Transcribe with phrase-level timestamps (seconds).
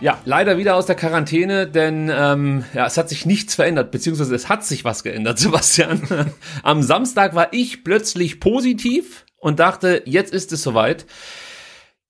[0.00, 4.34] Ja, leider wieder aus der Quarantäne, denn ähm, ja, es hat sich nichts verändert, beziehungsweise
[4.34, 6.00] es hat sich was geändert, Sebastian.
[6.62, 11.04] Am Samstag war ich plötzlich positiv und dachte, jetzt ist es soweit.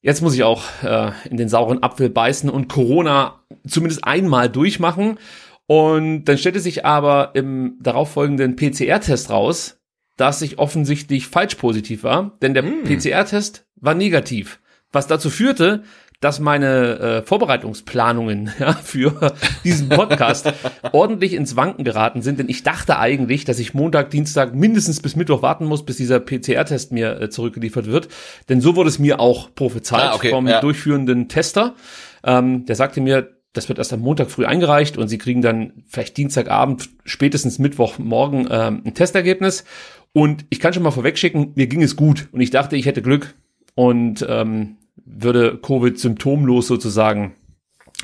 [0.03, 5.19] Jetzt muss ich auch äh, in den sauren Apfel beißen und Corona zumindest einmal durchmachen.
[5.67, 9.81] Und dann stellte sich aber im darauffolgenden PCR-Test raus,
[10.17, 12.85] dass ich offensichtlich falsch positiv war, denn der mm.
[12.85, 14.61] PCR-Test war negativ.
[14.93, 15.85] Was dazu führte,
[16.21, 20.53] dass meine äh, Vorbereitungsplanungen ja, für diesen Podcast
[20.93, 25.17] ordentlich ins Wanken geraten sind, denn ich dachte eigentlich, dass ich Montag, Dienstag mindestens bis
[25.17, 28.09] Mittwoch warten muss, bis dieser PCR-Test mir äh, zurückgeliefert wird.
[28.51, 30.61] Denn so wurde es mir auch prophezeit ah, okay, vom ja.
[30.61, 31.75] durchführenden Tester.
[32.23, 35.85] Ähm, der sagte mir, das wird erst am Montag früh eingereicht und sie kriegen dann
[35.89, 39.65] vielleicht Dienstagabend, spätestens Mittwochmorgen ähm, ein Testergebnis.
[40.13, 43.03] Und ich kann schon mal vorwegschicken, mir ging es gut und ich dachte, ich hätte
[43.03, 43.35] Glück.
[43.75, 47.35] Und ähm, würde Covid symptomlos sozusagen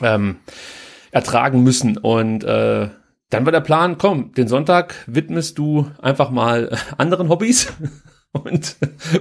[0.03, 0.37] ähm,
[1.11, 1.97] ertragen müssen.
[1.97, 2.89] Und äh,
[3.31, 7.73] dann war der Plan, komm, den Sonntag widmest du einfach mal anderen Hobbys.
[8.45, 8.77] Und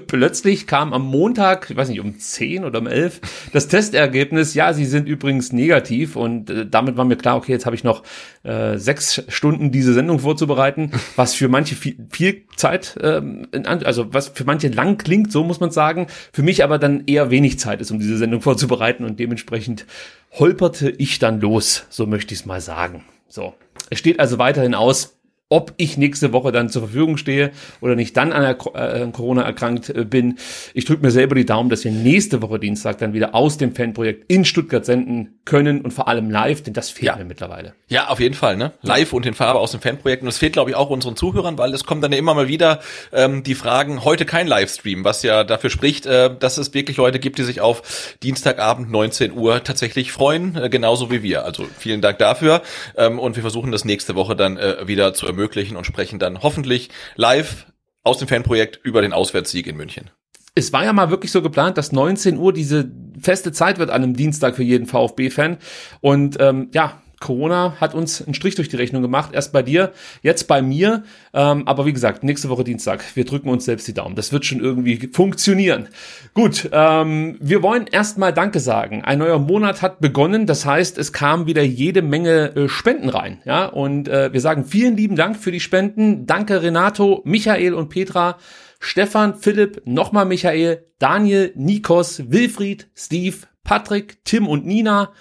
[0.07, 3.21] plötzlich kam am Montag, ich weiß nicht, um 10 oder um 11,
[3.53, 7.65] das Testergebnis, ja, sie sind übrigens negativ und äh, damit war mir klar, okay, jetzt
[7.65, 8.03] habe ich noch
[8.43, 14.29] äh, sechs Stunden diese Sendung vorzubereiten, was für manche viel, viel Zeit, ähm, also was
[14.29, 17.81] für manche lang klingt, so muss man sagen, für mich aber dann eher wenig Zeit
[17.81, 19.85] ist, um diese Sendung vorzubereiten und dementsprechend
[20.31, 23.05] holperte ich dann los, so möchte ich es mal sagen.
[23.27, 23.53] So.
[23.89, 25.17] Es steht also weiterhin aus,
[25.49, 29.43] ob ich nächste Woche dann zur Verfügung stehe oder nicht dann an der äh, Corona
[29.43, 30.39] erkrankt äh, bin.
[30.73, 33.75] Ich drücke mir selber die Daumen, dass wir nächste Woche Dienstag dann wieder aus dem
[33.75, 37.15] Fanprojekt in Stuttgart senden können und vor allem live, denn das fehlt ja.
[37.15, 37.73] mir mittlerweile.
[37.87, 38.71] Ja, auf jeden Fall, ne?
[38.81, 40.23] Live und in Farbe aus dem Fanprojekt.
[40.23, 42.47] Und das fehlt, glaube ich, auch unseren Zuhörern, weil es kommen dann ja immer mal
[42.47, 42.79] wieder
[43.13, 47.19] ähm, die Fragen, heute kein Livestream, was ja dafür spricht, äh, dass es wirklich Leute
[47.19, 51.45] gibt, die sich auf Dienstagabend 19 Uhr tatsächlich freuen, äh, genauso wie wir.
[51.45, 52.63] Also vielen Dank dafür.
[52.97, 56.41] Ähm, und wir versuchen das nächste Woche dann äh, wieder zu ermöglichen und sprechen dann
[56.41, 57.67] hoffentlich live
[58.03, 60.09] aus dem Fanprojekt über den Auswärtssieg in München.
[60.53, 64.03] Es war ja mal wirklich so geplant, dass 19 Uhr diese feste Zeit wird an
[64.03, 65.57] einem Dienstag für jeden VfB-Fan.
[65.99, 69.31] Und ähm, ja, Corona hat uns einen Strich durch die Rechnung gemacht.
[69.33, 71.03] Erst bei dir, jetzt bei mir.
[71.33, 73.03] Ähm, aber wie gesagt, nächste Woche Dienstag.
[73.15, 74.15] Wir drücken uns selbst die Daumen.
[74.15, 75.89] Das wird schon irgendwie funktionieren.
[76.33, 79.03] Gut, ähm, wir wollen erstmal Danke sagen.
[79.03, 80.45] Ein neuer Monat hat begonnen.
[80.45, 83.41] Das heißt, es kam wieder jede Menge äh, Spenden rein.
[83.45, 86.25] Ja, und äh, wir sagen vielen lieben Dank für die Spenden.
[86.25, 88.37] Danke Renato, Michael und Petra.
[88.79, 95.11] Stefan, Philipp, nochmal Michael, Daniel, Nikos, Wilfried, Steve, Patrick, Tim und Nina,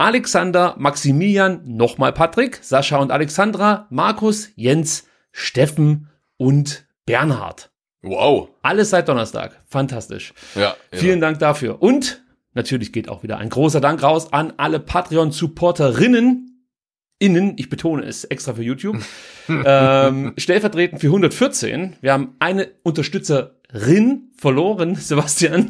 [0.00, 7.70] Alexander, Maximilian, nochmal Patrick, Sascha und Alexandra, Markus, Jens, Steffen und Bernhard.
[8.00, 8.48] Wow.
[8.62, 9.60] Alles seit Donnerstag.
[9.68, 10.32] Fantastisch.
[10.54, 10.62] Ja.
[10.62, 10.74] ja.
[10.90, 11.82] Vielen Dank dafür.
[11.82, 12.22] Und
[12.54, 16.66] natürlich geht auch wieder ein großer Dank raus an alle Patreon-Supporterinnen.
[17.18, 18.96] Innen, ich betone es extra für YouTube.
[19.48, 21.96] ähm, stellvertretend für 114.
[22.00, 22.70] Wir haben eine
[23.72, 25.68] Unterstützerin verloren, Sebastian.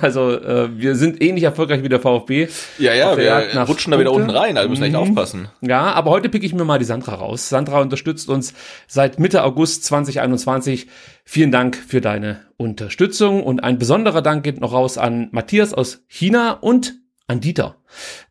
[0.00, 2.48] also äh, wir sind ähnlich erfolgreich wie der VfB.
[2.78, 4.98] Ja, ja, wir rutschen da wieder unten rein, also müssen echt mhm.
[4.98, 5.48] aufpassen.
[5.60, 7.48] Ja, aber heute pick ich mir mal die Sandra raus.
[7.48, 8.54] Sandra unterstützt uns
[8.86, 10.88] seit Mitte August 2021.
[11.24, 16.04] Vielen Dank für deine Unterstützung und ein besonderer Dank geht noch raus an Matthias aus
[16.08, 17.76] China und an Dieter.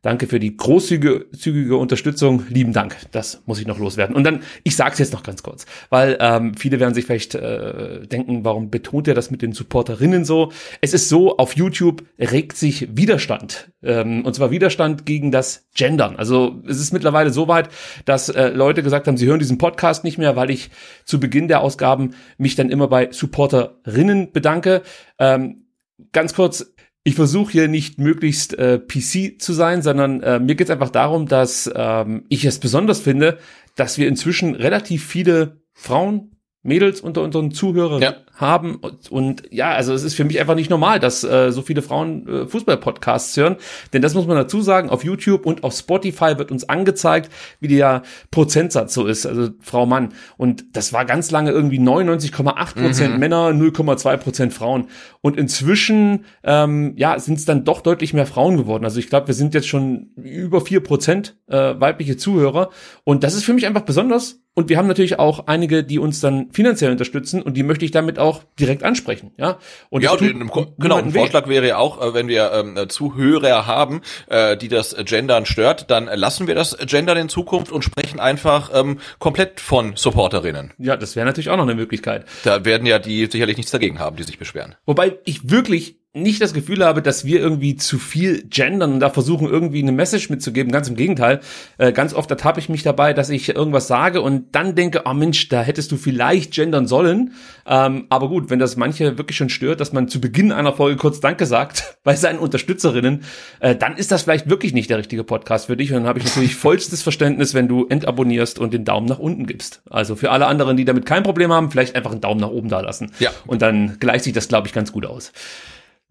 [0.02, 2.44] Danke für die großzügige zügige Unterstützung.
[2.50, 2.98] Lieben Dank.
[3.12, 4.16] Das muss ich noch loswerden.
[4.16, 7.36] Und dann, ich sage es jetzt noch ganz kurz, weil ähm, viele werden sich vielleicht
[7.36, 10.52] äh, denken, warum betont er das mit den Supporterinnen so?
[10.82, 13.72] Es ist so, auf YouTube regt sich Widerstand.
[13.84, 16.16] Ähm, und zwar Widerstand gegen das Gendern.
[16.16, 17.70] Also es ist mittlerweile so weit,
[18.06, 20.72] dass äh, Leute gesagt haben, sie hören diesen Podcast nicht mehr, weil ich
[21.06, 24.82] zu Beginn der Ausgaben mich dann immer bei Supporterinnen bedanke.
[25.20, 25.66] Ähm,
[26.12, 26.74] ganz kurz,
[27.04, 30.92] ich versuche hier nicht möglichst äh, PC zu sein, sondern äh, mir geht es einfach
[30.92, 33.40] darum, dass ähm, ich es besonders finde,
[33.76, 38.76] dass wir inzwischen relativ viele Frauen, Mädels unter unseren Zuhörern ja haben.
[38.76, 41.82] Und, und, ja, also es ist für mich einfach nicht normal, dass äh, so viele
[41.82, 43.56] Frauen äh, Fußball-Podcasts hören.
[43.94, 47.68] Denn das muss man dazu sagen, auf YouTube und auf Spotify wird uns angezeigt, wie
[47.68, 50.10] der Prozentsatz so ist, also Frau Mann.
[50.38, 53.20] Und das war ganz lange irgendwie 99,8 Prozent mhm.
[53.20, 54.88] Männer, 0,2 Prozent Frauen.
[55.22, 58.84] Und inzwischen, ähm, ja, sind es dann doch deutlich mehr Frauen geworden.
[58.84, 62.70] Also ich glaube, wir sind jetzt schon über vier Prozent äh, weibliche Zuhörer.
[63.04, 64.42] Und das ist für mich einfach besonders.
[64.54, 67.92] Und wir haben natürlich auch einige, die uns dann finanziell unterstützen und die möchte ich
[67.92, 69.58] damit auch auch direkt ansprechen, ja.
[69.90, 70.96] Und ja, den, genau.
[70.96, 75.46] Ein Vorschlag wäre ja auch, äh, wenn wir ähm, Zuhörer haben, äh, die das Gendern
[75.46, 80.74] stört, dann lassen wir das Gendern in Zukunft und sprechen einfach ähm, komplett von Supporterinnen.
[80.78, 82.26] Ja, das wäre natürlich auch noch eine Möglichkeit.
[82.44, 84.76] Da werden ja die sicherlich nichts dagegen haben, die sich beschweren.
[84.86, 89.10] Wobei ich wirklich nicht das Gefühl habe, dass wir irgendwie zu viel gendern und da
[89.10, 90.70] versuchen irgendwie eine Message mitzugeben.
[90.70, 91.40] Ganz im Gegenteil.
[91.78, 95.14] Äh, ganz oft ertappe ich mich dabei, dass ich irgendwas sage und dann denke, oh
[95.14, 97.34] Mensch, da hättest du vielleicht gendern sollen.
[97.66, 100.98] Ähm, aber gut, wenn das manche wirklich schon stört, dass man zu Beginn einer Folge
[100.98, 103.24] kurz Danke sagt bei seinen Unterstützerinnen,
[103.62, 105.92] äh, dann ist das vielleicht wirklich nicht der richtige Podcast für dich.
[105.94, 109.46] Und dann habe ich natürlich vollstes Verständnis, wenn du entabonnierst und den Daumen nach unten
[109.46, 109.82] gibst.
[109.90, 112.68] Also für alle anderen, die damit kein Problem haben, vielleicht einfach einen Daumen nach oben
[112.68, 113.14] da lassen.
[113.20, 113.32] Ja.
[113.48, 115.32] Und dann gleicht sich das, glaube ich, ganz gut aus.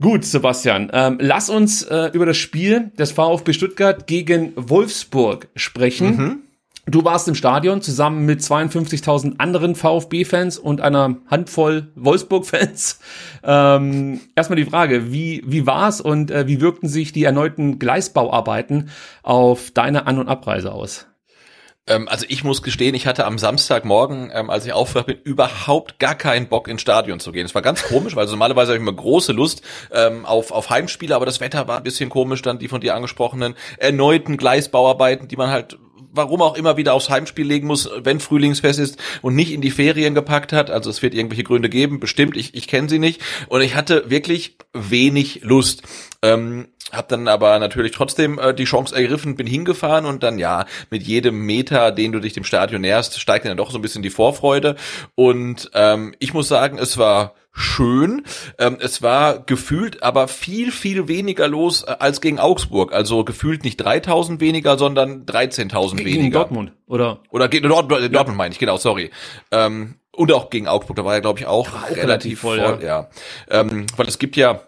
[0.00, 6.16] Gut, Sebastian, ähm, lass uns äh, über das Spiel des VfB Stuttgart gegen Wolfsburg sprechen.
[6.16, 6.38] Mhm.
[6.86, 12.98] Du warst im Stadion zusammen mit 52.000 anderen VfB-Fans und einer Handvoll Wolfsburg-Fans.
[13.44, 18.88] Ähm, erstmal die Frage, wie, wie war's und äh, wie wirkten sich die erneuten Gleisbauarbeiten
[19.22, 21.09] auf deine An- und Abreise aus?
[21.86, 25.98] Ähm, also ich muss gestehen, ich hatte am Samstagmorgen, ähm, als ich aufgewacht bin, überhaupt
[25.98, 27.46] gar keinen Bock ins Stadion zu gehen.
[27.46, 29.62] Es war ganz komisch, weil normalerweise habe ich immer große Lust
[29.92, 32.94] ähm, auf, auf Heimspiele, aber das Wetter war ein bisschen komisch, dann die von dir
[32.94, 35.78] angesprochenen erneuten Gleisbauarbeiten, die man halt
[36.12, 39.70] warum auch immer wieder aufs Heimspiel legen muss, wenn Frühlingsfest ist und nicht in die
[39.70, 40.70] Ferien gepackt hat.
[40.70, 43.20] Also es wird irgendwelche Gründe geben, bestimmt, ich, ich kenne sie nicht.
[43.48, 45.82] Und ich hatte wirklich wenig Lust.
[46.22, 50.66] Ähm, hab dann aber natürlich trotzdem äh, die Chance ergriffen, bin hingefahren und dann ja,
[50.90, 54.02] mit jedem Meter, den du dich dem Stadion näherst, steigt dann doch so ein bisschen
[54.02, 54.76] die Vorfreude.
[55.14, 58.22] Und ähm, ich muss sagen, es war schön.
[58.58, 62.92] Ähm, es war gefühlt aber viel, viel weniger los äh, als gegen Augsburg.
[62.92, 66.04] Also gefühlt nicht 3000 weniger, sondern 13.000 weniger.
[66.04, 67.20] Gegen Dortmund, oder?
[67.30, 68.24] Oder gegen Dort, Dortmund ja.
[68.32, 69.10] meine ich, genau, sorry.
[69.50, 72.60] Ähm, und auch gegen Augsburg, da war er, glaube ich, auch, auch relativ, relativ voll,
[72.60, 73.08] voll ja.
[73.50, 73.60] ja.
[73.60, 74.60] Ähm, weil es gibt ja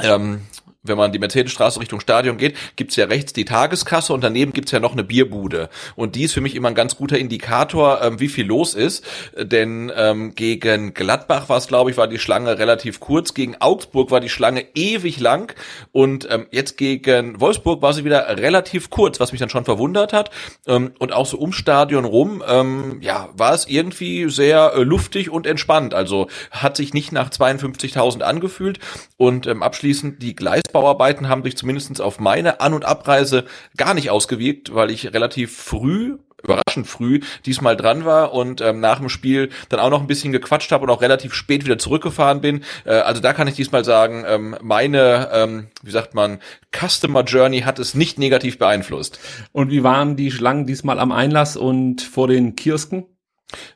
[0.00, 0.42] ähm,
[0.84, 4.70] wenn man die Mercedesstraße Richtung Stadion geht, gibt's ja rechts die Tageskasse und daneben gibt's
[4.70, 5.70] ja noch eine Bierbude.
[5.96, 9.04] Und die ist für mich immer ein ganz guter Indikator, ähm, wie viel los ist.
[9.36, 13.34] Denn ähm, gegen Gladbach war es, glaube ich, war die Schlange relativ kurz.
[13.34, 15.52] Gegen Augsburg war die Schlange ewig lang.
[15.90, 20.12] Und ähm, jetzt gegen Wolfsburg war sie wieder relativ kurz, was mich dann schon verwundert
[20.12, 20.30] hat.
[20.68, 25.28] Ähm, und auch so um Stadion rum, ähm, ja, war es irgendwie sehr äh, luftig
[25.28, 25.92] und entspannt.
[25.92, 28.78] Also hat sich nicht nach 52.000 angefühlt.
[29.16, 33.94] Und ähm, abschließend die Gleis Bauarbeiten haben sich zumindest auf meine An- und Abreise gar
[33.94, 39.08] nicht ausgewirkt, weil ich relativ früh überraschend früh diesmal dran war und ähm, nach dem
[39.08, 42.62] Spiel dann auch noch ein bisschen gequatscht habe und auch relativ spät wieder zurückgefahren bin.
[42.84, 46.38] Äh, also da kann ich diesmal sagen, ähm, meine, ähm, wie sagt man,
[46.72, 49.18] Customer Journey hat es nicht negativ beeinflusst.
[49.50, 53.04] Und wie waren die Schlangen diesmal am Einlass und vor den Kiosken?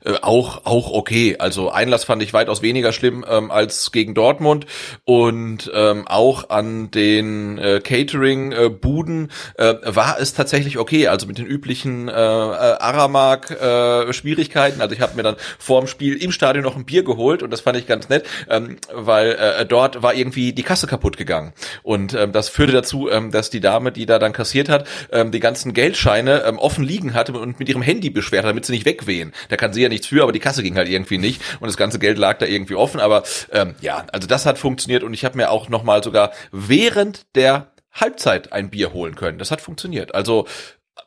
[0.05, 1.37] Äh, auch auch okay.
[1.39, 4.67] Also Einlass fand ich weitaus weniger schlimm ähm, als gegen Dortmund
[5.05, 11.09] und ähm, auch an den äh, Catering-Buden äh, äh, war es tatsächlich okay.
[11.09, 14.81] Also mit den üblichen äh, äh Aramark-Schwierigkeiten.
[14.81, 17.43] Äh, also ich habe mir dann vor dem Spiel im Stadion noch ein Bier geholt
[17.43, 21.17] und das fand ich ganz nett, ähm, weil äh, dort war irgendwie die Kasse kaputt
[21.17, 24.87] gegangen und ähm, das führte dazu, ähm, dass die Dame, die da dann kassiert hat,
[25.11, 28.73] ähm, die ganzen Geldscheine ähm, offen liegen hatte und mit ihrem Handy beschwert, damit sie
[28.73, 29.33] nicht wegwehen.
[29.49, 31.77] Da kann sie ja nichts für, aber die Kasse ging halt irgendwie nicht und das
[31.77, 32.99] ganze Geld lag da irgendwie offen.
[32.99, 36.33] Aber ähm, ja, also das hat funktioniert und ich habe mir auch noch mal sogar
[36.51, 39.39] während der Halbzeit ein Bier holen können.
[39.39, 40.17] Das hat funktioniert.
[40.17, 40.49] Also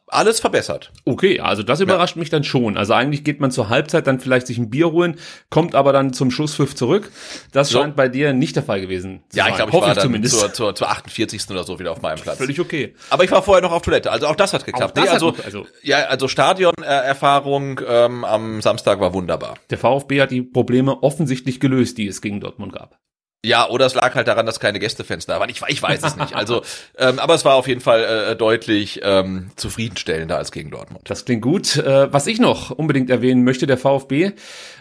[0.07, 0.91] alles verbessert.
[1.05, 2.19] Okay, also das überrascht ja.
[2.19, 2.77] mich dann schon.
[2.77, 5.17] Also eigentlich geht man zur Halbzeit dann vielleicht sich ein Bier holen,
[5.49, 7.11] kommt aber dann zum Schlusspfiff zurück.
[7.51, 7.79] Das so.
[7.79, 9.47] scheint bei dir nicht der Fall gewesen zu ja, sein.
[9.47, 10.39] Ja, ich glaube, ich war ich dann zumindest.
[10.39, 11.49] Zur, zur, zur 48.
[11.49, 12.37] oder so wieder auf meinem Platz.
[12.37, 12.93] Völlig okay.
[13.09, 14.95] Aber ich war vorher noch auf Toilette, also auch das hat geklappt.
[14.95, 19.55] Nee, also, noch, also, ja, also Stadionerfahrung ähm, am Samstag war wunderbar.
[19.69, 22.99] Der VfB hat die Probleme offensichtlich gelöst, die es gegen Dortmund gab.
[23.45, 25.49] Ja, oder es lag halt daran, dass keine Gästefans da waren.
[25.49, 26.35] Ich, ich weiß es nicht.
[26.35, 26.63] Also,
[26.97, 31.03] ähm, aber es war auf jeden Fall äh, deutlich ähm, zufriedenstellender als gegen Dortmund.
[31.09, 31.77] Das klingt gut.
[31.77, 34.31] Äh, was ich noch unbedingt erwähnen möchte, der VfB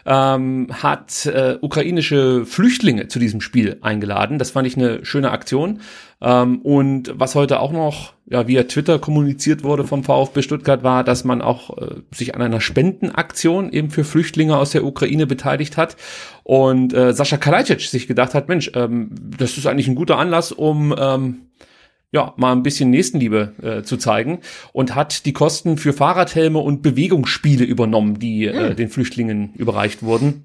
[0.07, 4.39] ähm, hat äh, ukrainische Flüchtlinge zu diesem Spiel eingeladen.
[4.39, 5.81] Das fand ich eine schöne Aktion.
[6.23, 11.05] Ähm, und was heute auch noch ja, via Twitter kommuniziert wurde vom VfB Stuttgart war,
[11.05, 15.77] dass man auch äh, sich an einer Spendenaktion eben für Flüchtlinge aus der Ukraine beteiligt
[15.77, 15.97] hat
[16.45, 20.53] und äh, Sascha Kalajdzic sich gedacht hat, Mensch, ähm, das ist eigentlich ein guter Anlass,
[20.53, 21.47] um ähm,
[22.13, 24.39] ja, mal ein bisschen Nächstenliebe äh, zu zeigen
[24.73, 28.77] und hat die Kosten für Fahrradhelme und Bewegungsspiele übernommen, die äh, hm.
[28.77, 30.45] den Flüchtlingen überreicht wurden.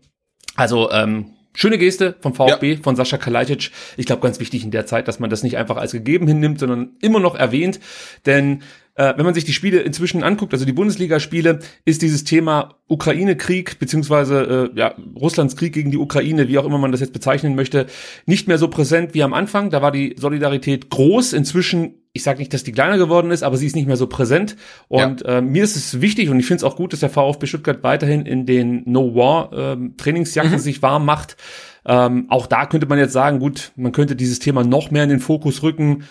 [0.56, 2.80] Also ähm, Schöne Geste vom VfB, ja.
[2.82, 3.72] von Sascha Kalajdzic.
[3.98, 6.60] Ich glaube, ganz wichtig in der Zeit, dass man das nicht einfach als gegeben hinnimmt,
[6.60, 7.80] sondern immer noch erwähnt.
[8.26, 8.62] Denn
[9.00, 13.80] äh, wenn man sich die Spiele inzwischen anguckt, also die Bundesligaspiele, ist dieses Thema Ukraine-Krieg
[13.80, 17.56] beziehungsweise äh, ja, Russlands Krieg gegen die Ukraine, wie auch immer man das jetzt bezeichnen
[17.56, 17.86] möchte,
[18.26, 19.70] nicht mehr so präsent wie am Anfang.
[19.70, 21.32] Da war die Solidarität groß.
[21.32, 24.08] Inzwischen ich sage nicht, dass die kleiner geworden ist, aber sie ist nicht mehr so
[24.08, 24.58] präsent.
[24.90, 25.38] Und ja.
[25.38, 27.84] äh, mir ist es wichtig und ich finde es auch gut, dass der VfB Stuttgart
[27.84, 30.58] weiterhin in den No War ähm, Trainingsjacken mhm.
[30.58, 31.38] sich warm macht.
[31.86, 35.10] Ähm, auch da könnte man jetzt sagen, gut, man könnte dieses Thema noch mehr in
[35.10, 36.04] den Fokus rücken.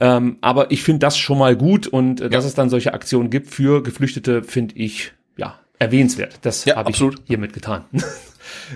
[0.00, 2.30] Ähm, aber ich finde das schon mal gut und äh, ja.
[2.30, 6.38] dass es dann solche Aktionen gibt für Geflüchtete, finde ich ja erwähnenswert.
[6.42, 7.84] Das ja, habe ich hiermit getan.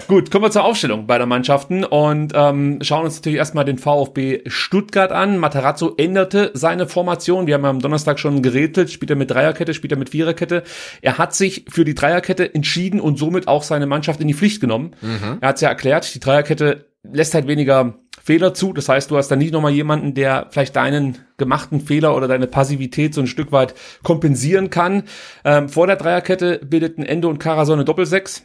[0.07, 4.43] Gut, kommen wir zur Aufstellung beider Mannschaften und ähm, schauen uns natürlich erstmal den VfB
[4.47, 5.39] Stuttgart an.
[5.39, 7.47] Materazzo änderte seine Formation.
[7.47, 8.91] Wir haben am Donnerstag schon gerätselt.
[8.91, 10.63] Spielt er mit Dreierkette, spielt er mit Viererkette.
[11.03, 14.61] Er hat sich für die Dreierkette entschieden und somit auch seine Mannschaft in die Pflicht
[14.61, 14.95] genommen.
[15.01, 15.39] Mhm.
[15.41, 18.75] Er hat es ja erklärt, die Dreierkette lässt halt weniger Fehler zu.
[18.75, 22.47] Das heißt, du hast dann nicht nochmal jemanden, der vielleicht deinen gemachten Fehler oder deine
[22.47, 25.05] Passivität so ein Stück weit kompensieren kann.
[25.47, 28.45] Ähm, vor der Dreierkette bildeten Ende und Karasone Doppelsechs.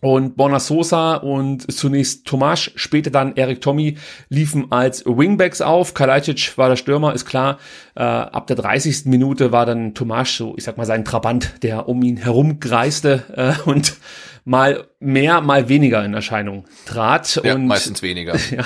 [0.00, 3.98] Und Borna Sosa und zunächst Tomasch, später dann Erik Tommy
[4.28, 5.94] liefen als Wingbacks auf.
[5.94, 7.60] Kalajdzic war der Stürmer, ist klar.
[7.94, 9.06] Äh, ab der 30.
[9.06, 13.22] Minute war dann Tomasch so, ich sag mal, sein Trabant, der um ihn herum kreiste
[13.36, 13.96] äh, und
[14.44, 17.40] mal mehr, mal weniger in Erscheinung trat.
[17.44, 18.36] Ja, und, meistens weniger.
[18.52, 18.64] Ja,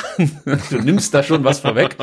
[0.71, 1.97] du nimmst da schon was vorweg.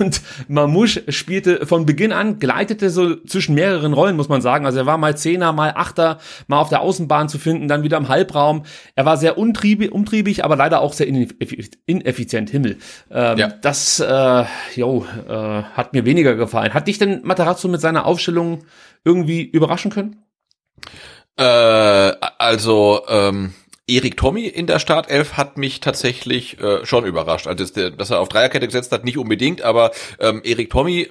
[0.00, 4.66] Und Mamouche spielte von Beginn an, gleitete so zwischen mehreren Rollen, muss man sagen.
[4.66, 6.18] Also er war mal Zehner, mal Achter,
[6.48, 8.64] mal auf der Außenbahn zu finden, dann wieder im Halbraum.
[8.96, 12.50] Er war sehr untriebig, umtriebig, aber leider auch sehr ineffizient.
[12.50, 12.78] Himmel.
[13.10, 13.48] Ähm, ja.
[13.48, 16.74] Das, äh, jo, äh, hat mir weniger gefallen.
[16.74, 18.64] Hat dich denn Matarazzo mit seiner Aufstellung
[19.04, 20.22] irgendwie überraschen können?
[21.36, 23.54] Äh, also ähm,
[23.86, 27.46] Erik Tommy in der Startelf hat mich tatsächlich äh, schon überrascht.
[27.46, 31.08] Also dass er auf Dreierkette gesetzt hat, nicht unbedingt, aber ähm, Erik Tommy,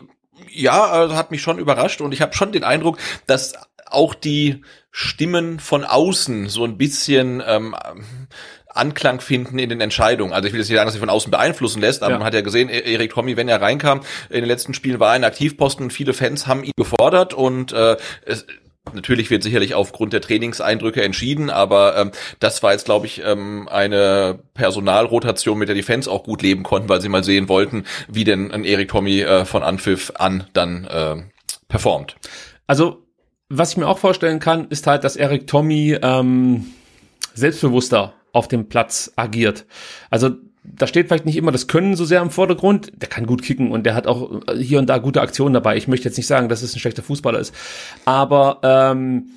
[0.50, 3.54] ja, also hat mich schon überrascht und ich habe schon den Eindruck, dass
[3.90, 7.76] auch die Stimmen von außen so ein bisschen ähm,
[8.78, 10.34] Anklang finden in den Entscheidungen.
[10.34, 12.18] Also ich will jetzt nicht sagen, dass sie von außen beeinflussen lässt, aber ja.
[12.20, 15.10] man hat ja gesehen, e- Erik Tommy, wenn er reinkam, in den letzten Spielen war
[15.10, 18.46] er ein Aktivposten und viele Fans haben ihn gefordert und äh, es,
[18.94, 23.68] Natürlich wird sicherlich aufgrund der Trainingseindrücke entschieden, aber ähm, das war jetzt, glaube ich, ähm,
[23.70, 27.86] eine Personalrotation, mit der die Fans auch gut leben konnten, weil sie mal sehen wollten,
[28.08, 31.16] wie denn ein Erik Tommy äh, von Anpfiff an dann äh,
[31.68, 32.16] performt.
[32.66, 33.04] Also,
[33.50, 36.66] was ich mir auch vorstellen kann, ist halt, dass Erik Tommy ähm,
[37.34, 39.66] selbstbewusster auf dem Platz agiert.
[40.10, 40.32] Also
[40.64, 42.92] da steht vielleicht nicht immer das Können so sehr im Vordergrund.
[42.96, 45.78] Der kann gut kicken und der hat auch hier und da gute Aktionen dabei.
[45.78, 47.54] Ich möchte jetzt nicht sagen, dass es ein schlechter Fußballer ist.
[48.06, 49.30] Aber ähm,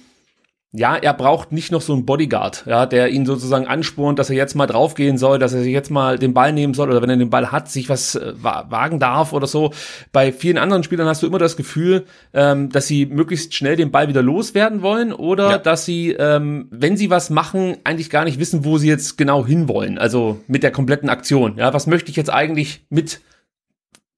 [0.73, 4.37] ja, er braucht nicht noch so einen Bodyguard, ja, der ihn sozusagen anspornt, dass er
[4.37, 7.11] jetzt mal draufgehen soll, dass er sich jetzt mal den Ball nehmen soll oder wenn
[7.11, 9.73] er den Ball hat, sich was äh, wagen darf oder so.
[10.13, 13.91] Bei vielen anderen Spielern hast du immer das Gefühl, ähm, dass sie möglichst schnell den
[13.91, 15.59] Ball wieder loswerden wollen oder ja.
[15.59, 19.45] dass sie, ähm, wenn sie was machen, eigentlich gar nicht wissen, wo sie jetzt genau
[19.45, 19.99] hinwollen.
[19.99, 21.57] Also mit der kompletten Aktion.
[21.59, 23.21] Ja, was möchte ich jetzt eigentlich mit,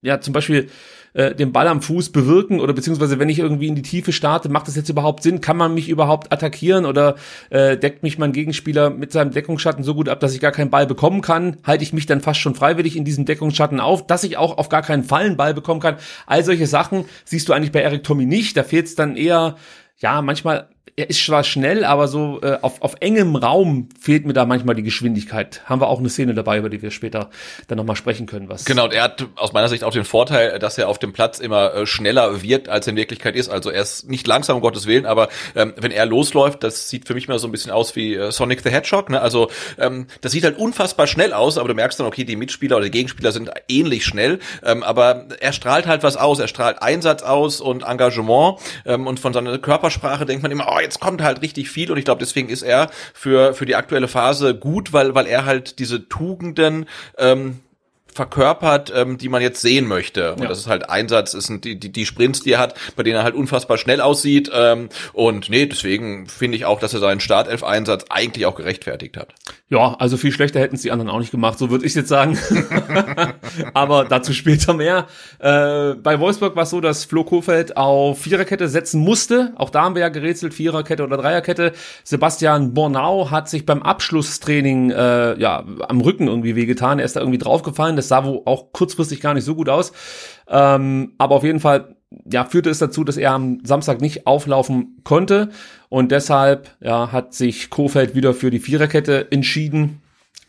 [0.03, 0.69] ja, zum Beispiel
[1.13, 4.49] äh, den Ball am Fuß bewirken oder beziehungsweise wenn ich irgendwie in die Tiefe starte,
[4.49, 5.41] macht das jetzt überhaupt Sinn?
[5.41, 7.15] Kann man mich überhaupt attackieren oder
[7.49, 10.69] äh, deckt mich mein Gegenspieler mit seinem Deckungsschatten so gut ab, dass ich gar keinen
[10.69, 11.57] Ball bekommen kann?
[11.63, 14.69] Halte ich mich dann fast schon freiwillig in diesem Deckungsschatten auf, dass ich auch auf
[14.69, 15.97] gar keinen Fall einen Ball bekommen kann?
[16.25, 18.57] All solche Sachen siehst du eigentlich bei Eric Tommy nicht.
[18.57, 19.55] Da fehlt es dann eher
[19.99, 24.33] ja, manchmal er ist zwar schnell, aber so äh, auf, auf engem Raum fehlt mir
[24.33, 25.61] da manchmal die Geschwindigkeit.
[25.65, 27.31] Haben wir auch eine Szene dabei, über die wir später
[27.67, 28.47] dann nochmal sprechen können.
[28.47, 31.11] Was genau, und er hat aus meiner Sicht auch den Vorteil, dass er auf dem
[31.11, 33.49] Platz immer äh, schneller wirkt, als er in Wirklichkeit ist.
[33.49, 37.07] Also er ist nicht langsam, um Gottes Willen, aber ähm, wenn er losläuft, das sieht
[37.07, 39.09] für mich mal so ein bisschen aus wie äh, Sonic the Hedgehog.
[39.09, 39.19] Ne?
[39.19, 39.49] Also
[39.79, 42.85] ähm, das sieht halt unfassbar schnell aus, aber du merkst dann, okay, die Mitspieler oder
[42.85, 46.37] die Gegenspieler sind ähnlich schnell, ähm, aber er strahlt halt was aus.
[46.37, 50.79] Er strahlt Einsatz aus und Engagement ähm, und von seiner Körpersprache denkt man immer, oh,
[50.79, 54.07] jetzt kommt halt richtig viel und ich glaube, deswegen ist er für, für die aktuelle
[54.07, 56.87] Phase gut, weil, weil er halt diese Tugenden
[57.17, 57.59] ähm,
[58.15, 60.33] verkörpert, ähm, die man jetzt sehen möchte.
[60.33, 60.47] Und ja.
[60.47, 63.23] das ist halt Einsatz, ist die, die, die Sprints, die er hat, bei denen er
[63.23, 64.49] halt unfassbar schnell aussieht.
[64.53, 69.33] Ähm, und nee, deswegen finde ich auch, dass er seinen Startelf-Einsatz eigentlich auch gerechtfertigt hat.
[69.69, 72.09] Ja, also viel schlechter hätten es die anderen auch nicht gemacht, so würde ich jetzt
[72.09, 72.37] sagen.
[73.73, 75.07] Aber dazu später mehr.
[75.39, 79.53] Äh, bei Wolfsburg war es so, dass Flo Kofeld auf Viererkette setzen musste.
[79.55, 81.73] Auch da haben wir ja gerätselt, Viererkette oder Dreierkette.
[82.03, 86.99] Sebastian Bornau hat sich beim Abschlusstraining äh, ja am Rücken irgendwie wehgetan.
[86.99, 87.95] Er ist da irgendwie draufgefallen.
[88.03, 89.93] Das sah wohl auch kurzfristig gar nicht so gut aus.
[90.47, 91.95] Ähm, aber auf jeden Fall
[92.31, 95.49] ja, führte es dazu, dass er am Samstag nicht auflaufen konnte.
[95.89, 100.01] Und deshalb ja, hat sich Kofeld wieder für die Viererkette entschieden.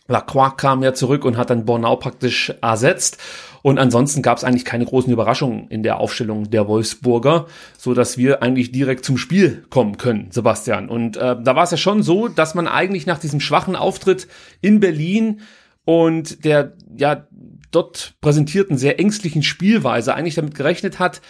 [0.07, 3.19] Lacroix kam ja zurück und hat dann Bornau praktisch ersetzt.
[3.63, 7.47] Und ansonsten gab es eigentlich keine großen Überraschungen in der Aufstellung der Wolfsburger,
[7.79, 10.91] so dass wir eigentlich direkt zum Spiel kommen können, Sebastian.
[10.91, 14.29] Und äh, da war es ja schon so, dass man eigentlich nach diesem schwachen Auftritt
[14.61, 15.41] in Berlin
[15.85, 17.27] und der ja
[17.71, 21.21] dort präsentierten sehr ängstlichen Spielweise eigentlich damit gerechnet hat,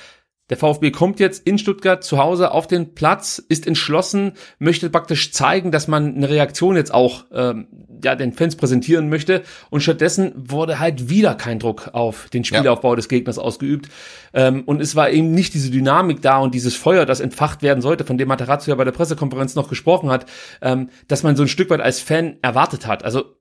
[0.50, 5.32] der VfB kommt jetzt in Stuttgart zu Hause auf den Platz, ist entschlossen, möchte praktisch
[5.32, 7.68] zeigen, dass man eine Reaktion jetzt auch ähm,
[8.04, 9.42] ja den Fans präsentieren möchte.
[9.70, 12.96] Und stattdessen wurde halt wieder kein Druck auf den Spielaufbau ja.
[12.96, 13.88] des Gegners ausgeübt.
[14.34, 17.80] Ähm, und es war eben nicht diese Dynamik da und dieses Feuer, das entfacht werden
[17.80, 20.26] sollte, von dem Materazzo ja bei der Pressekonferenz noch gesprochen hat,
[20.61, 23.02] ähm, dass man so ein Stück weit als Fan erwartet hat.
[23.02, 23.34] Also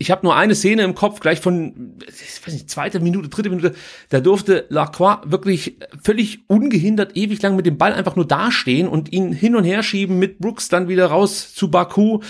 [0.00, 3.50] ich habe nur eine Szene im Kopf, gleich von, ich weiß nicht, zweite Minute, dritte
[3.50, 3.74] Minute,
[4.08, 9.12] da durfte Lacroix wirklich völlig ungehindert ewig lang mit dem Ball einfach nur dastehen und
[9.12, 12.20] ihn hin und her schieben mit Brooks dann wieder raus zu Baku.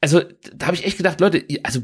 [0.00, 0.22] Also
[0.54, 1.80] da habe ich echt gedacht, Leute, also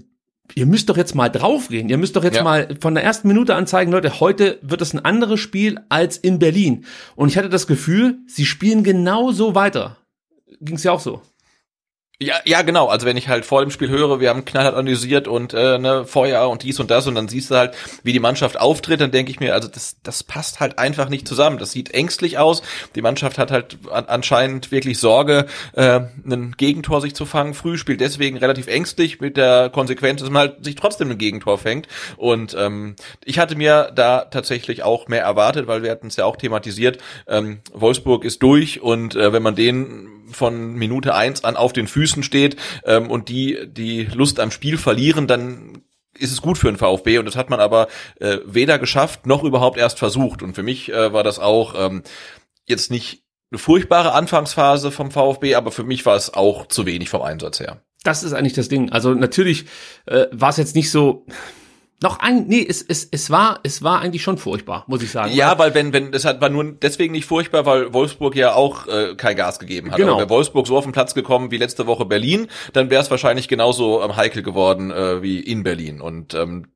[0.54, 1.90] ihr müsst doch jetzt mal draufgehen.
[1.90, 2.42] Ihr müsst doch jetzt ja.
[2.42, 6.38] mal von der ersten Minute anzeigen, Leute, heute wird es ein anderes Spiel als in
[6.38, 6.86] Berlin.
[7.14, 9.98] Und ich hatte das Gefühl, sie spielen genauso weiter.
[10.62, 11.20] Ging's ja auch so.
[12.18, 12.86] Ja, ja, genau.
[12.86, 16.06] Also wenn ich halt vor dem Spiel höre, wir haben knallhart analysiert und äh, ne,
[16.06, 19.10] Feuer und dies und das und dann siehst du halt, wie die Mannschaft auftritt, dann
[19.10, 21.58] denke ich mir, also das, das passt halt einfach nicht zusammen.
[21.58, 22.62] Das sieht ängstlich aus.
[22.94, 27.52] Die Mannschaft hat halt an, anscheinend wirklich Sorge, äh, ein Gegentor sich zu fangen.
[27.52, 31.58] Früh spielt deswegen relativ ängstlich mit der Konsequenz, dass man halt sich trotzdem ein Gegentor
[31.58, 31.86] fängt.
[32.16, 36.24] Und ähm, ich hatte mir da tatsächlich auch mehr erwartet, weil wir hatten es ja
[36.24, 36.96] auch thematisiert.
[37.28, 41.86] Ähm, Wolfsburg ist durch und äh, wenn man den von Minute eins an auf den
[41.86, 45.82] Füßen steht ähm, und die die Lust am Spiel verlieren, dann
[46.18, 47.88] ist es gut für den VfB und das hat man aber
[48.20, 50.42] äh, weder geschafft noch überhaupt erst versucht.
[50.42, 52.02] Und für mich äh, war das auch ähm,
[52.66, 57.08] jetzt nicht eine furchtbare Anfangsphase vom VfB, aber für mich war es auch zu wenig
[57.08, 57.82] vom Einsatz her.
[58.02, 58.90] Das ist eigentlich das Ding.
[58.90, 59.66] Also natürlich
[60.06, 61.26] äh, war es jetzt nicht so
[62.02, 65.32] noch ein, nee, es, es, es war, es war eigentlich schon furchtbar, muss ich sagen.
[65.32, 68.86] Ja, weil wenn, wenn, das hat, war nur deswegen nicht furchtbar, weil Wolfsburg ja auch
[68.86, 69.96] äh, kein Gas gegeben hat.
[69.96, 70.18] Genau.
[70.18, 73.48] wäre Wolfsburg so auf den Platz gekommen wie letzte Woche Berlin, dann wäre es wahrscheinlich
[73.48, 76.00] genauso ähm, heikel geworden äh, wie in Berlin.
[76.02, 76.66] Und ähm,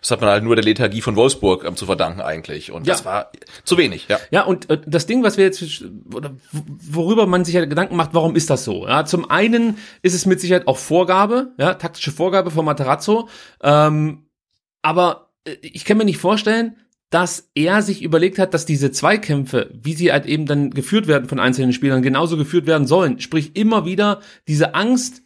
[0.00, 2.72] das hat man halt nur der Lethargie von Wolfsburg ähm, zu verdanken eigentlich.
[2.72, 2.94] Und ja.
[2.94, 3.30] das war
[3.64, 4.18] zu wenig, ja.
[4.30, 8.10] Ja, und äh, das Ding, was wir jetzt, oder worüber man sich ja Gedanken macht,
[8.12, 8.86] warum ist das so?
[8.86, 13.28] Ja, zum einen ist es mit Sicherheit auch Vorgabe, ja, taktische Vorgabe von Materazzo.
[13.62, 14.27] Ähm,
[14.82, 16.76] aber äh, ich kann mir nicht vorstellen,
[17.10, 21.28] dass er sich überlegt hat, dass diese Zweikämpfe, wie sie halt eben dann geführt werden
[21.28, 23.18] von einzelnen Spielern, genauso geführt werden sollen.
[23.20, 25.22] Sprich, immer wieder diese Angst,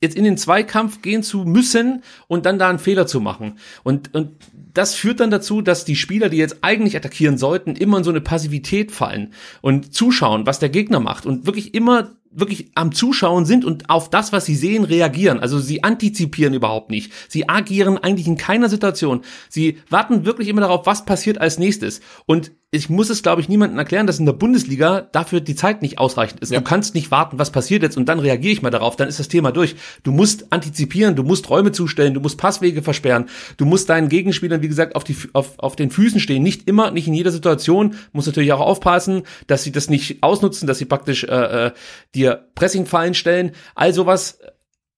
[0.00, 3.58] jetzt in den Zweikampf gehen zu müssen und dann da einen Fehler zu machen.
[3.82, 4.36] Und, und
[4.72, 8.10] das führt dann dazu, dass die Spieler, die jetzt eigentlich attackieren sollten, immer in so
[8.10, 13.44] eine Passivität fallen und zuschauen, was der Gegner macht und wirklich immer wirklich am Zuschauen
[13.44, 15.40] sind und auf das, was sie sehen, reagieren.
[15.40, 17.12] Also sie antizipieren überhaupt nicht.
[17.28, 19.22] Sie agieren eigentlich in keiner Situation.
[19.48, 22.00] Sie warten wirklich immer darauf, was passiert als nächstes.
[22.26, 25.82] Und ich muss es, glaube ich, niemandem erklären, dass in der Bundesliga dafür die Zeit
[25.82, 26.52] nicht ausreichend ist.
[26.52, 26.58] Ja.
[26.58, 29.18] Du kannst nicht warten, was passiert jetzt und dann reagiere ich mal darauf, dann ist
[29.18, 29.74] das Thema durch.
[30.04, 34.62] Du musst antizipieren, du musst Räume zustellen, du musst Passwege versperren, du musst deinen Gegenspielern,
[34.62, 36.44] wie gesagt, auf, die, auf, auf den Füßen stehen.
[36.44, 37.96] Nicht immer, nicht in jeder Situation.
[38.12, 41.72] Muss natürlich auch aufpassen, dass sie das nicht ausnutzen, dass sie praktisch äh, äh,
[42.14, 43.50] dir Pressingfallen stellen.
[43.74, 44.38] All sowas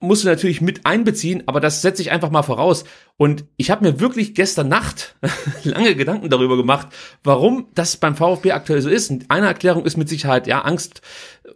[0.03, 2.85] musst du natürlich mit einbeziehen, aber das setze ich einfach mal voraus.
[3.17, 5.17] Und ich habe mir wirklich gestern Nacht
[5.65, 6.89] lange Gedanken darüber gemacht,
[7.23, 9.11] warum das beim VfB aktuell so ist.
[9.11, 11.03] Und eine Erklärung ist mit Sicherheit, ja, Angst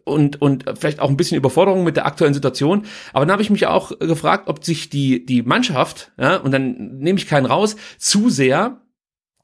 [0.05, 2.87] und, und vielleicht auch ein bisschen Überforderung mit der aktuellen Situation.
[3.13, 6.99] Aber dann habe ich mich auch gefragt, ob sich die, die Mannschaft, ja, und dann
[6.99, 8.81] nehme ich keinen raus, zu sehr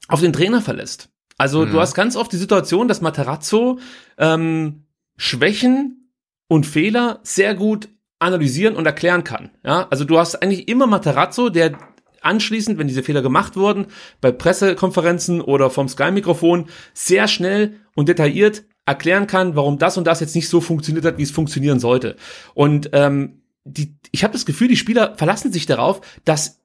[0.07, 1.09] auf den Trainer verlässt.
[1.37, 1.71] Also mhm.
[1.71, 3.79] du hast ganz oft die Situation, dass Materazzo
[4.17, 4.85] ähm,
[5.17, 6.09] Schwächen
[6.47, 9.51] und Fehler sehr gut analysieren und erklären kann.
[9.65, 11.77] Ja, also du hast eigentlich immer Materazzo, der
[12.21, 13.87] anschließend, wenn diese Fehler gemacht wurden,
[14.21, 20.19] bei Pressekonferenzen oder vom Sky-Mikrofon sehr schnell und detailliert erklären kann, warum das und das
[20.19, 22.15] jetzt nicht so funktioniert hat, wie es funktionieren sollte.
[22.53, 26.62] Und ähm, die, ich habe das Gefühl, die Spieler verlassen sich darauf, dass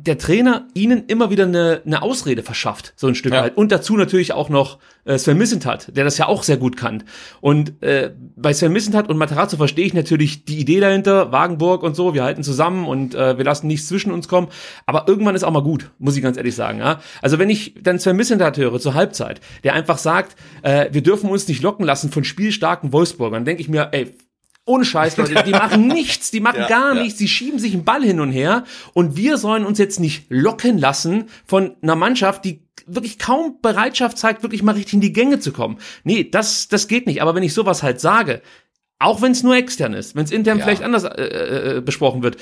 [0.00, 3.42] der Trainer ihnen immer wieder eine, eine Ausrede verschafft, so ein Stück ja.
[3.42, 3.56] weit.
[3.56, 7.02] Und dazu natürlich auch noch äh, Sven hat, der das ja auch sehr gut kann.
[7.40, 11.96] Und äh, bei Sven hat und Materazzo verstehe ich natürlich die Idee dahinter, Wagenburg und
[11.96, 14.48] so, wir halten zusammen und äh, wir lassen nichts zwischen uns kommen.
[14.86, 16.78] Aber irgendwann ist auch mal gut, muss ich ganz ehrlich sagen.
[16.78, 17.00] Ja?
[17.20, 21.28] Also wenn ich dann Sven hat höre zur Halbzeit, der einfach sagt, äh, wir dürfen
[21.28, 24.14] uns nicht locken lassen von spielstarken Wolfsburgern, denke ich mir, ey,
[24.68, 25.42] ohne Scheiß, Leute.
[25.44, 27.02] Die machen nichts, die machen ja, gar ja.
[27.02, 28.64] nichts, die schieben sich einen Ball hin und her.
[28.92, 34.18] Und wir sollen uns jetzt nicht locken lassen von einer Mannschaft, die wirklich kaum Bereitschaft
[34.18, 35.78] zeigt, wirklich mal richtig in die Gänge zu kommen.
[36.04, 37.22] Nee, das, das geht nicht.
[37.22, 38.42] Aber wenn ich sowas halt sage,
[38.98, 40.64] auch wenn es nur extern ist, wenn es intern ja.
[40.64, 42.36] vielleicht anders äh, äh, äh besprochen wird,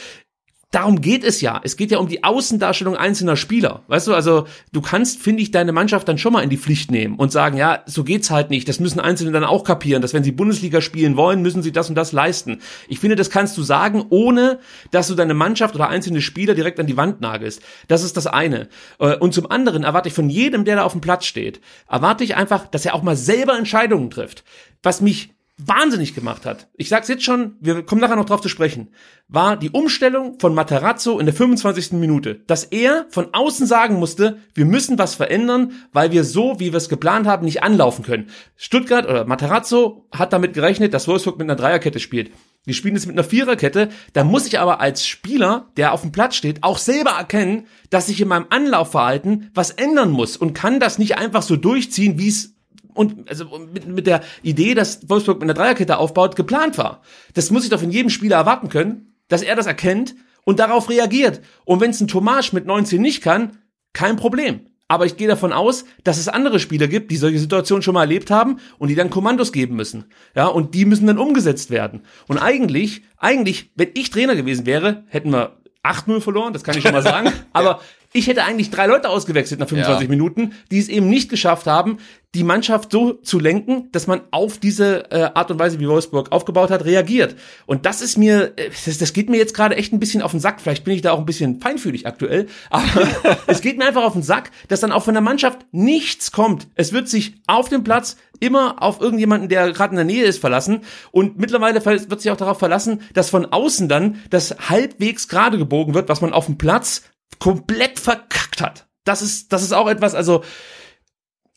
[0.76, 1.58] darum geht es ja.
[1.64, 3.82] Es geht ja um die Außendarstellung einzelner Spieler.
[3.88, 6.90] Weißt du, also du kannst, finde ich, deine Mannschaft dann schon mal in die Pflicht
[6.90, 8.68] nehmen und sagen, ja, so geht's halt nicht.
[8.68, 11.88] Das müssen Einzelne dann auch kapieren, dass wenn sie Bundesliga spielen wollen, müssen sie das
[11.88, 12.60] und das leisten.
[12.88, 14.58] Ich finde, das kannst du sagen, ohne
[14.90, 17.62] dass du deine Mannschaft oder einzelne Spieler direkt an die Wand nagelst.
[17.88, 18.68] Das ist das eine.
[18.98, 22.22] Äh, und zum anderen erwarte ich von jedem, der da auf dem Platz steht, erwarte
[22.22, 24.44] ich einfach, dass er auch mal selber Entscheidungen trifft.
[24.82, 28.48] Was mich wahnsinnig gemacht hat, ich sag's jetzt schon, wir kommen nachher noch drauf zu
[28.50, 28.88] sprechen,
[29.26, 31.92] war die Umstellung von Materazzo in der 25.
[31.92, 36.72] Minute, dass er von außen sagen musste, wir müssen was verändern, weil wir so, wie
[36.72, 38.28] wir es geplant haben, nicht anlaufen können.
[38.54, 42.32] Stuttgart oder Materazzo hat damit gerechnet, dass Wolfsburg mit einer Dreierkette spielt.
[42.66, 46.12] Wir spielen jetzt mit einer Viererkette, da muss ich aber als Spieler, der auf dem
[46.12, 50.80] Platz steht, auch selber erkennen, dass ich in meinem Anlaufverhalten was ändern muss und kann
[50.80, 52.55] das nicht einfach so durchziehen, wie es
[52.96, 57.02] und also mit, mit der Idee, dass Wolfsburg mit einer Dreierkette aufbaut, geplant war.
[57.34, 60.88] Das muss ich doch von jedem Spieler erwarten können, dass er das erkennt und darauf
[60.88, 61.40] reagiert.
[61.64, 63.58] Und wenn es ein Tomasch mit 19 nicht kann,
[63.92, 64.66] kein Problem.
[64.88, 68.02] Aber ich gehe davon aus, dass es andere Spieler gibt, die solche Situationen schon mal
[68.02, 70.04] erlebt haben und die dann Kommandos geben müssen.
[70.36, 72.02] Ja, und die müssen dann umgesetzt werden.
[72.28, 76.82] Und eigentlich, eigentlich, wenn ich Trainer gewesen wäre, hätten wir 8-0 verloren, das kann ich
[76.82, 77.32] schon mal sagen.
[77.52, 77.80] Aber
[78.16, 80.10] ich hätte eigentlich drei Leute ausgewechselt nach 25 ja.
[80.10, 81.98] Minuten, die es eben nicht geschafft haben,
[82.34, 86.32] die Mannschaft so zu lenken, dass man auf diese äh, Art und Weise, wie Wolfsburg
[86.32, 87.34] aufgebaut hat, reagiert.
[87.64, 90.32] Und das ist mir, äh, das, das geht mir jetzt gerade echt ein bisschen auf
[90.32, 90.60] den Sack.
[90.60, 93.08] Vielleicht bin ich da auch ein bisschen feinfühlig aktuell, aber
[93.46, 96.68] es geht mir einfach auf den Sack, dass dann auch von der Mannschaft nichts kommt.
[96.74, 100.38] Es wird sich auf dem Platz immer auf irgendjemanden, der gerade in der Nähe ist,
[100.38, 100.80] verlassen.
[101.10, 105.94] Und mittlerweile wird sich auch darauf verlassen, dass von außen dann das halbwegs gerade gebogen
[105.94, 107.02] wird, was man auf dem Platz
[107.38, 108.86] komplett verkackt hat.
[109.04, 110.42] Das ist, das ist auch etwas, also,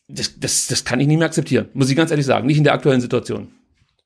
[0.07, 2.63] das, das, das kann ich nicht mehr akzeptieren, muss ich ganz ehrlich sagen, nicht in
[2.63, 3.51] der aktuellen Situation.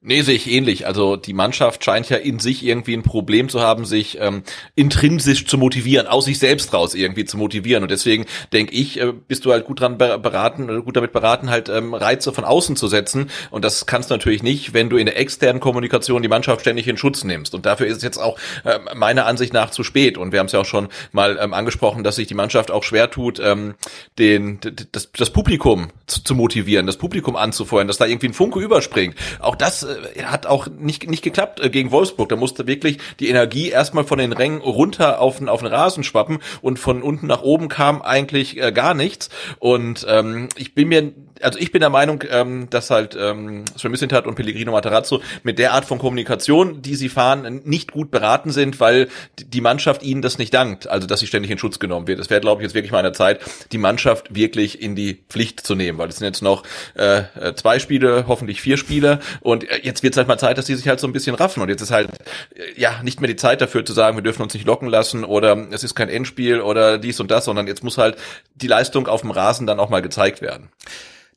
[0.05, 0.85] Nee, sehe ich ähnlich.
[0.85, 4.43] Also die Mannschaft scheint ja in sich irgendwie ein Problem zu haben, sich ähm,
[4.75, 7.83] intrinsisch zu motivieren, aus sich selbst raus irgendwie zu motivieren.
[7.83, 11.49] Und deswegen denke ich, äh, bist du halt gut dran beraten, äh, gut damit beraten,
[11.49, 13.29] halt ähm, Reize von außen zu setzen.
[13.49, 16.89] Und das kannst du natürlich nicht, wenn du in der externen Kommunikation die Mannschaft ständig
[16.89, 17.55] in Schutz nimmst.
[17.55, 20.17] Und dafür ist es jetzt auch äh, meiner Ansicht nach zu spät.
[20.17, 22.83] Und wir haben es ja auch schon mal ähm, angesprochen, dass sich die Mannschaft auch
[22.83, 23.75] schwer tut, ähm,
[24.19, 24.59] den
[24.91, 29.15] das, das Publikum zu, zu motivieren, das Publikum anzufeuern, dass da irgendwie ein Funke überspringt.
[29.39, 29.92] Auch das äh,
[30.23, 32.29] hat auch nicht, nicht geklappt äh, gegen Wolfsburg.
[32.29, 36.03] Da musste wirklich die Energie erstmal von den Rängen runter auf den, auf den Rasen
[36.03, 39.29] schwappen und von unten nach oben kam eigentlich äh, gar nichts.
[39.59, 43.91] Und ähm, ich bin mir also ich bin der Meinung, ähm, dass halt ähm, Sven
[43.91, 48.51] Mislintat und Pellegrino Matarazzo mit der Art von Kommunikation, die sie fahren, nicht gut beraten
[48.51, 52.07] sind, weil die Mannschaft ihnen das nicht dankt, also dass sie ständig in Schutz genommen
[52.07, 52.19] wird.
[52.19, 55.61] Es wäre, glaube ich, jetzt wirklich mal der Zeit, die Mannschaft wirklich in die Pflicht
[55.61, 56.63] zu nehmen, weil es sind jetzt noch
[56.95, 57.23] äh,
[57.55, 60.75] zwei Spiele, hoffentlich vier Spiele und äh, jetzt wird es halt mal Zeit, dass die
[60.75, 62.09] sich halt so ein bisschen raffen und jetzt ist halt
[62.55, 65.23] äh, ja nicht mehr die Zeit dafür zu sagen, wir dürfen uns nicht locken lassen
[65.23, 68.17] oder es ist kein Endspiel oder dies und das, sondern jetzt muss halt
[68.55, 70.69] die Leistung auf dem Rasen dann auch mal gezeigt werden.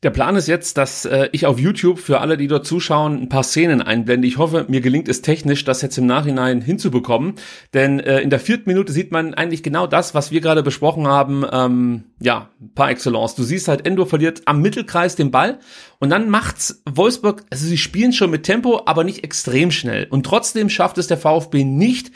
[0.03, 3.29] Der Plan ist jetzt, dass äh, ich auf YouTube für alle, die dort zuschauen, ein
[3.29, 4.29] paar Szenen einblende.
[4.29, 7.35] Ich hoffe, mir gelingt es technisch, das jetzt im Nachhinein hinzubekommen.
[7.73, 11.07] Denn äh, in der vierten Minute sieht man eigentlich genau das, was wir gerade besprochen
[11.07, 13.35] haben, ähm, ja, par excellence.
[13.37, 15.61] Du siehst halt, Endo verliert am Mittelkreis den Ball
[15.99, 20.07] und dann macht's Wolfsburg, also sie spielen schon mit Tempo, aber nicht extrem schnell.
[20.11, 22.13] Und trotzdem schafft es der VfB nicht,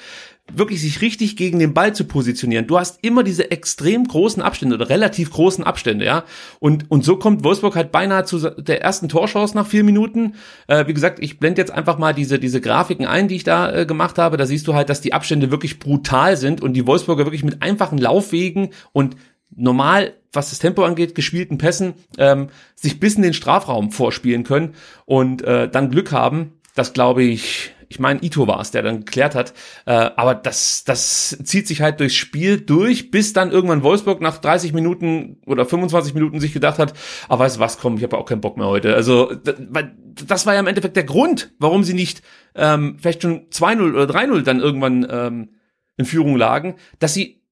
[0.56, 2.66] wirklich sich richtig gegen den Ball zu positionieren.
[2.66, 6.24] Du hast immer diese extrem großen Abstände oder relativ großen Abstände, ja.
[6.58, 10.34] Und, und so kommt Wolfsburg halt beinahe zu der ersten Torchance nach vier Minuten.
[10.66, 13.72] Äh, wie gesagt, ich blende jetzt einfach mal diese, diese Grafiken ein, die ich da
[13.72, 14.36] äh, gemacht habe.
[14.36, 17.62] Da siehst du halt, dass die Abstände wirklich brutal sind und die Wolfsburger wirklich mit
[17.62, 19.16] einfachen Laufwegen und
[19.54, 24.74] normal, was das Tempo angeht, gespielten Pässen, ähm, sich bis in den Strafraum vorspielen können
[25.06, 26.52] und äh, dann Glück haben.
[26.74, 29.52] Das glaube ich, ich meine, Ito war es, der dann geklärt hat.
[29.84, 34.38] Äh, aber das, das zieht sich halt durchs Spiel durch, bis dann irgendwann Wolfsburg nach
[34.38, 36.94] 30 Minuten oder 25 Minuten sich gedacht hat,
[37.28, 38.94] ah, weißt du was, komm, ich habe auch keinen Bock mehr heute.
[38.94, 39.34] Also
[40.24, 42.22] das war ja im Endeffekt der Grund, warum sie nicht
[42.54, 45.48] ähm, vielleicht schon 2-0 oder 3-0 dann irgendwann ähm,
[45.96, 47.42] in Führung lagen, dass sie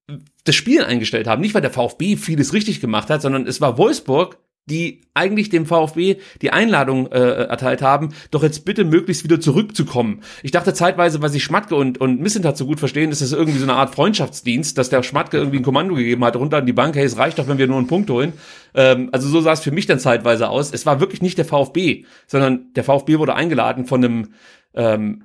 [0.45, 1.43] das Spiel eingestellt haben.
[1.43, 5.67] Nicht, weil der VfB vieles richtig gemacht hat, sondern es war Wolfsburg, die eigentlich dem
[5.67, 10.23] VfB die Einladung äh, erteilt haben, doch jetzt bitte möglichst wieder zurückzukommen.
[10.43, 13.59] Ich dachte zeitweise, weil sich Schmatke und, und Missentat so gut verstehen, ist das irgendwie
[13.59, 16.73] so eine Art Freundschaftsdienst, dass der Schmatke irgendwie ein Kommando gegeben hat, runter an die
[16.73, 18.33] Bank, hey, es reicht doch, wenn wir nur einen Punkt holen.
[18.75, 20.73] Ähm, also so sah es für mich dann zeitweise aus.
[20.73, 24.29] Es war wirklich nicht der VfB, sondern der VfB wurde eingeladen von einem
[24.75, 25.25] ähm,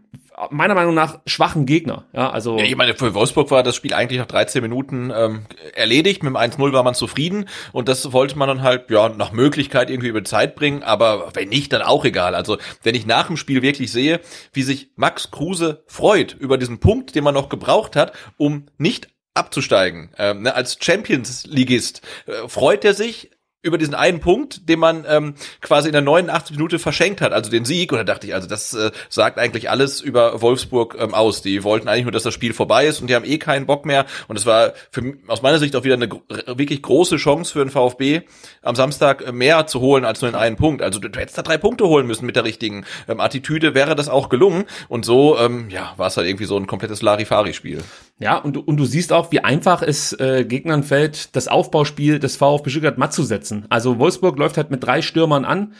[0.49, 2.05] meiner Meinung nach schwachen Gegner.
[2.13, 5.45] Ja, also ja, ich meine, für Wolfsburg war das Spiel eigentlich nach 13 Minuten ähm,
[5.75, 6.23] erledigt.
[6.23, 9.89] Mit dem 1-0 war man zufrieden und das wollte man dann halt ja nach Möglichkeit
[9.89, 10.83] irgendwie über Zeit bringen.
[10.83, 12.35] Aber wenn nicht, dann auch egal.
[12.35, 14.19] Also wenn ich nach dem Spiel wirklich sehe,
[14.53, 19.09] wie sich Max Kruse freut über diesen Punkt, den man noch gebraucht hat, um nicht
[19.33, 20.11] abzusteigen.
[20.17, 23.31] Ähm, ne, als Champions-Ligist äh, freut er sich
[23.63, 27.49] über diesen einen Punkt, den man ähm, quasi in der 89 Minute verschenkt hat, also
[27.49, 27.91] den Sieg.
[27.93, 31.41] Und da dachte ich, also das äh, sagt eigentlich alles über Wolfsburg ähm, aus.
[31.41, 33.85] Die wollten eigentlich nur, dass das Spiel vorbei ist und die haben eh keinen Bock
[33.85, 34.05] mehr.
[34.27, 36.09] Und es war für, aus meiner Sicht auch wieder eine
[36.57, 38.21] wirklich große Chance für den VfB,
[38.61, 40.81] am Samstag äh, mehr zu holen als nur in einen Punkt.
[40.81, 43.95] Also du, du hättest da drei Punkte holen müssen mit der richtigen ähm, Attitüde, wäre
[43.95, 44.65] das auch gelungen.
[44.89, 47.81] Und so, ähm, ja, war es halt irgendwie so ein komplettes Larifari-Spiel.
[48.19, 52.37] Ja, und, und du siehst auch, wie einfach es äh, Gegnern fällt, das Aufbauspiel des
[52.37, 53.65] VfB Stuttgart matt zu setzen.
[53.69, 55.73] Also Wolfsburg läuft halt mit drei Stürmern an,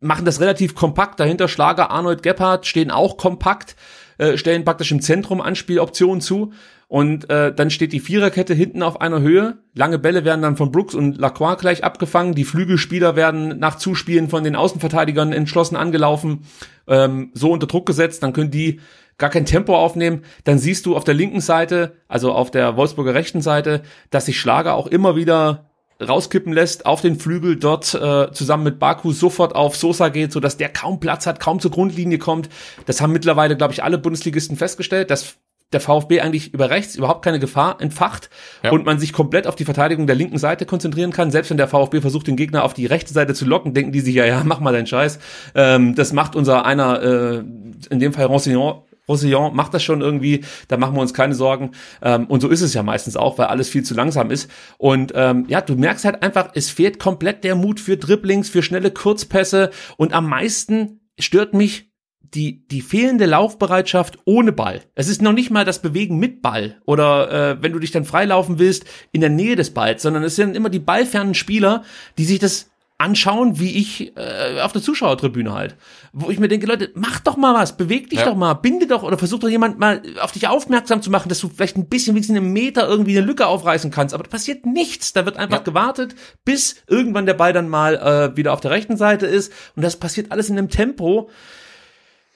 [0.00, 1.20] machen das relativ kompakt.
[1.20, 3.76] Dahinter Schlager, Arnold Gebhardt stehen auch kompakt,
[4.18, 6.52] äh, stellen praktisch im Zentrum Anspieloptionen zu.
[6.88, 9.56] Und äh, dann steht die Viererkette hinten auf einer Höhe.
[9.72, 12.34] Lange Bälle werden dann von Brooks und Lacroix gleich abgefangen.
[12.34, 16.44] Die Flügelspieler werden nach Zuspielen von den Außenverteidigern entschlossen angelaufen,
[16.86, 18.22] ähm, so unter Druck gesetzt.
[18.22, 18.80] Dann können die
[19.22, 23.14] gar kein Tempo aufnehmen, dann siehst du auf der linken Seite, also auf der Wolfsburger
[23.14, 28.32] rechten Seite, dass sich Schlager auch immer wieder rauskippen lässt auf den Flügel dort äh,
[28.32, 31.70] zusammen mit Baku sofort auf Sosa geht, so dass der kaum Platz hat, kaum zur
[31.70, 32.48] Grundlinie kommt.
[32.86, 35.36] Das haben mittlerweile, glaube ich, alle Bundesligisten festgestellt, dass
[35.72, 38.28] der VfB eigentlich über rechts überhaupt keine Gefahr entfacht
[38.64, 38.72] ja.
[38.72, 41.30] und man sich komplett auf die Verteidigung der linken Seite konzentrieren kann.
[41.30, 44.00] Selbst wenn der VfB versucht, den Gegner auf die rechte Seite zu locken, denken die
[44.00, 45.20] sich ja, ja, mach mal deinen Scheiß.
[45.54, 47.44] Ähm, das macht unser einer, äh,
[47.90, 51.72] in dem Fall Roussillon, Roussillon macht das schon irgendwie, da machen wir uns keine Sorgen.
[52.02, 54.50] Ähm, und so ist es ja meistens auch, weil alles viel zu langsam ist.
[54.78, 58.62] Und ähm, ja, du merkst halt einfach, es fehlt komplett der Mut für Dribblings, für
[58.62, 59.70] schnelle Kurzpässe.
[59.96, 61.92] Und am meisten stört mich
[62.34, 64.82] die, die fehlende Laufbereitschaft ohne Ball.
[64.94, 68.04] Es ist noch nicht mal das Bewegen mit Ball oder äh, wenn du dich dann
[68.04, 71.84] freilaufen willst in der Nähe des Balls, sondern es sind immer die ballfernen Spieler,
[72.16, 72.71] die sich das
[73.02, 75.76] anschauen, wie ich äh, auf der Zuschauertribüne halt.
[76.12, 78.26] Wo ich mir denke, Leute, mach doch mal was, beweg dich ja.
[78.26, 81.40] doch mal, binde doch oder versuch doch jemand mal auf dich aufmerksam zu machen, dass
[81.40, 84.14] du vielleicht ein bisschen wie einen Meter irgendwie eine Lücke aufreißen kannst.
[84.14, 85.12] Aber da passiert nichts.
[85.12, 85.64] Da wird einfach ja.
[85.64, 89.52] gewartet, bis irgendwann der Ball dann mal äh, wieder auf der rechten Seite ist.
[89.74, 91.28] Und das passiert alles in einem Tempo.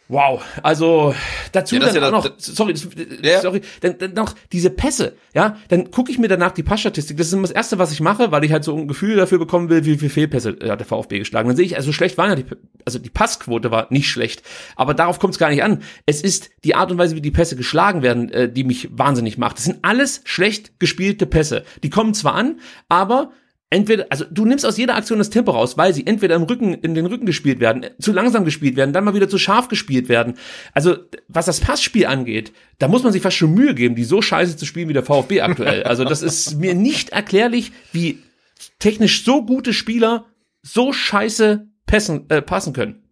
[0.08, 1.14] Wow, also
[1.50, 2.86] dazu ja, dann ja auch noch, sorry, das,
[3.22, 3.40] ja.
[3.40, 7.26] sorry, dann, dann noch diese Pässe, ja, dann gucke ich mir danach die Passstatistik, das
[7.26, 9.68] ist immer das Erste, was ich mache, weil ich halt so ein Gefühl dafür bekommen
[9.68, 11.48] will, wie viele Fehlpässe hat der VfB geschlagen.
[11.48, 12.44] Dann sehe ich, also schlecht war ja die,
[12.84, 14.44] also die Passquote war nicht schlecht,
[14.76, 15.82] aber darauf kommt es gar nicht an.
[16.06, 19.38] Es ist die Art und Weise, wie die Pässe geschlagen werden, äh, die mich wahnsinnig
[19.38, 19.58] macht.
[19.58, 21.64] Das sind alles schlecht gespielte Pässe.
[21.82, 23.32] Die kommen zwar an, aber
[23.70, 26.74] entweder, also du nimmst aus jeder Aktion das Tempo raus, weil sie entweder im Rücken,
[26.74, 30.08] in den Rücken gespielt werden, zu langsam gespielt werden, dann mal wieder zu scharf gespielt
[30.08, 30.34] werden.
[30.72, 30.96] Also,
[31.28, 34.56] was das Passspiel angeht, da muss man sich fast schon Mühe geben, die so scheiße
[34.56, 35.82] zu spielen wie der VfB aktuell.
[35.82, 38.18] Also, das ist mir nicht erklärlich, wie
[38.78, 40.26] technisch so gute Spieler
[40.62, 43.02] so scheiße passen, äh, passen können.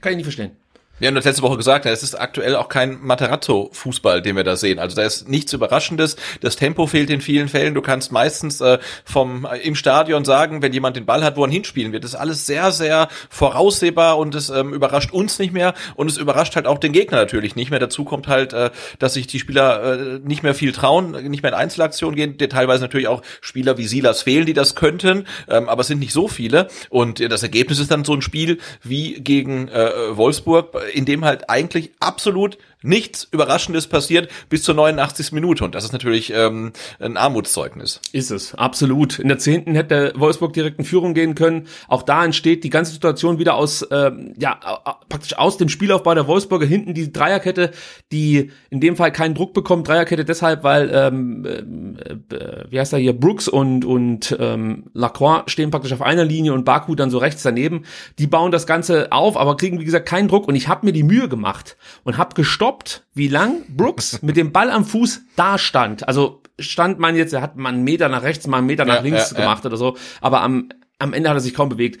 [0.00, 0.52] Kann ich nicht verstehen.
[1.00, 4.54] Wir haben das letzte Woche gesagt, es ist aktuell auch kein Materazzo-Fußball, den wir da
[4.54, 4.78] sehen.
[4.78, 6.14] Also da ist nichts Überraschendes.
[6.40, 7.74] Das Tempo fehlt in vielen Fällen.
[7.74, 11.44] Du kannst meistens äh, vom äh, im Stadion sagen, wenn jemand den Ball hat, wo
[11.44, 12.04] er hinspielen wird.
[12.04, 16.16] Das ist alles sehr, sehr voraussehbar und es ähm, überrascht uns nicht mehr und es
[16.16, 17.80] überrascht halt auch den Gegner natürlich nicht mehr.
[17.80, 21.50] Dazu kommt halt, äh, dass sich die Spieler äh, nicht mehr viel trauen, nicht mehr
[21.50, 22.38] in Einzelaktionen gehen.
[22.38, 25.98] Die teilweise natürlich auch Spieler wie Silas fehlen, die das könnten, ähm, aber es sind
[25.98, 26.68] nicht so viele.
[26.88, 31.24] Und äh, das Ergebnis ist dann so ein Spiel wie gegen äh, Wolfsburg in dem
[31.24, 35.32] halt eigentlich absolut nichts Überraschendes passiert bis zur 89.
[35.32, 35.64] Minute.
[35.64, 38.00] Und das ist natürlich ähm, ein Armutszeugnis.
[38.12, 39.18] Ist es, absolut.
[39.18, 41.66] In der zehnten hätte Wolfsburg direkt in Führung gehen können.
[41.88, 44.60] Auch da entsteht die ganze Situation wieder aus, ähm, ja,
[45.08, 46.66] praktisch aus dem Spielaufbau der Wolfsburger.
[46.66, 47.70] Hinten die Dreierkette,
[48.12, 49.88] die in dem Fall keinen Druck bekommt.
[49.88, 55.50] Dreierkette deshalb, weil, ähm, äh, äh, wie heißt er hier, Brooks und, und ähm, Lacroix
[55.50, 57.84] stehen praktisch auf einer Linie und Baku dann so rechts daneben.
[58.18, 60.48] Die bauen das Ganze auf, aber kriegen, wie gesagt, keinen Druck.
[60.48, 64.36] Und ich habe mir die Mühe gemacht und habe gestoppt gestoppt, wie lang Brooks mit
[64.36, 66.06] dem Ball am Fuß da stand.
[66.06, 68.96] Also stand man jetzt, er hat mal einen Meter nach rechts, mal einen Meter nach
[68.96, 69.68] ja, links ja, gemacht ja.
[69.68, 72.00] oder so, aber am, am Ende hat er sich kaum bewegt.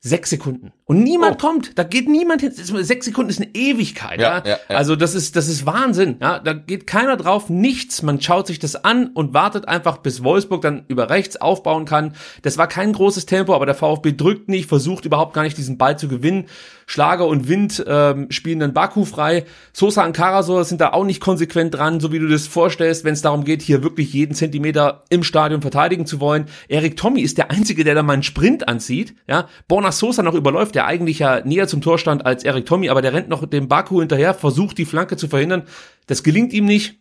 [0.00, 0.72] Sechs Sekunden.
[0.86, 1.46] Und niemand oh.
[1.46, 1.78] kommt.
[1.78, 2.52] Da geht niemand hin.
[2.52, 4.20] Sechs Sekunden ist eine Ewigkeit.
[4.20, 4.58] Ja, ja?
[4.68, 6.16] ja, Also das ist, das ist Wahnsinn.
[6.20, 7.48] Ja, da geht keiner drauf.
[7.48, 8.02] Nichts.
[8.02, 12.14] Man schaut sich das an und wartet einfach, bis Wolfsburg dann über rechts aufbauen kann.
[12.42, 15.78] Das war kein großes Tempo, aber der VfB drückt nicht, versucht überhaupt gar nicht diesen
[15.78, 16.48] Ball zu gewinnen.
[16.86, 19.44] Schlager und Wind ähm, spielen dann Baku frei.
[19.72, 23.14] Sosa und Karasor sind da auch nicht konsequent dran, so wie du das vorstellst, wenn
[23.14, 26.46] es darum geht, hier wirklich jeden Zentimeter im Stadion verteidigen zu wollen.
[26.68, 29.14] Erik Tommy ist der Einzige, der da mal einen Sprint anzieht.
[29.26, 32.88] Ja, Borna Sosa noch überläuft, der eigentlich ja näher zum Tor stand als Erik Tommy,
[32.88, 35.64] aber der rennt noch dem Baku hinterher, versucht die Flanke zu verhindern.
[36.06, 37.00] Das gelingt ihm nicht.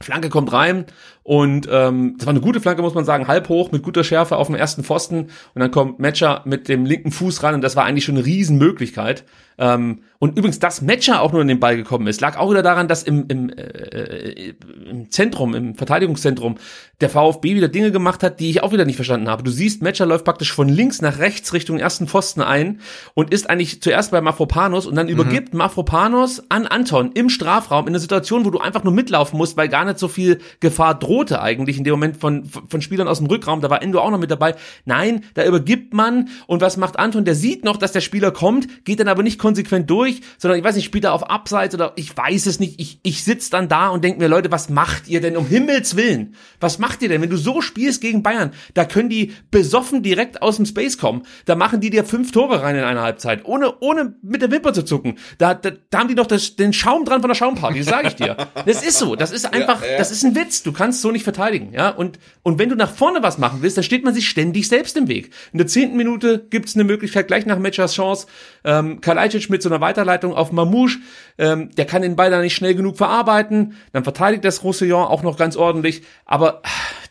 [0.00, 0.86] Flanke kommt rein
[1.24, 4.36] und ähm, das war eine gute Flanke, muss man sagen, halb hoch mit guter Schärfe
[4.36, 7.74] auf dem ersten Pfosten und dann kommt Matcher mit dem linken Fuß ran und das
[7.74, 9.24] war eigentlich schon eine Riesenmöglichkeit.
[9.58, 12.62] Ähm, und übrigens, dass Matcher auch nur in den Ball gekommen ist, lag auch wieder
[12.62, 14.54] daran, dass im, im, äh,
[14.90, 16.56] im Zentrum, im Verteidigungszentrum,
[17.00, 19.44] der VfB wieder Dinge gemacht hat, die ich auch wieder nicht verstanden habe.
[19.44, 22.80] Du siehst, Matcher läuft praktisch von links nach rechts Richtung ersten Pfosten ein
[23.14, 25.12] und ist eigentlich zuerst bei Mafropanos und dann mhm.
[25.12, 29.56] übergibt Mafropanos an Anton im Strafraum in einer Situation, wo du einfach nur mitlaufen musst,
[29.56, 33.18] weil gar nicht so viel Gefahr drohte eigentlich in dem Moment von, von Spielern aus
[33.18, 33.60] dem Rückraum.
[33.60, 34.56] Da war Endo auch noch mit dabei.
[34.84, 37.24] Nein, da übergibt man und was macht Anton?
[37.24, 40.07] Der sieht noch, dass der Spieler kommt, geht dann aber nicht konsequent durch,
[40.38, 42.80] sondern ich weiß nicht, spielt er auf Abseits oder ich weiß es nicht.
[42.80, 45.96] Ich, ich sitze dann da und denke mir, Leute, was macht ihr denn um Himmels
[45.96, 46.34] Willen?
[46.60, 48.52] Was macht ihr denn, wenn du so spielst gegen Bayern?
[48.74, 51.22] Da können die besoffen direkt aus dem Space kommen.
[51.44, 54.72] Da machen die dir fünf Tore rein in einer Halbzeit, ohne, ohne mit der Wimper
[54.72, 55.18] zu zucken.
[55.38, 58.16] Da, da, da haben die doch das, den Schaum dran von der Schaumparty, sage ich
[58.16, 58.36] dir.
[58.66, 59.16] Das ist so.
[59.16, 59.98] Das ist einfach, ja, ja.
[59.98, 60.62] das ist ein Witz.
[60.62, 61.90] Du kannst so nicht verteidigen, ja.
[61.90, 64.96] Und, und wenn du nach vorne was machen willst, dann steht man sich ständig selbst
[64.96, 65.30] im Weg.
[65.52, 68.26] In der zehnten Minute gibt's eine Möglichkeit, gleich nach Matchers Chance,
[68.68, 70.98] ähm, Kalajdzic mit so einer Weiterleitung auf Mamouche,
[71.38, 75.22] ähm, der kann den Ball da nicht schnell genug verarbeiten, dann verteidigt das Roussillon auch
[75.22, 76.60] noch ganz ordentlich, aber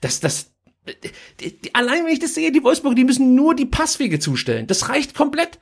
[0.02, 0.52] das, das,
[1.42, 4.68] die, die, allein wenn ich das sehe, die Wolfsburg, die müssen nur die Passwege zustellen.
[4.68, 5.60] Das reicht komplett.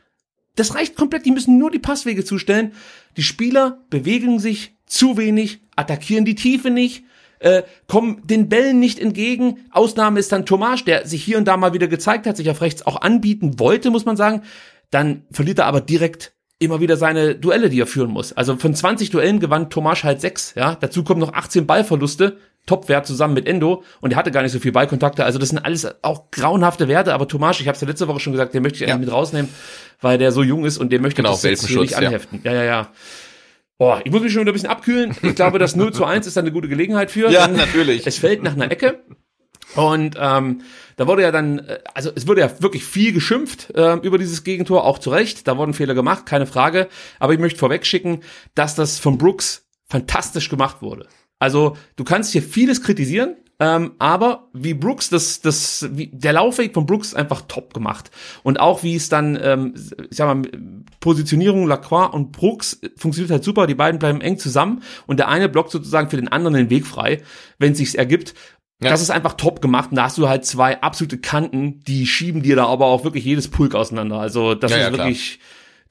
[0.56, 1.26] Das reicht komplett.
[1.26, 2.74] Die müssen nur die Passwege zustellen.
[3.16, 7.06] Die Spieler bewegen sich zu wenig, attackieren die Tiefe nicht,
[7.40, 9.66] äh, kommen den Bällen nicht entgegen.
[9.72, 12.62] Ausnahme ist dann Tomasch, der sich hier und da mal wieder gezeigt hat, sich auf
[12.62, 14.44] rechts auch anbieten wollte, muss man sagen.
[14.92, 18.34] Dann verliert er aber direkt immer wieder seine Duelle, die er führen muss.
[18.34, 20.54] Also von 20 Duellen gewann Tomasch halt sechs.
[20.56, 22.38] Ja, dazu kommen noch 18 Ballverluste.
[22.66, 25.24] Topwert zusammen mit Endo und er hatte gar nicht so viel Ballkontakte.
[25.24, 28.20] Also das sind alles auch grauenhafte Werte, aber Tomasch, ich habe es ja letzte Woche
[28.20, 28.98] schon gesagt, den möchte ich ja.
[28.98, 29.52] mit rausnehmen,
[30.02, 32.42] weil der so jung ist und der möchte genau, das jetzt hier nicht anheften.
[32.44, 32.66] Ja, ja, ja.
[32.66, 32.92] ja.
[33.78, 35.16] Oh, ich muss mich schon wieder ein bisschen abkühlen.
[35.22, 37.30] Ich glaube, das 0 zu 1 ist eine gute Gelegenheit für.
[37.30, 38.08] Ja, natürlich.
[38.08, 39.04] Es fällt nach einer Ecke.
[39.76, 40.62] Und ähm,
[40.96, 44.44] da wurde ja dann, äh, also es wurde ja wirklich viel geschimpft äh, über dieses
[44.44, 45.48] Gegentor, auch zu Recht.
[45.48, 46.88] Da wurden Fehler gemacht, keine Frage.
[47.20, 48.22] Aber ich möchte vorwegschicken,
[48.54, 51.08] dass das von Brooks fantastisch gemacht wurde.
[51.40, 56.74] Also du kannst hier vieles kritisieren, ähm, aber wie Brooks, das, das, wie, der Laufweg
[56.74, 58.12] von Brooks ist einfach top gemacht.
[58.44, 59.74] Und auch wie es dann, ähm,
[60.10, 60.50] ich sag mal,
[61.00, 63.68] Positionierung Lacroix und Brooks funktioniert halt super.
[63.68, 66.86] Die beiden bleiben eng zusammen und der eine blockt sozusagen für den anderen den Weg
[66.86, 67.22] frei,
[67.58, 68.34] wenn es sich ergibt.
[68.82, 68.90] Ja.
[68.90, 69.92] Das ist einfach top gemacht.
[69.92, 73.24] Und da hast du halt zwei absolute Kanten, die schieben dir da aber auch wirklich
[73.24, 74.20] jedes Pulk auseinander.
[74.20, 75.40] Also das ja, ist ja, wirklich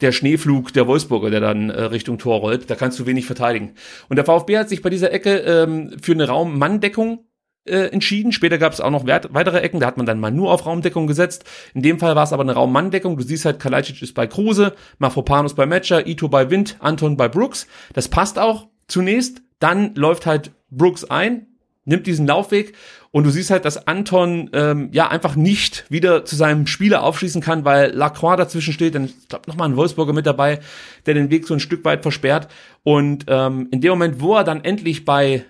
[0.00, 2.68] der Schneeflug der Wolfsburger, der dann äh, Richtung Tor rollt.
[2.68, 3.74] Da kannst du wenig verteidigen.
[4.08, 7.24] Und der VfB hat sich bei dieser Ecke ähm, für eine Raum-Mann-Deckung
[7.64, 8.32] äh, entschieden.
[8.32, 11.06] Später gab es auch noch weitere Ecken, da hat man dann mal nur auf Raumdeckung
[11.06, 11.44] gesetzt.
[11.72, 13.16] In dem Fall war es aber eine Raum-Mann-Deckung.
[13.16, 17.28] Du siehst halt, Kalajdzic ist bei Kruse, Mafropanus bei Matcher, Ito bei Wind, Anton bei
[17.28, 17.66] Brooks.
[17.94, 19.42] Das passt auch zunächst.
[19.60, 21.53] Dann läuft halt Brooks ein,
[21.84, 22.74] nimmt diesen Laufweg
[23.10, 27.40] und du siehst halt, dass Anton ähm, ja einfach nicht wieder zu seinem Spieler aufschließen
[27.40, 28.94] kann, weil Lacroix dazwischen steht.
[28.94, 30.60] Dann ich glaube nochmal ein Wolfsburger mit dabei,
[31.06, 32.48] der den Weg so ein Stück weit versperrt.
[32.82, 35.44] Und ähm, in dem Moment, wo er dann endlich bei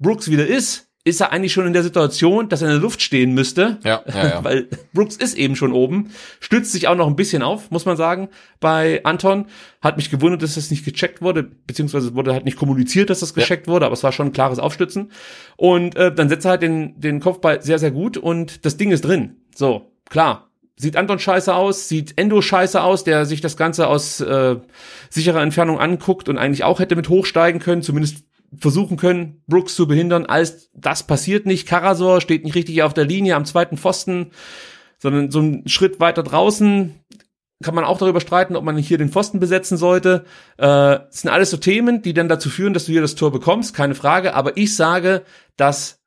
[0.00, 3.02] Brooks wieder ist, ist er eigentlich schon in der Situation, dass er in der Luft
[3.02, 3.78] stehen müsste.
[3.84, 4.40] Ja, ja, ja.
[4.44, 7.98] Weil Brooks ist eben schon oben, stützt sich auch noch ein bisschen auf, muss man
[7.98, 9.46] sagen, bei Anton.
[9.82, 13.34] Hat mich gewundert, dass das nicht gecheckt wurde, beziehungsweise wurde halt nicht kommuniziert, dass das
[13.34, 13.72] gecheckt ja.
[13.72, 15.12] wurde, aber es war schon ein klares Aufstützen.
[15.56, 18.90] Und äh, dann setzt er halt den, den Kopfball sehr, sehr gut und das Ding
[18.90, 19.36] ist drin.
[19.54, 20.48] So, klar.
[20.76, 24.56] Sieht Anton scheiße aus, sieht Endo scheiße aus, der sich das Ganze aus äh,
[25.08, 28.24] sicherer Entfernung anguckt und eigentlich auch hätte mit hochsteigen können, zumindest
[28.56, 30.26] versuchen können, Brooks zu behindern.
[30.26, 31.66] Alles das passiert nicht.
[31.66, 34.30] Karasor steht nicht richtig auf der Linie am zweiten Pfosten,
[34.98, 36.94] sondern so einen Schritt weiter draußen.
[37.62, 40.24] Kann man auch darüber streiten, ob man hier den Pfosten besetzen sollte.
[40.58, 43.32] Äh, das sind alles so Themen, die dann dazu führen, dass du hier das Tor
[43.32, 44.34] bekommst, keine Frage.
[44.34, 45.22] Aber ich sage,
[45.56, 46.00] dass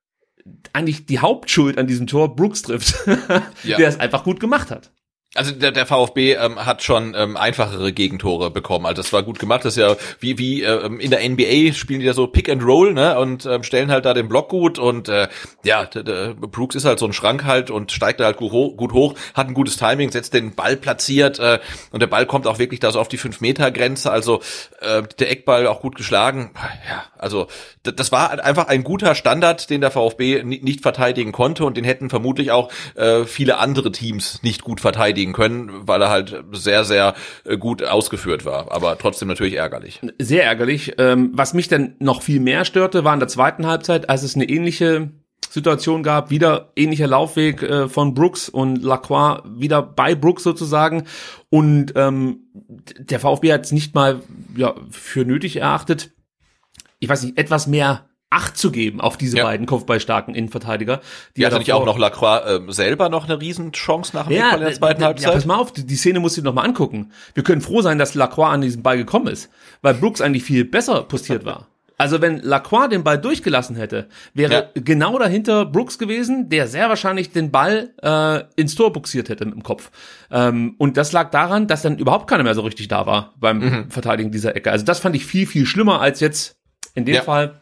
[0.74, 2.96] eigentlich die Hauptschuld an diesem Tor Brooks trifft,
[3.64, 3.78] ja.
[3.78, 4.92] der es einfach gut gemacht hat.
[5.38, 8.88] Also der, der VfB ähm, hat schon ähm, einfachere Gegentore bekommen.
[8.88, 9.64] Also das war gut gemacht.
[9.64, 12.64] Das ist ja wie wie ähm, in der NBA spielen die da so Pick and
[12.64, 13.20] Roll, ne?
[13.20, 15.28] Und ähm, stellen halt da den Block gut und äh,
[15.64, 15.88] ja,
[16.40, 19.14] Brooks ist halt so ein Schrank halt und steigt da halt gut hoch, gut hoch,
[19.36, 21.60] hat ein gutes Timing, setzt den Ball platziert äh,
[21.92, 24.12] und der Ball kommt auch wirklich da so auf die 5 Meter Grenze.
[24.12, 24.42] Also
[24.82, 26.52] äh, der Eckball auch gut geschlagen.
[26.90, 27.48] Ja, also
[27.84, 31.84] das war halt einfach ein guter Standard, den der VfB nicht verteidigen konnte und den
[31.84, 36.84] hätten vermutlich auch äh, viele andere Teams nicht gut verteidigen können, weil er halt sehr,
[36.84, 37.14] sehr
[37.46, 38.72] äh, gut ausgeführt war.
[38.72, 40.02] Aber trotzdem natürlich ärgerlich.
[40.20, 40.96] Sehr ärgerlich.
[40.98, 44.36] Ähm, was mich dann noch viel mehr störte, war in der zweiten Halbzeit, als es
[44.36, 45.12] eine ähnliche
[45.50, 51.06] Situation gab, wieder ähnlicher Laufweg äh, von Brooks und Lacroix wieder bei Brooks sozusagen
[51.50, 52.42] und ähm,
[53.00, 54.22] der VfB hat es nicht mal
[54.56, 56.12] ja, für nötig erachtet,
[57.00, 59.46] ich weiß nicht, etwas mehr Acht zu geben auf diese ja.
[59.46, 61.00] beiden kopfballstarken Innenverteidiger.
[61.38, 64.60] Die hatte nicht auch noch Lacroix äh, selber noch eine Riesenchance nach dem ja, in
[64.60, 65.30] der zweiten Halbzeit?
[65.30, 67.12] Ja, pass mal auf, die, die Szene musst du dir noch mal angucken.
[67.36, 69.50] Wir können froh sein, dass Lacroix an diesen Ball gekommen ist,
[69.82, 71.68] weil Brooks eigentlich viel besser postiert war.
[71.98, 74.82] Also wenn Lacroix den Ball durchgelassen hätte, wäre ja.
[74.82, 79.56] genau dahinter Brooks gewesen, der sehr wahrscheinlich den Ball äh, ins Tor buxiert hätte mit
[79.56, 79.90] dem Kopf.
[80.30, 83.60] Ähm, und das lag daran, dass dann überhaupt keiner mehr so richtig da war beim
[83.60, 83.90] mhm.
[83.90, 84.72] Verteidigen dieser Ecke.
[84.72, 86.58] Also das fand ich viel, viel schlimmer als jetzt
[86.94, 87.22] in dem ja.
[87.24, 87.62] Fall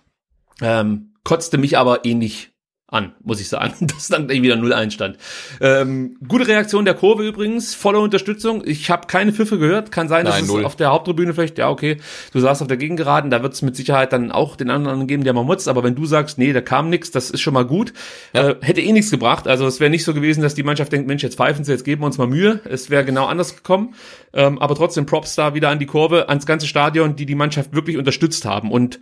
[0.61, 2.55] ähm, kotzte mich aber ähnlich
[2.87, 5.17] an, muss ich sagen, dass dann wieder 0-1 stand.
[5.59, 8.63] Ähm, gute Reaktion der Kurve übrigens, volle Unterstützung.
[8.65, 9.91] Ich habe keine Pfiffe gehört.
[9.91, 10.65] Kann sein, dass Nein, es null.
[10.65, 11.97] auf der Haupttribüne vielleicht, ja okay,
[12.31, 15.23] du saßt auf der Gegengeraden, da wird es mit Sicherheit dann auch den anderen geben,
[15.23, 15.67] der mal mutzt.
[15.67, 17.93] Aber wenn du sagst, nee, da kam nichts, das ist schon mal gut,
[18.33, 18.49] ja.
[18.49, 19.47] äh, hätte eh nichts gebracht.
[19.47, 21.85] Also es wäre nicht so gewesen, dass die Mannschaft denkt, Mensch, jetzt pfeifen sie, jetzt
[21.85, 22.61] geben wir uns mal Mühe.
[22.65, 23.95] Es wäre genau anders gekommen.
[24.33, 27.73] Ähm, aber trotzdem Props da wieder an die Kurve, ans ganze Stadion, die die Mannschaft
[27.73, 28.71] wirklich unterstützt haben.
[28.71, 28.99] Und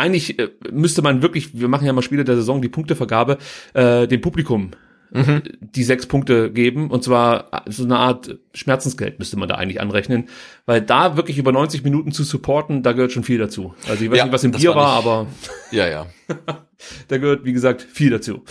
[0.00, 3.38] eigentlich äh, müsste man wirklich, wir machen ja mal Spiele der Saison, die Punktevergabe,
[3.74, 4.72] äh, dem Publikum
[5.12, 5.42] mhm.
[5.60, 6.90] die sechs Punkte geben.
[6.90, 10.28] Und zwar so eine Art Schmerzensgeld müsste man da eigentlich anrechnen.
[10.66, 13.74] Weil da wirklich über 90 Minuten zu supporten, da gehört schon viel dazu.
[13.88, 15.26] Also ich weiß ja, nicht, was im Bier war, war aber
[15.70, 16.06] ja, ja.
[17.08, 18.42] da gehört, wie gesagt, viel dazu.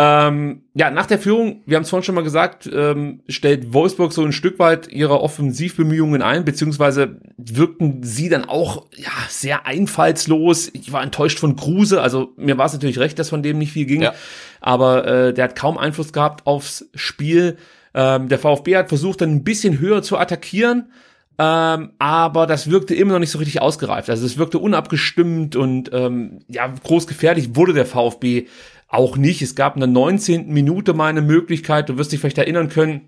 [0.00, 4.12] Ähm, ja, nach der Führung, wir haben es vorhin schon mal gesagt, ähm, stellt Wolfsburg
[4.12, 10.70] so ein Stück weit ihre Offensivbemühungen ein, beziehungsweise wirkten sie dann auch ja sehr einfallslos.
[10.72, 13.72] Ich war enttäuscht von Kruse, also mir war es natürlich recht, dass von dem nicht
[13.72, 14.14] viel ging, ja.
[14.60, 17.56] aber äh, der hat kaum Einfluss gehabt aufs Spiel.
[17.92, 20.92] Ähm, der VfB hat versucht, dann ein bisschen höher zu attackieren.
[21.40, 24.10] Ähm, aber das wirkte immer noch nicht so richtig ausgereift.
[24.10, 28.46] Also es wirkte unabgestimmt und ähm, ja, groß gefährlich wurde der VfB
[28.88, 29.42] auch nicht.
[29.42, 30.48] Es gab in der 19.
[30.48, 33.02] Minute mal eine Möglichkeit, du wirst dich vielleicht erinnern können,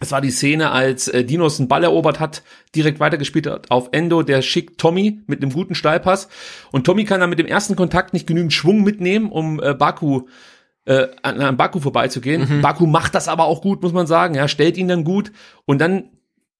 [0.00, 2.42] es war die Szene, als äh, Dinos einen Ball erobert hat,
[2.74, 6.28] direkt weitergespielt hat auf Endo, der schickt Tommy mit einem guten Steilpass
[6.72, 10.22] und Tommy kann dann mit dem ersten Kontakt nicht genügend Schwung mitnehmen, um äh, Baku
[10.84, 12.58] äh, an, an Baku vorbeizugehen.
[12.58, 12.62] Mhm.
[12.62, 15.32] Baku macht das aber auch gut, muss man sagen, ja, stellt ihn dann gut
[15.64, 16.10] und dann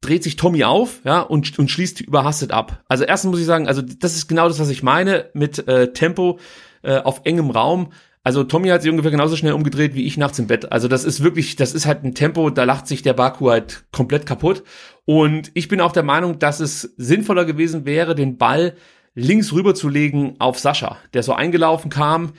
[0.00, 2.84] dreht sich Tommy auf, ja, und, und schließt überhastet ab.
[2.88, 5.92] Also erstens muss ich sagen, also das ist genau das, was ich meine mit äh,
[5.92, 6.38] Tempo
[6.82, 7.92] äh, auf engem Raum.
[8.24, 10.72] Also Tommy hat sich ungefähr genauso schnell umgedreht wie ich nachts im Bett.
[10.72, 13.84] Also das ist wirklich, das ist halt ein Tempo, da lacht sich der Baku halt
[13.92, 14.64] komplett kaputt.
[15.04, 18.76] Und ich bin auch der Meinung, dass es sinnvoller gewesen wäre, den Ball
[19.14, 22.32] links rüberzulegen auf Sascha, der so eingelaufen kam.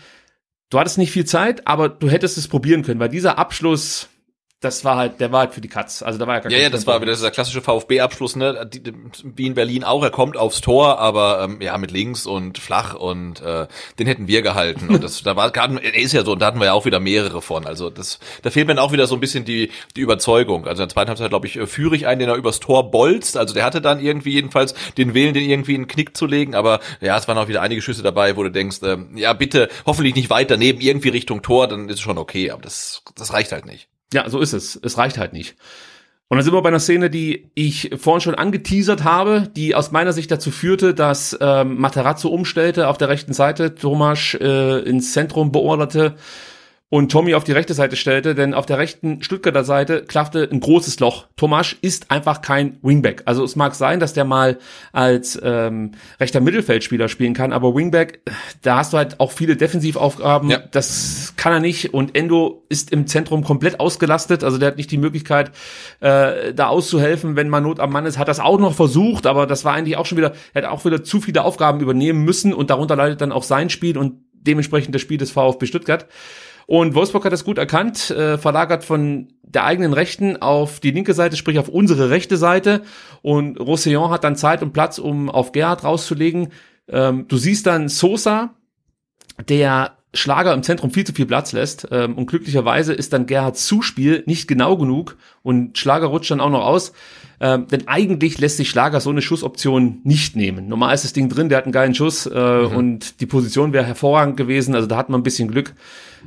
[0.72, 4.10] Du hattest nicht viel Zeit, aber du hättest es probieren können, weil dieser Abschluss,
[4.66, 6.02] das war halt, der war halt für die Katz.
[6.02, 8.68] Also da war ja gar Ja, ja, das war wieder dieser klassische VfB-Abschluss, ne?
[8.72, 8.94] Die, die,
[9.24, 10.04] wie in Berlin auch.
[10.04, 13.68] Er kommt aufs Tor, aber ähm, ja mit links und flach und äh,
[14.00, 14.90] den hätten wir gehalten.
[14.90, 16.86] Und das, da war, gerade, er ist ja so, und da hatten wir ja auch
[16.86, 17.66] wieder mehrere von.
[17.66, 20.66] Also das, da fehlt mir dann auch wieder so ein bisschen die die Überzeugung.
[20.68, 23.38] Also in der zweiten Halbzeit, glaube ich, führe ich einen, den er übers Tor bolzt.
[23.38, 26.56] Also der hatte dann irgendwie jedenfalls den Willen, den irgendwie in den Knick zu legen.
[26.56, 29.70] Aber ja, es waren auch wieder einige Schüsse dabei, wo du denkst, ähm, ja bitte,
[29.86, 32.52] hoffentlich nicht weit daneben, irgendwie Richtung Tor, dann ist es schon okay.
[32.52, 33.88] Aber das, das reicht halt nicht.
[34.14, 34.80] Ja, so ist es.
[34.82, 35.56] Es reicht halt nicht.
[36.28, 39.92] Und dann sind wir bei einer Szene, die ich vorhin schon angeteasert habe, die aus
[39.92, 45.14] meiner Sicht dazu führte, dass ähm, Materazzo umstellte auf der rechten Seite, Thomas äh, ins
[45.14, 46.16] Zentrum beorderte
[46.96, 50.62] und Tommy auf die rechte Seite stellte, denn auf der rechten Stuttgarter Seite klaffte ein
[50.62, 51.28] großes Loch.
[51.36, 53.24] Tomasch ist einfach kein Wingback.
[53.26, 54.60] Also es mag sein, dass der mal
[54.94, 55.92] als ähm,
[56.22, 58.22] rechter Mittelfeldspieler spielen kann, aber Wingback,
[58.62, 60.50] da hast du halt auch viele Defensivaufgaben.
[60.50, 60.60] Ja.
[60.72, 64.46] Das kann er nicht und Endo ist im Zentrum komplett ausgelastet.
[64.46, 65.52] Also der hat nicht die Möglichkeit,
[66.00, 68.18] äh, da auszuhelfen, wenn mal Not am Mann ist.
[68.18, 70.86] Hat das auch noch versucht, aber das war eigentlich auch schon wieder, er hat auch
[70.86, 74.96] wieder zu viele Aufgaben übernehmen müssen und darunter leidet dann auch sein Spiel und dementsprechend
[74.96, 76.06] das Spiel des VfB Stuttgart.
[76.68, 81.14] Und Wolfsburg hat das gut erkannt, äh, verlagert von der eigenen Rechten auf die linke
[81.14, 82.82] Seite, sprich auf unsere rechte Seite.
[83.22, 86.50] Und Roussillon hat dann Zeit und Platz, um auf Gerhard rauszulegen.
[86.88, 88.54] Ähm, du siehst dann Sosa,
[89.48, 91.88] der Schlager im Zentrum viel zu viel Platz lässt.
[91.92, 96.50] Ähm, und glücklicherweise ist dann Gerhards Zuspiel nicht genau genug und Schlager rutscht dann auch
[96.50, 96.94] noch aus.
[97.40, 100.68] Ähm, denn eigentlich lässt sich Schlager so eine Schussoption nicht nehmen.
[100.68, 103.86] Normal ist das Ding drin, der hat einen geilen Schuss äh, und die Position wäre
[103.86, 104.74] hervorragend gewesen.
[104.74, 105.74] Also da hat man ein bisschen Glück.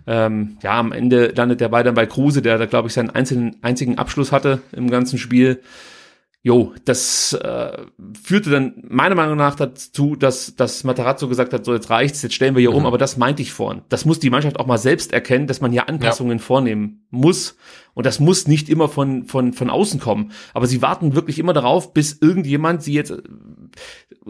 [0.06, 3.10] Ähm, ja, am Ende landet der Ball dann bei Kruse, der da, glaube ich, seinen
[3.10, 5.60] einzelnen, einzigen Abschluss hatte im ganzen Spiel.
[6.42, 7.78] Jo, das äh,
[8.22, 12.34] führte dann meiner Meinung nach dazu, dass, dass Matarazzo gesagt hat, so jetzt reicht's, jetzt
[12.34, 13.82] stellen wir hier um, aber das meinte ich vorhin.
[13.88, 17.56] Das muss die Mannschaft auch mal selbst erkennen, dass man hier Anpassungen vornehmen muss.
[17.98, 20.30] Und das muss nicht immer von, von, von außen kommen.
[20.54, 23.20] Aber sie warten wirklich immer darauf, bis irgendjemand sie jetzt äh,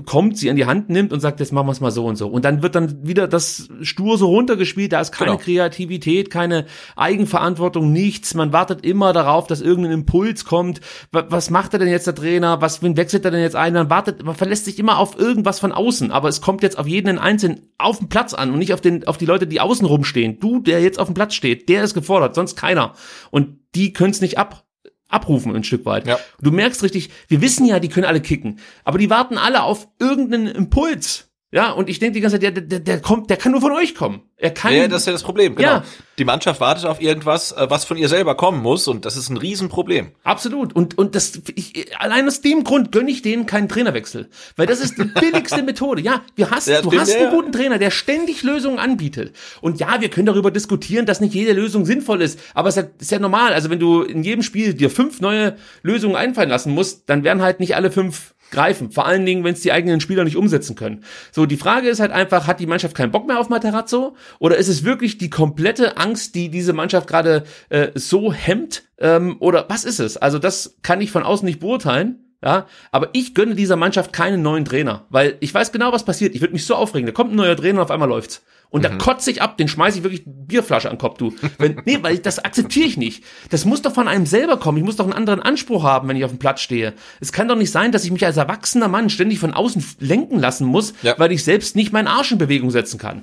[0.06, 2.16] kommt, sie an die Hand nimmt und sagt, jetzt machen wir es mal so und
[2.16, 2.28] so.
[2.28, 5.42] Und dann wird dann wieder das stur so runtergespielt, da ist keine Genau.
[5.42, 6.64] Kreativität, keine
[6.96, 8.32] Eigenverantwortung, nichts.
[8.34, 10.80] Man wartet immer darauf, dass irgendein Impuls kommt.
[11.12, 12.62] Wa- Was macht er denn jetzt der Trainer?
[12.62, 13.74] Was wen wechselt er denn jetzt ein?
[13.74, 16.86] Man wartet, man verlässt sich immer auf irgendwas von außen, aber es kommt jetzt auf
[16.86, 19.86] jeden Einzelnen auf den Platz an und nicht auf den auf die Leute, die außen
[19.86, 20.38] rumstehen.
[20.40, 22.94] Du, der jetzt auf dem Platz steht, der ist gefordert, sonst keiner.
[23.30, 24.64] Und die können es nicht ab
[25.08, 26.06] abrufen ein Stück weit.
[26.06, 26.18] Ja.
[26.40, 29.88] Du merkst richtig, wir wissen ja, die können alle kicken, aber die warten alle auf
[29.98, 31.27] irgendeinen Impuls.
[31.50, 33.72] Ja, und ich denke die ganze Zeit, der, der, der kommt, der kann nur von
[33.72, 34.20] euch kommen.
[34.36, 34.74] Er kann.
[34.74, 35.68] Ja, das ist ja das Problem, genau.
[35.68, 35.84] Ja.
[36.18, 39.30] Die Mannschaft wartet auf irgendwas, äh, was von ihr selber kommen muss und das ist
[39.30, 40.12] ein Riesenproblem.
[40.24, 40.76] Absolut.
[40.76, 44.28] Und, und das, ich, allein aus dem Grund gönne ich denen keinen Trainerwechsel.
[44.56, 46.02] Weil das ist die billigste Methode.
[46.02, 49.34] Ja, wir hast, Ja, du hast einen guten Trainer, der ständig Lösungen anbietet.
[49.62, 52.38] Und ja, wir können darüber diskutieren, dass nicht jede Lösung sinnvoll ist.
[52.52, 53.54] Aber es ist ja, ist ja normal.
[53.54, 57.42] Also wenn du in jedem Spiel dir fünf neue Lösungen einfallen lassen musst, dann werden
[57.42, 58.90] halt nicht alle fünf greifen.
[58.90, 61.04] Vor allen Dingen, wenn es die eigenen Spieler nicht umsetzen können.
[61.32, 64.16] So, die Frage ist halt einfach, hat die Mannschaft keinen Bock mehr auf Materazzo?
[64.38, 68.84] Oder ist es wirklich die komplette Angst, die diese Mannschaft gerade äh, so hemmt?
[68.98, 70.16] Ähm, oder was ist es?
[70.16, 72.27] Also das kann ich von außen nicht beurteilen.
[72.42, 76.36] Ja, aber ich gönne dieser Mannschaft keinen neuen Trainer, weil ich weiß genau, was passiert.
[76.36, 77.06] Ich würde mich so aufregen.
[77.06, 78.42] Da kommt ein neuer Trainer und auf einmal läuft's.
[78.70, 81.34] Und da kotze ich ab, den schmeiße ich wirklich Bierflasche an den Kopf, du.
[81.56, 83.24] Wenn, nee, weil das akzeptiere ich nicht.
[83.50, 84.76] Das muss doch von einem selber kommen.
[84.78, 86.92] Ich muss doch einen anderen Anspruch haben, wenn ich auf dem Platz stehe.
[87.18, 90.38] Es kann doch nicht sein, dass ich mich als erwachsener Mann ständig von außen lenken
[90.38, 91.14] lassen muss, Ja.
[91.18, 93.22] weil ich selbst nicht meinen Arsch in Bewegung setzen kann.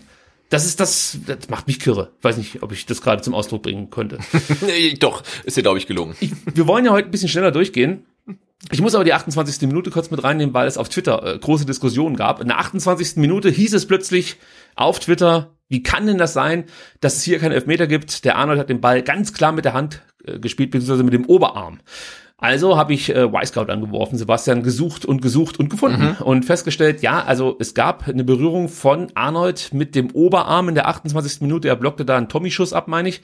[0.50, 2.12] Das ist das, das macht mich kirre.
[2.22, 4.18] Weiß nicht, ob ich das gerade zum Ausdruck bringen könnte.
[4.66, 6.16] Nee, Doch, ist dir, glaube ich, gelungen.
[6.20, 8.04] Ich, wir wollen ja heute ein bisschen schneller durchgehen.
[8.72, 9.68] Ich muss aber die 28.
[9.68, 12.40] Minute kurz mit reinnehmen, weil es auf Twitter äh, große Diskussionen gab.
[12.40, 13.18] In der 28.
[13.18, 14.38] Minute hieß es plötzlich
[14.76, 16.66] auf Twitter, wie kann denn das sein,
[17.00, 18.24] dass es hier keinen Elfmeter gibt?
[18.24, 21.26] Der Arnold hat den Ball ganz klar mit der Hand äh, gespielt, beziehungsweise mit dem
[21.26, 21.80] Oberarm.
[22.38, 27.24] Also habe ich äh, Y-Scout angeworfen, Sebastian gesucht und gesucht und gefunden und festgestellt, ja,
[27.24, 31.40] also es gab eine Berührung von Arnold mit dem Oberarm in der 28.
[31.40, 31.70] Minute.
[31.70, 33.22] Er blockte da einen Tommy-Schuss ab, meine ich.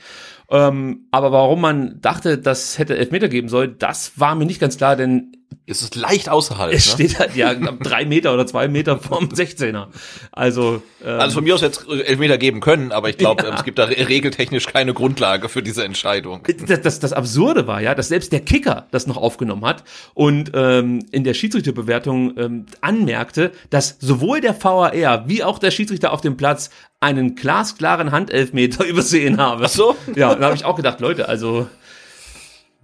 [0.49, 4.77] Ähm, aber warum man dachte, das hätte Elfmeter geben soll, das war mir nicht ganz
[4.77, 5.33] klar, denn
[5.71, 6.73] Es ist leicht außerhalb.
[6.73, 6.93] es ne?
[6.93, 9.87] steht halt ja drei Meter oder zwei Meter vom 16er.
[10.31, 13.63] Also, ähm, Also von mir aus hätte es Elfmeter geben können, aber ich glaube, es
[13.63, 16.41] gibt da re- regeltechnisch keine Grundlage für diese Entscheidung.
[16.67, 20.51] das, das, das Absurde war ja, dass selbst der Kicker das noch aufgenommen hat und
[20.53, 26.21] ähm, in der Schiedsrichterbewertung ähm, anmerkte, dass sowohl der VAR wie auch der Schiedsrichter auf
[26.21, 26.69] dem Platz
[26.99, 29.65] einen glasklaren Handelfmeter übersehen habe.
[29.65, 29.95] Ach so?
[30.15, 31.67] Ja, da habe ich auch gedacht, Leute, also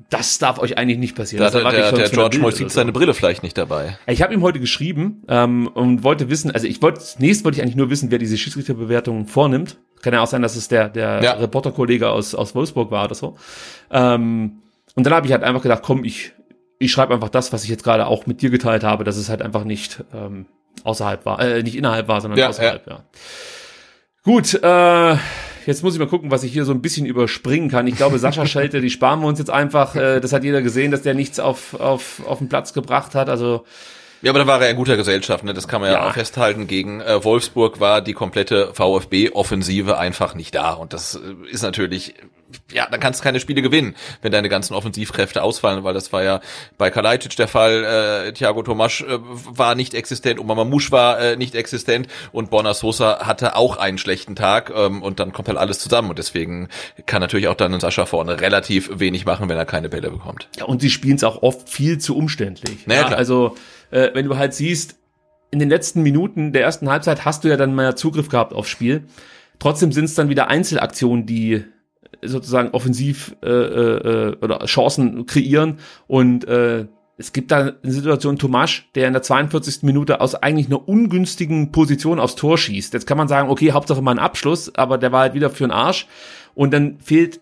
[0.10, 1.41] das darf euch eigentlich nicht passieren.
[1.41, 2.68] Da hat der, der George so.
[2.70, 3.98] seine Brille vielleicht nicht dabei.
[4.08, 7.64] Ich habe ihm heute geschrieben ähm, und wollte wissen, also ich wollte, zunächst wollte ich
[7.64, 9.78] eigentlich nur wissen, wer diese Schiedsrichterbewertung vornimmt.
[10.02, 11.34] Kann ja auch sein, dass es der, der Ja.
[11.34, 13.38] Reporterkollege aus, aus Wolfsburg war oder so.
[13.91, 14.62] Ähm,
[14.95, 16.32] und dann habe ich halt einfach gedacht, komm, ich,
[16.80, 19.30] ich schreibe einfach das, was ich jetzt gerade auch mit dir geteilt habe, dass es
[19.30, 20.45] halt einfach nicht ähm,
[20.84, 23.04] außerhalb war, äh, nicht innerhalb war, sondern Ja, außerhalb, ja.
[24.24, 25.18] Gut, äh,
[25.68, 27.86] jetzt muss ich mal gucken, was ich hier so ein bisschen überspringen kann.
[27.88, 29.95] Ich glaube, Sascha Schelte, die sparen wir uns jetzt einfach.
[29.95, 33.30] Äh, das hat jeder gesehen, dass der nichts auf, auf, auf den Platz gebracht hat.
[33.30, 33.65] Also
[34.22, 35.53] Ja, aber da war er in guter Gesellschaft, ne?
[35.53, 36.07] das kann man ja, Ja.
[36.09, 36.68] auch festhalten.
[36.68, 40.74] Gegen äh, Wolfsburg war die komplette VfB-Offensive einfach nicht da.
[40.74, 42.15] Und das äh, ist natürlich,
[42.72, 46.24] ja, dann kannst du keine Spiele gewinnen, wenn deine ganzen Offensivkräfte ausfallen, weil das war
[46.24, 46.39] ja
[46.78, 48.26] bei Kalajdzic der Fall.
[48.28, 52.74] Äh, Thiago Tomasch äh, war nicht existent, Oma Mamouche war äh, nicht existent und Borna
[52.74, 56.09] Sosa hatte auch einen schlechten Tag ähm, und dann kommt halt alles zusammen.
[56.09, 56.70] Und deswegen
[57.05, 60.47] kann natürlich auch dann ein Sascha vorne relativ wenig machen, wenn er keine Bälle bekommt.
[60.57, 62.80] Ja, und sie spielen es auch oft viel zu umständlich.
[62.88, 63.20] Na ja, ja, klar.
[63.20, 63.55] also,
[63.91, 64.97] äh, wenn du halt siehst,
[65.51, 68.69] in den letzten Minuten der ersten Halbzeit hast du ja dann mal Zugriff gehabt aufs
[68.69, 69.05] Spiel.
[69.59, 71.63] Trotzdem sind es dann wieder Einzelaktionen, die
[72.21, 76.88] sozusagen offensiv äh, äh, oder Chancen kreieren und äh,
[77.19, 79.81] es gibt da eine Situation Tomasch, der in der 42.
[79.81, 82.93] Minute aus eigentlich einer ungünstigen Position aufs Tor schießt.
[82.93, 85.63] Jetzt kann man sagen, okay, Hauptsache mal ein Abschluss, aber der war halt wieder für
[85.63, 86.07] den Arsch.
[86.53, 87.41] Und dann fehlt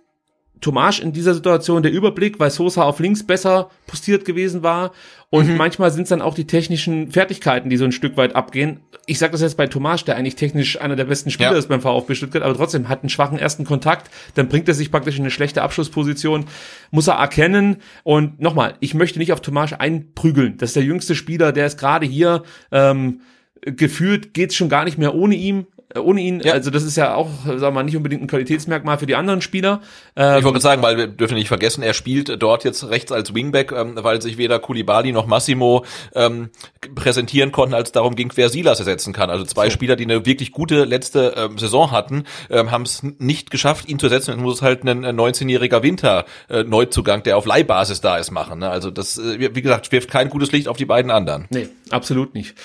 [0.61, 4.91] Tomasch in dieser Situation der Überblick, weil Sosa auf links besser postiert gewesen war.
[5.29, 8.79] Und manchmal sind es dann auch die technischen Fertigkeiten, die so ein Stück weit abgehen.
[9.05, 11.57] Ich sage das jetzt bei Tomasch, der eigentlich technisch einer der besten Spieler Ja.
[11.57, 14.91] ist beim VfB Stuttgart, aber trotzdem hat einen schwachen ersten Kontakt, dann bringt er sich
[14.91, 16.45] praktisch in eine schlechte Abschlussposition,
[16.89, 17.77] muss er erkennen.
[18.03, 20.57] Und nochmal, ich möchte nicht auf Tomasch einprügeln.
[20.57, 22.43] Das ist der jüngste Spieler, der ist gerade hier.
[22.71, 23.21] Ähm,
[23.61, 25.65] gefühlt geht's schon gar nicht mehr ohne ihn.
[25.93, 26.53] Äh, Ohne ihn, Ja.
[26.53, 29.41] also das ist ja auch, sagen wir mal, nicht unbedingt ein Qualitätsmerkmal für die anderen
[29.41, 29.81] Spieler.
[30.15, 33.11] Ähm, Ich wollte gerade sagen, weil wir dürfen nicht vergessen, er spielt dort jetzt rechts
[33.11, 36.49] als Wingback, ähm, weil sich weder Kulibali noch Massimo ähm,
[36.95, 39.29] präsentieren konnten, als es darum ging, wer Silas ersetzen kann.
[39.29, 43.51] Also zwei Spieler, die eine wirklich gute letzte ähm, Saison hatten, ähm, haben es nicht
[43.51, 44.31] geschafft, ihn zu ersetzen.
[44.31, 48.31] Jetzt muss es halt ein äh, 19-jähriger Winter äh, Neuzugang, der auf Leihbasis da ist,
[48.31, 48.59] machen.
[48.59, 48.69] Ne?
[48.69, 51.45] Also das, äh, wie wie gesagt, wirft kein gutes Licht auf die beiden anderen.
[51.49, 52.55] Nee, absolut nicht.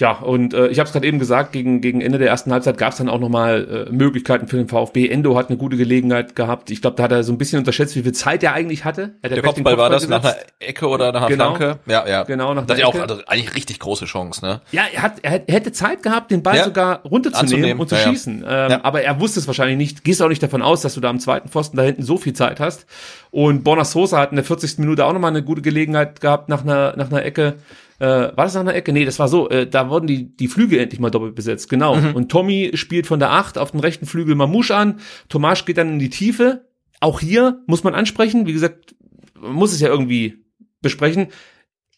[0.00, 2.78] Ja, und äh, ich habe es gerade eben gesagt, gegen, gegen Ende der ersten Halbzeit
[2.78, 5.08] gab es dann auch nochmal äh, Möglichkeiten für den VfB.
[5.08, 6.70] Endo hat eine gute Gelegenheit gehabt.
[6.70, 9.02] Ich glaube, da hat er so ein bisschen unterschätzt, wie viel Zeit er eigentlich hatte.
[9.02, 10.46] Er hat Der den Kopfball war das Kopfball nach gesetzt.
[10.60, 11.54] einer Ecke oder nach einer Genau.
[11.54, 11.78] Flanke?
[11.86, 12.22] Ja, ja.
[12.24, 13.02] Genau, nach Das hat einer ja auch Ecke.
[13.12, 14.60] also eigentlich richtig große Chance, ne?
[14.72, 16.64] Ja, er, hat, er hätte- Zeit gehabt, den Ball Ja.
[16.64, 18.08] sogar runterzunehmen und zu ja, ja.
[18.08, 18.38] schießen.
[18.48, 18.80] Ähm, Ja.
[18.84, 20.02] Aber er wusste es wahrscheinlich nicht.
[20.02, 22.32] Gehst auch nicht davon aus, dass du da am zweiten Pfosten da hinten so viel
[22.32, 22.86] Zeit hast.
[23.30, 24.78] Und Borna Sosa hat in der 40.
[24.78, 27.56] Minute auch nochmal eine gute Gelegenheit gehabt nach einer, nach einer Ecke.
[28.00, 28.92] Äh, war das nach einer Ecke?
[28.92, 29.48] Nee, das war so.
[29.48, 31.68] Äh, da wurden die, die Flügel endlich mal doppelt besetzt.
[31.70, 31.96] Genau.
[31.96, 32.14] Mhm.
[32.14, 35.00] Und Tommy spielt von der 8 auf den rechten Flügel Mamouche an.
[35.28, 36.66] Tomasch geht dann in die Tiefe.
[37.00, 38.46] Auch hier muss man ansprechen.
[38.46, 38.96] Wie gesagt,
[39.38, 40.44] man muss es ja irgendwie
[40.82, 41.28] besprechen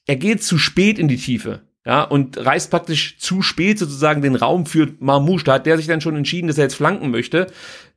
[0.07, 1.63] er geht zu spät in die Tiefe.
[1.85, 5.45] Ja, und reißt praktisch zu spät sozusagen den Raum für Marmouche.
[5.45, 7.49] Da hat der sich dann schon entschieden, dass er jetzt flanken möchte.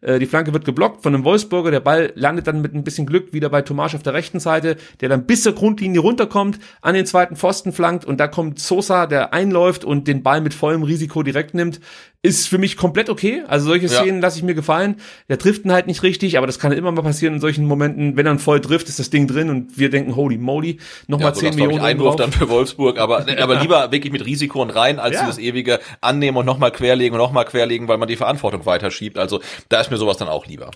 [0.01, 1.69] Äh, die Flanke wird geblockt von einem Wolfsburger.
[1.69, 4.77] Der Ball landet dann mit ein bisschen Glück wieder bei Tomasch auf der rechten Seite,
[5.01, 9.05] der dann bis zur Grundlinie runterkommt, an den zweiten Pfosten flankt und da kommt Sosa,
[9.05, 11.79] der einläuft und den Ball mit vollem Risiko direkt nimmt.
[12.23, 13.43] Ist für mich komplett okay.
[13.47, 14.01] Also solche Ja.
[14.01, 14.95] Szenen lasse ich mir gefallen.
[15.29, 18.17] Der trifft ihn halt nicht richtig, aber das kann immer mal passieren in solchen Momenten.
[18.17, 21.35] Wenn er voll trifft, ist das Ding drin und wir denken, holy moly, nochmal Ja,
[21.35, 22.25] so 10 das, glaub ich, Millionen Einwurf drauf.
[22.25, 25.21] dann für Wolfsburg, aber, aber lieber wirklich mit Risiko und rein, als Ja.
[25.21, 29.17] dieses ewige Annehmen und nochmal querlegen und nochmal querlegen, weil man die Verantwortung weiterschiebt.
[29.17, 30.71] Also da ist mir sowas dann auch lieber.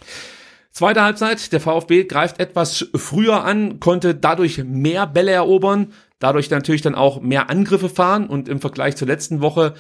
[0.72, 6.82] Zweite Halbzeit, der VfB greift etwas früher an, konnte dadurch mehr Bälle erobern, dadurch natürlich
[6.84, 9.74] dann auch mehr Angriffe fahren und im Vergleich zur letzten Woche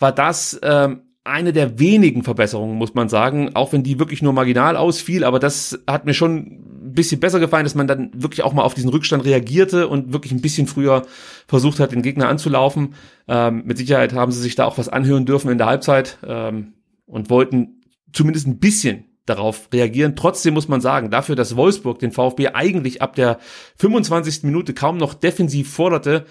[0.00, 4.32] war das ähm, eine der wenigen Verbesserungen, muss man sagen, auch wenn die wirklich nur
[4.32, 8.42] marginal ausfiel, aber das hat mir schon ein bisschen besser gefallen, dass man dann wirklich
[8.42, 11.02] auch mal auf diesen Rückstand reagierte und wirklich ein bisschen früher
[11.46, 12.94] versucht hat, den Gegner anzulaufen.
[13.28, 16.74] Ähm, mit Sicherheit haben sie sich da auch was anhören dürfen in der Halbzeit ähm,
[17.06, 20.16] und wollten zumindest ein bisschen darauf reagieren.
[20.16, 23.38] Trotzdem muss man sagen, dafür, dass Wolfsburg den VfB eigentlich ab der
[23.76, 24.42] 25.
[24.42, 26.26] Minute kaum noch defensiv forderte,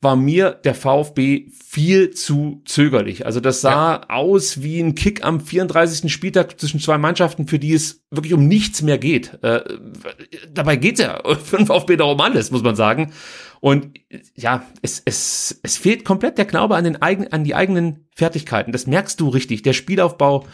[0.00, 3.26] war mir der VfB viel zu zögerlich.
[3.26, 6.12] Also das sah aus wie ein Kick am 34.
[6.12, 9.42] Spieltag zwischen zwei Mannschaften, für die es wirklich um nichts mehr geht.
[9.42, 9.62] Äh,
[10.52, 13.12] dabei geht's ja für den VfB doch um alles, muss man sagen.
[13.60, 13.98] Und
[14.36, 18.70] ja, es, es, es fehlt komplett der Glaube an, den eigen, an die eigenen Fertigkeiten.
[18.70, 19.62] Das merkst du richtig.
[19.62, 20.46] Der Spielaufbau,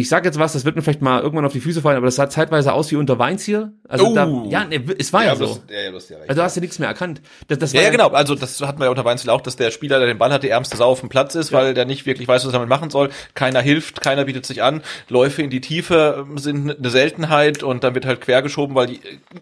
[0.00, 2.06] ich, sag jetzt was, das wird mir vielleicht mal irgendwann auf die Füße fallen, aber
[2.06, 3.72] das sah zeitweise aus wie unter Weinziel.
[3.88, 4.14] Also Oh.
[4.14, 5.46] da, ja, nee, es war ja, so.
[5.46, 6.16] das- ja, ja, das ja.
[6.18, 7.20] Also du hast ja nichts mehr erkannt.
[7.48, 8.08] Das, das Ja, war ja, genau.
[8.08, 10.42] Also das hatten wir ja unter Weinzel auch, dass der Spieler, der den Ball hat,
[10.42, 12.68] die ärmste Sau auf dem Platz ist, weil der nicht wirklich weiß, was er damit
[12.68, 13.10] machen soll.
[13.34, 14.82] Keiner hilft, keiner bietet sich an.
[15.08, 19.00] Läufe in die Tiefe sind eine Seltenheit und dann wird halt quergeschoben, weil die,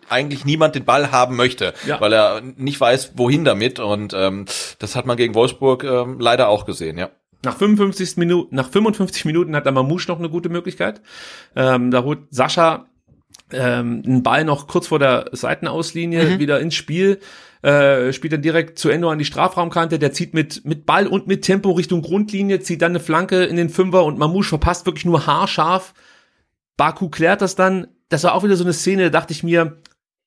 [0.08, 2.00] eigentlich niemand den Ball haben möchte, Ja.
[2.00, 3.78] weil er nicht weiß, wohin damit.
[3.80, 4.46] Und ähm,
[4.78, 7.10] das hat man gegen Wolfsburg ähm, leider auch gesehen, ja.
[7.44, 11.00] Nach 55 Minuten, nach 55 Minuten hat der Mamouche noch eine gute Möglichkeit.
[11.54, 12.86] Ähm, da holt Sascha
[13.52, 17.20] ähm, einen Ball noch kurz vor der Seitenauslinie wieder ins Spiel,
[17.62, 21.26] äh, spielt dann direkt zu Endo an die Strafraumkante, der zieht mit, mit Ball und
[21.26, 25.04] mit Tempo Richtung Grundlinie, zieht dann eine Flanke in den Fünfer und Mamouche verpasst wirklich
[25.04, 25.94] nur haarscharf.
[26.76, 27.88] Baku klärt das dann.
[28.08, 29.80] Das war auch wieder so eine Szene, da dachte ich mir,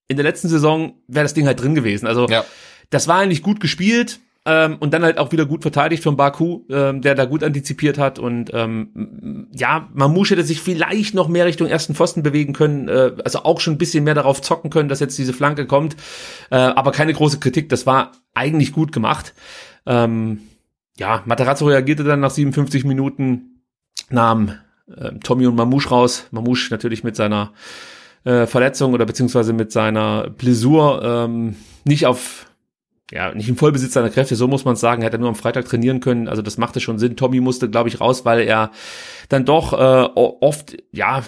[0.08, 2.08] in der letzten Saison wäre das Ding halt drin gewesen.
[2.08, 2.44] Also Ja.
[2.90, 4.20] das war eigentlich gut gespielt
[4.50, 8.00] ähm, und dann halt auch wieder gut verteidigt von Baku, ähm, der da gut antizipiert
[8.00, 8.18] hat.
[8.18, 13.12] Und ähm, ja, Mamouche hätte sich vielleicht noch mehr Richtung ersten Pfosten bewegen können, äh,
[13.24, 15.96] also auch schon ein bisschen mehr darauf zocken können, dass jetzt diese Flanke kommt,
[16.50, 19.36] äh, aber keine große Kritik, das war eigentlich gut gemacht.
[19.86, 20.40] Ähm,
[20.98, 23.62] ja, Materazzo reagierte dann nach 57 Minuten,
[24.10, 24.54] nahm
[24.98, 27.54] äh, Tommy und Mamouche raus, Mamouche natürlich mit seiner
[28.24, 32.49] äh, Verletzung oder beziehungsweise mit seiner Blessur ähm, nicht auf
[33.12, 35.36] ja, nicht im Vollbesitz seiner Kräfte, so muss man es sagen, hätte er nur am
[35.36, 37.16] Freitag trainieren können, also das machte schon Sinn.
[37.16, 38.72] Tommy musste, glaube ich, raus, weil er
[39.30, 41.24] dann doch äh, oft, ja,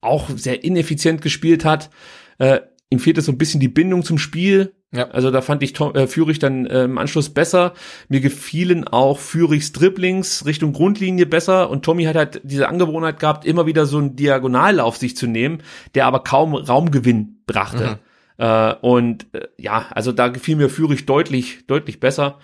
[0.00, 1.90] auch sehr ineffizient gespielt hat.
[2.38, 4.72] Äh, ihm fehlte so ein bisschen die Bindung zum Spiel.
[4.92, 5.08] Ja.
[5.10, 7.74] Also da fand ich Tom, äh, Führig dann äh, im Anschluss besser.
[8.08, 13.44] Mir gefielen auch Führigs Dribblings Richtung Grundlinie besser und Tommy hat halt diese Angewohnheit gehabt,
[13.44, 15.62] immer wieder so einen Diagonallauf sich zu nehmen,
[15.94, 18.00] der aber kaum Raumgewinn brachte.
[18.40, 22.38] Äh, und äh, ja, also da gefiel mir Führig deutlich, deutlich besser.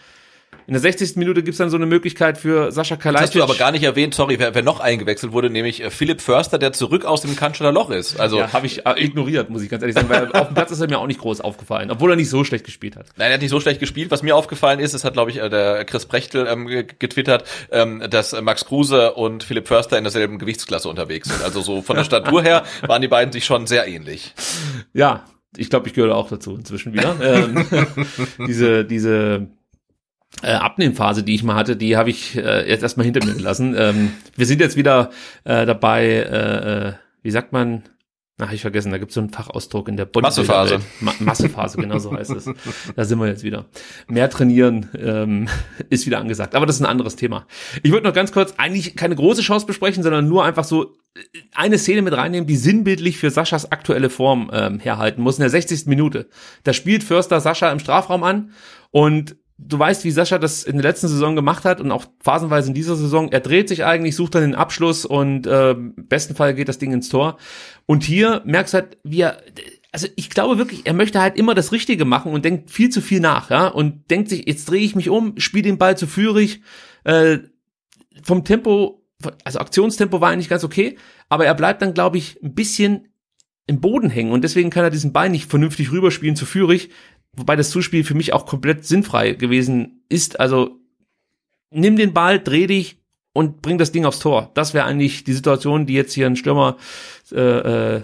[0.68, 1.14] In der 60.
[1.14, 3.26] Minute gibt's dann so eine Möglichkeit für Sascha Das Kalajdzic.
[3.28, 6.20] hast du aber gar nicht erwähnt, sorry, wer, wer noch eingewechselt wurde, nämlich äh, Philipp
[6.20, 8.18] Förster, der zurück aus dem Cannstatter Loch ist.
[8.18, 10.72] Also, ja, habe ich äh, ignoriert, muss ich ganz ehrlich sagen, weil auf dem Platz
[10.72, 13.06] ist er mir auch nicht groß aufgefallen, obwohl er nicht so schlecht gespielt hat.
[13.16, 14.10] Nein, er hat nicht so schlecht gespielt.
[14.10, 17.44] Was mir aufgefallen ist, das hat, glaube ich, äh, der Chris Brechtel ähm, ge- getwittert,
[17.70, 21.44] ähm, dass Max Kruse und Philipp Förster in derselben Gewichtsklasse unterwegs sind.
[21.44, 24.34] Also so von der Statur her waren die beiden sich schon sehr ähnlich.
[24.92, 25.22] Ja,
[25.58, 27.16] ich glaube, ich gehöre auch dazu inzwischen wieder.
[27.22, 27.66] ähm,
[28.46, 29.48] diese diese
[30.42, 33.74] äh, Abnehmphase, die ich mal hatte, die habe ich äh, jetzt erstmal hinter mir gelassen.
[33.78, 35.10] Ähm, wir sind jetzt wieder
[35.44, 36.92] äh, dabei, äh, äh,
[37.22, 37.82] wie sagt man,
[38.38, 40.74] Ach, ich vergessen, da gibt es so einen Fachausdruck in der Massephase.
[40.74, 40.82] Bodybuilder-Welt.
[41.00, 42.50] Ma Massephase, genau so heißt es.
[42.94, 43.64] Da sind wir jetzt wieder.
[44.08, 45.48] Mehr trainieren ähm,
[45.88, 46.54] ist wieder angesagt.
[46.54, 47.46] Aber das ist ein anderes Thema.
[47.82, 51.20] Ich würde noch ganz kurz eigentlich keine große Chance besprechen, sondern nur einfach so äh,
[51.54, 55.38] eine Szene mit reinnehmen, die sinnbildlich für Saschas aktuelle Form ähm, herhalten muss.
[55.38, 55.86] In der 60.
[55.86, 56.28] Minute.
[56.62, 58.50] Da spielt Förster Sascha im Strafraum an
[58.90, 62.68] und du weißt, wie Sascha das in der letzten Saison gemacht hat und auch phasenweise
[62.68, 63.32] in dieser Saison.
[63.32, 66.92] Er dreht sich eigentlich, sucht dann den Abschluss und äh, besten Fall geht das Ding
[66.92, 67.38] ins Tor.
[67.86, 69.42] Und hier merkst du halt, wie er,
[69.92, 73.00] also ich glaube wirklich, er möchte halt immer das Richtige machen und denkt viel zu
[73.00, 76.06] viel nach, ja, und denkt sich, jetzt drehe ich mich um, spiele den Ball zu
[76.06, 76.60] führig,
[77.04, 77.38] äh,
[78.22, 79.02] vom Tempo,
[79.44, 80.98] also Aktionstempo war eigentlich ganz okay,
[81.28, 83.08] aber er bleibt dann, glaube ich, ein bisschen
[83.66, 86.90] im Boden hängen und deswegen kann er diesen Ball nicht vernünftig rüberspielen zu Führig,
[87.36, 90.40] wobei das Zuspiel für mich auch komplett sinnfrei gewesen ist.
[90.40, 90.78] Also
[91.70, 92.98] nimm den Ball, dreh dich
[93.32, 94.50] und bring das Ding aufs Tor.
[94.54, 96.76] Das wäre eigentlich die Situation, die jetzt hier ein Stürmer
[97.32, 98.02] äh, äh,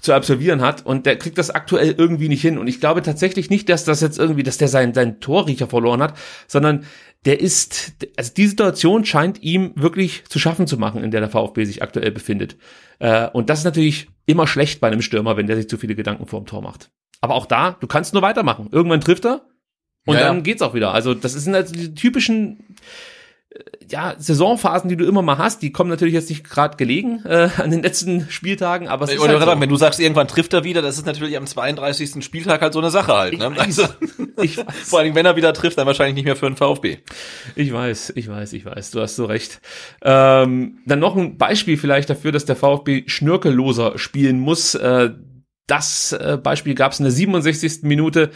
[0.00, 3.50] zu absolvieren hat und der kriegt das aktuell irgendwie nicht hin und ich glaube tatsächlich
[3.50, 6.14] nicht, dass das jetzt irgendwie, dass der seinen seinen Torriecher verloren hat,
[6.46, 6.86] sondern
[7.26, 11.28] der ist, also die Situation scheint ihm wirklich zu schaffen zu machen, in der der
[11.28, 12.56] VfB sich aktuell befindet.
[12.98, 15.94] Äh, und das ist natürlich immer schlecht bei einem Stürmer, wenn der sich zu viele
[15.94, 16.90] Gedanken vor dem Tor macht.
[17.20, 18.68] Aber auch da, du kannst nur weitermachen.
[18.72, 19.42] Irgendwann trifft er
[20.06, 20.26] und Ja, ja.
[20.28, 20.92] dann geht's auch wieder.
[20.94, 22.76] Also das sind also die typischen
[23.50, 23.58] äh,
[23.90, 27.48] ja, Saisonphasen, die du immer mal hast, die kommen natürlich jetzt nicht gerade gelegen äh,
[27.58, 29.60] an den letzten Spieltagen, aber es ist Oder halt so.
[29.60, 32.24] wenn du sagst, irgendwann trifft er wieder, das ist natürlich am 32.
[32.24, 33.36] Spieltag halt so eine Sache halt.
[33.38, 33.50] Ne?
[33.56, 33.80] weiß.
[33.80, 33.84] Also,
[34.42, 34.64] Ich weiß.
[34.84, 36.98] vor allem, wenn er wieder trifft, dann wahrscheinlich nicht mehr für den VfB.
[37.56, 39.60] Ich weiß, ich weiß, ich weiß, du hast so recht.
[40.02, 44.74] Ähm, dann noch ein Beispiel vielleicht dafür, dass der VfB schnörkelloser spielen muss.
[44.76, 45.10] Äh,
[45.70, 47.82] das äh, Beispiel gab es in der 67.
[47.82, 48.30] Minute.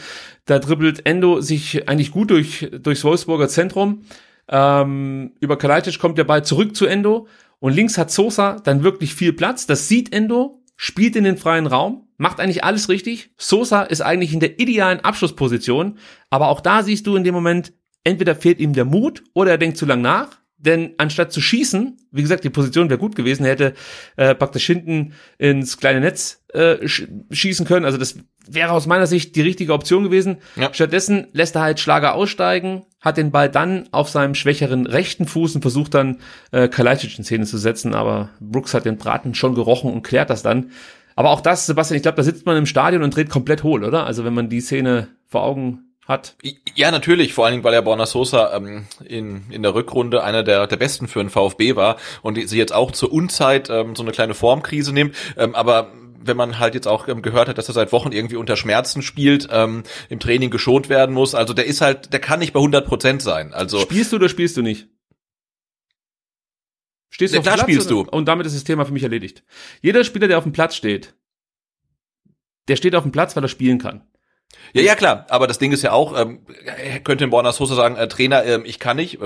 [0.44, 4.02] Da dribbelt Endo sich eigentlich gut durch durchs Wolfsburger Zentrum.
[4.48, 7.26] Ähm, über Kalajdzic kommt der Ball zurück zu Endo
[7.60, 9.66] und links hat Sosa dann wirklich viel Platz.
[9.66, 13.30] Das sieht Endo, spielt in den freien Raum, macht eigentlich alles richtig.
[13.36, 15.98] Sosa ist eigentlich in der idealen Abschlussposition,
[16.30, 17.72] aber auch da siehst du in dem Moment,
[18.04, 20.28] entweder fehlt ihm der Mut oder er denkt zu lang nach.
[20.64, 23.74] Denn anstatt zu schießen, wie gesagt, die Position wäre gut gewesen, hätte
[24.16, 27.84] äh, praktisch hinten ins kleine Netz äh, sch schießen können.
[27.84, 30.38] Also das wäre aus meiner Sicht die richtige Option gewesen.
[30.56, 30.72] Ja.
[30.72, 35.56] Stattdessen lässt er halt Schlager aussteigen, hat den Ball dann auf seinem schwächeren rechten Fuß
[35.56, 36.18] und versucht dann
[36.50, 40.30] äh, Kalajdzic in Szene zu setzen, aber Brooks hat den Braten schon gerochen und klärt
[40.30, 40.70] das dann.
[41.16, 43.84] Aber auch das, Sebastian, ich glaube, da sitzt man im Stadion und dreht komplett hohl,
[43.84, 44.06] oder?
[44.06, 46.36] Also wenn man die Szene vor Augen hat.
[46.74, 50.42] Ja, natürlich, vor allen Dingen, weil er Borna Sosa ähm, in, in der Rückrunde einer
[50.42, 54.02] der, der besten für den VfB war und sie jetzt auch zur Unzeit ähm, so
[54.02, 55.16] eine kleine Formkrise nimmt.
[55.36, 55.92] Ähm, aber
[56.26, 59.02] wenn man halt jetzt auch ähm, gehört hat, dass er seit Wochen irgendwie unter Schmerzen
[59.02, 62.60] spielt, ähm, im Training geschont werden muss, also der ist halt, der kann nicht bei
[62.60, 63.52] 100 Prozent sein.
[63.52, 64.88] Also Spielst du oder spielst du nicht?
[67.10, 68.16] Stehst du Ja, auf dem klar Platz spielst und, du.
[68.16, 69.44] Und damit ist das Thema für mich erledigt.
[69.82, 71.14] Jeder Spieler, der auf dem Platz steht,
[72.68, 74.02] der steht auf dem Platz, weil er spielen kann.
[74.72, 75.26] Ja, ja, klar.
[75.28, 76.40] Aber das Ding ist ja auch, ähm,
[77.04, 79.18] könnte ein Borna Sosa sagen, äh, Trainer, ähm, ich kann nicht.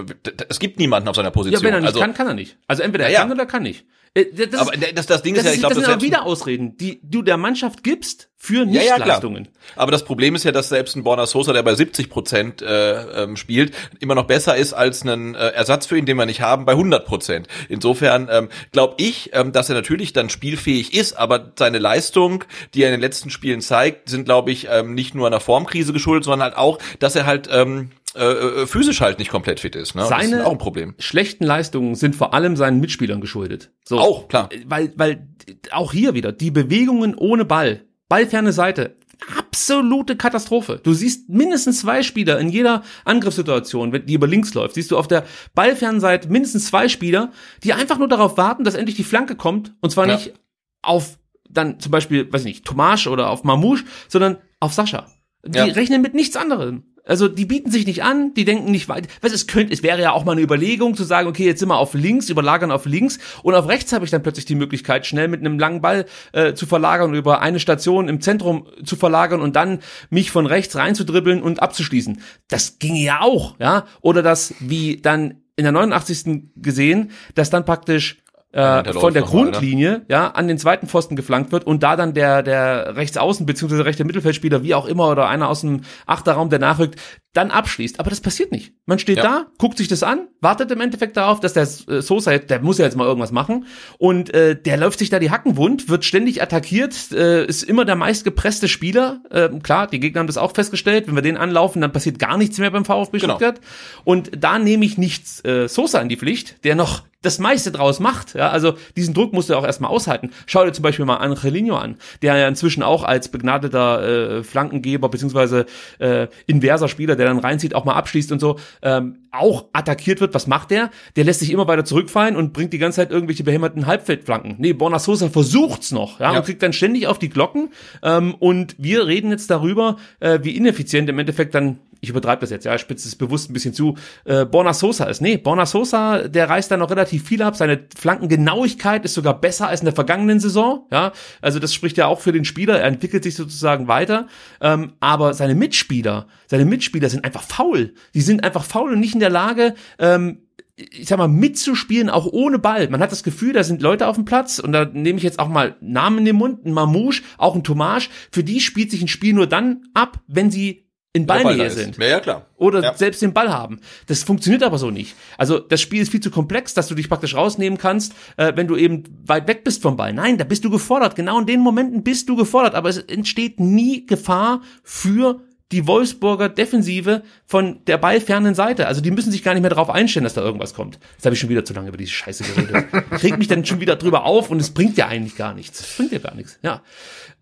[0.49, 1.61] Es gibt niemanden auf seiner Position.
[1.63, 2.57] Ja, wenn er nicht also, kann, kann er nicht.
[2.67, 3.21] Also entweder er Ja, ja.
[3.21, 3.87] kann oder er kann nicht.
[4.19, 5.95] Äh, Das, aber das, das Ding ist das, ja, ist, ich glaube, das das, sind
[5.95, 8.97] aber wieder Ausreden, die du der Mannschaft gibst für Ja, ja.
[8.97, 9.49] Nichtleistungen.
[9.77, 13.25] Aber das Problem ist ja, dass selbst ein Borna Sosa, der bei 70 Prozent äh,
[13.25, 16.41] ähm, spielt, immer noch besser ist als ein äh, Ersatz für ihn, den wir nicht
[16.41, 17.49] haben, bei 100 Prozent.
[17.69, 22.45] Insofern ähm, glaube ich, ähm, dass er natürlich dann spielfähig ist, aber seine Leistung,
[22.75, 25.93] die er in den letzten Spielen zeigt, sind, glaube ich, ähm, nicht nur einer Formkrise
[25.93, 29.77] geschuldet, sondern halt auch, dass er halt ähm, äh, äh, physisch halt nicht komplett fit
[29.77, 29.95] ist.
[29.95, 30.01] Ne?
[30.03, 30.95] das Seine- ist auch ein Problem.
[30.99, 33.71] Schlechten Leistungen sind vor allem seinen Mitspielern geschuldet.
[33.85, 33.99] So.
[33.99, 34.49] Auch, klar.
[34.67, 35.29] Weil, weil
[35.71, 38.97] auch hier wieder die Bewegungen ohne Ball, ballferne Seite,
[39.37, 40.81] absolute Katastrophe.
[40.83, 44.97] Du siehst mindestens zwei Spieler in jeder Angriffssituation, wenn die über links läuft, siehst du
[44.99, 47.33] auf der ballfernen Seite mindestens zwei Spieler,
[47.65, 50.15] die einfach nur darauf warten, dass endlich die Flanke kommt und zwar Ja.
[50.15, 50.35] nicht
[50.83, 51.19] auf
[51.51, 55.07] dann zum Beispiel, weiß ich nicht, Tomasch oder auf Mamouche, sondern auf Sascha.
[55.47, 55.65] Die Ja.
[55.65, 56.83] rechnen mit nichts anderem.
[57.09, 59.09] Also die bieten sich nicht an, die denken nicht weit.
[59.21, 61.69] Was es könnte, es wäre ja auch mal eine Überlegung zu sagen, okay, jetzt sind
[61.69, 65.07] wir auf links, überlagern auf links und auf rechts habe ich dann plötzlich die Möglichkeit,
[65.07, 69.41] schnell mit einem langen Ball äh, zu verlagern über eine Station im Zentrum zu verlagern
[69.41, 69.81] und dann
[70.11, 72.21] mich von rechts reinzudribbeln und abzuschließen.
[72.49, 73.87] Das ginge ja auch, ja.
[74.03, 76.53] Oder das, wie dann in der 89.
[76.57, 78.19] gesehen, dass dann praktisch
[78.59, 79.51] äh, von der noch mal, ne?
[79.51, 83.83] Grundlinie, ja, an den zweiten Pfosten geflankt wird und da dann der, der Rechtsaußen bzw.
[83.83, 87.01] rechter Mittelfeldspieler, wie auch immer, oder einer aus dem Achterraum, der nachrückt,
[87.39, 88.01] dann abschließt.
[88.01, 88.73] Aber das passiert nicht.
[88.87, 89.23] Man steht Ja.
[89.23, 92.61] da, guckt sich das an, wartet im Endeffekt darauf, dass der äh, Sosa, jetzt- der
[92.61, 93.65] muss ja jetzt mal irgendwas machen
[93.99, 97.85] und äh, der läuft sich da die Hacken wund, wird ständig attackiert, äh, ist immer
[97.85, 99.23] der meistgepresste Spieler.
[99.31, 101.07] Äh, klar, die Gegner haben das auch festgestellt.
[101.07, 103.35] Wenn wir den anlaufen, dann passiert gar nichts mehr beim VfB Genau.
[103.37, 103.61] Stuttgart.
[104.05, 107.99] Und da nehme ich nicht äh, Sosa in die Pflicht, der noch das meiste draus
[107.99, 108.35] macht.
[108.35, 110.31] Ja, also diesen Druck musst du auch erstmal aushalten.
[110.47, 115.09] Schau dir zum Beispiel mal Angelino an, der ja inzwischen auch als begnadeter äh, Flankengeber
[115.09, 115.67] beziehungsweise
[115.99, 120.35] äh, inverser Spieler, der dann reinzieht, auch mal abschließt und so, ähm, auch attackiert wird.
[120.35, 120.91] Was macht der?
[121.17, 124.57] Der lässt sich immer weiter zurückfallen und bringt die ganze Zeit irgendwelche behämmerten Halbfeldflanken.
[124.59, 126.39] Nee, Borna Sosa versucht's noch, ja, Ja.
[126.39, 127.71] und kriegt dann ständig auf die Glocken.
[128.03, 132.51] Ähm, und wir reden jetzt darüber, äh, wie ineffizient im Endeffekt dann ich übertreibe das
[132.51, 135.21] jetzt, ja, ich spitze es bewusst ein bisschen zu, äh, Borna Sosa ist.
[135.21, 137.57] Nee, Borna Sosa, der reißt da noch relativ viel ab.
[137.57, 140.87] Seine Flankengenauigkeit ist sogar besser als in der vergangenen Saison.
[140.91, 142.79] Ja, also das spricht ja auch für den Spieler.
[142.79, 144.27] Er entwickelt sich sozusagen weiter.
[144.61, 147.95] Ähm, aber seine Mitspieler, seine Mitspieler sind einfach faul.
[148.15, 150.43] Die sind einfach faul und nicht in der Lage, ähm,
[150.77, 152.89] ich sag mal, mitzuspielen, auch ohne Ball.
[152.89, 155.41] Man hat das Gefühl, da sind Leute auf dem Platz und da nehme ich jetzt
[155.41, 158.11] auch mal Namen in den Mund, ein Mamouche, auch ein Tomasch.
[158.31, 162.07] Für die spielt sich ein Spiel nur dann ab, wenn sie in Ballnähe sind Ja,
[162.07, 162.47] ja, klar.
[162.57, 162.95] oder Ja.
[162.95, 163.81] selbst den Ball haben.
[164.07, 165.17] Das funktioniert aber so nicht.
[165.39, 168.69] Also das Spiel ist viel zu komplex, dass du dich praktisch rausnehmen kannst, äh, wenn
[168.69, 170.13] du eben weit weg bist vom Ball.
[170.13, 171.17] Nein, da bist du gefordert.
[171.17, 172.75] Genau in den Momenten bist du gefordert.
[172.75, 175.41] Aber es entsteht nie Gefahr für
[175.73, 178.87] die Wolfsburger Defensive von der ballfernen Seite.
[178.87, 180.99] Also die müssen sich gar nicht mehr darauf einstellen, dass da irgendwas kommt.
[181.15, 182.87] Jetzt habe ich schon wieder zu lange über diese Scheiße geredet.
[183.17, 185.81] Ich reg mich dann schon wieder drüber auf und es bringt ja eigentlich gar nichts.
[185.81, 186.59] Es bringt ja gar nichts.
[186.63, 186.83] Ja.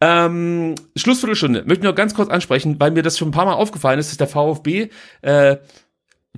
[0.00, 1.60] Ähm, Schlussviertelstunde.
[1.60, 4.10] Möchte ich nur ganz kurz ansprechen, weil mir das schon ein paar Mal aufgefallen ist,
[4.10, 4.88] dass der VfB
[5.22, 5.56] äh,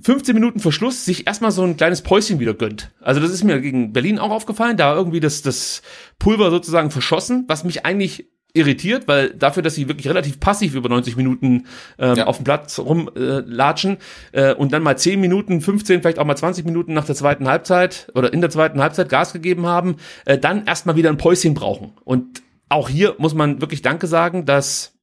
[0.03, 2.91] 15 Minuten vor Schluss sich erstmal so ein kleines Päuschen wieder gönnt.
[3.01, 5.81] Also das ist mir gegen Berlin auch aufgefallen, da irgendwie das, das
[6.19, 10.89] Pulver sozusagen verschossen, was mich eigentlich irritiert, weil dafür, dass sie wirklich relativ passiv über
[10.89, 11.65] 90 Minuten
[11.99, 12.27] ähm, Ja.
[12.27, 13.97] auf dem Platz rumlatschen
[14.33, 17.15] äh, äh, und dann mal 10 Minuten, 15, vielleicht auch mal 20 Minuten nach der
[17.15, 21.17] zweiten Halbzeit oder in der zweiten Halbzeit Gas gegeben haben, äh, dann erstmal wieder ein
[21.17, 21.93] Päuschen brauchen.
[22.03, 24.93] Und auch hier muss man wirklich Danke sagen, dass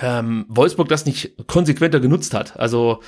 [0.00, 2.58] ähm, Wolfsburg das nicht konsequenter genutzt hat.
[2.58, 3.00] Also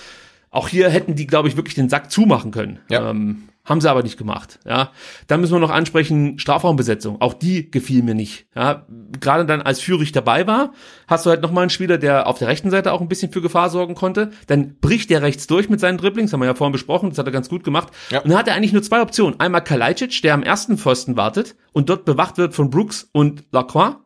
[0.57, 2.78] auch hier hätten die, glaube ich, wirklich den Sack zumachen können.
[2.88, 3.11] Ja.
[3.11, 4.61] Ähm, haben sie aber nicht gemacht.
[4.64, 4.92] Ja,
[5.26, 7.20] dann müssen wir noch ansprechen Strafraumbesetzung.
[7.20, 8.46] Auch die gefiel mir nicht.
[8.54, 8.86] Ja,
[9.20, 10.72] gerade dann als Führig dabei war,
[11.09, 13.32] hast du halt noch mal einen Spieler, der auf der rechten Seite auch ein bisschen
[13.32, 14.30] für Gefahr sorgen konnte.
[14.46, 17.11] Dann bricht der rechts durch mit seinen Dribblings, haben wir ja vorhin besprochen.
[17.11, 17.92] Das hat er ganz gut gemacht.
[18.11, 18.20] Ja.
[18.20, 19.38] Und dann hat er eigentlich nur zwei Optionen.
[19.40, 23.96] Einmal Kalajdzic, der am ersten Pfosten wartet und dort bewacht wird von Brooks und Lacroix.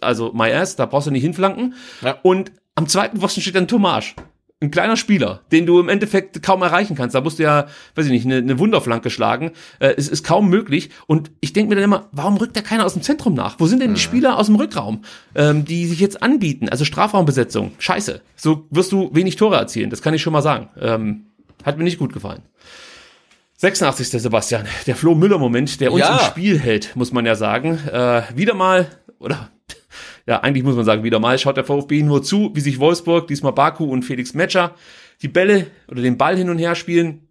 [0.00, 1.74] Also my ass, da brauchst du nicht hinflanken.
[2.02, 2.18] Ja.
[2.22, 4.16] Und am zweiten Pfosten steht dann Tomasch.
[4.60, 7.14] Ein kleiner Spieler, den du im Endeffekt kaum erreichen kannst.
[7.14, 9.52] Da musst du ja, weiß ich nicht, eine, eine Wunderflanke schlagen.
[9.78, 10.90] Äh, es ist kaum möglich.
[11.06, 13.60] Und ich denke mir dann immer, warum rückt da keiner aus dem Zentrum nach?
[13.60, 15.02] Wo sind denn die Spieler aus dem Rückraum,
[15.36, 16.68] ähm, die sich jetzt anbieten?
[16.68, 17.70] Also Strafraumbesetzung.
[17.78, 18.20] Scheiße.
[18.34, 19.90] So wirst du wenig Tore erzielen.
[19.90, 20.68] Das kann ich schon mal sagen.
[20.80, 21.26] Ähm,
[21.64, 22.42] hat mir nicht gut gefallen.
[23.58, 24.08] 86.
[24.22, 26.14] Sebastian, der Flo Müller-Moment, der uns Ja.
[26.18, 27.78] im Spiel hält, muss man ja sagen.
[27.92, 28.86] Äh, wieder mal,
[29.20, 29.50] oder
[30.28, 33.28] ja, eigentlich muss man sagen, wieder mal schaut der VfB nur zu, wie sich Wolfsburg,
[33.28, 34.74] diesmal Baku und Felix Metscher,
[35.22, 37.28] die Bälle oder den Ball hin und her spielen.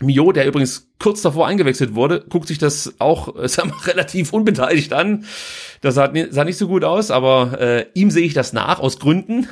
[0.00, 4.92] Mio, der übrigens kurz davor eingewechselt wurde, guckt sich das auch sagen wir, relativ unbeteiligt
[4.92, 5.26] an.
[5.80, 8.98] Das sah, sah nicht so gut aus, aber äh, ihm sehe ich das nach, aus
[8.98, 9.46] Gründen.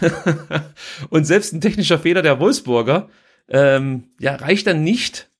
[1.08, 3.08] und selbst ein technischer Fehler der Wolfsburger
[3.48, 5.30] ähm, ja, reicht dann nicht,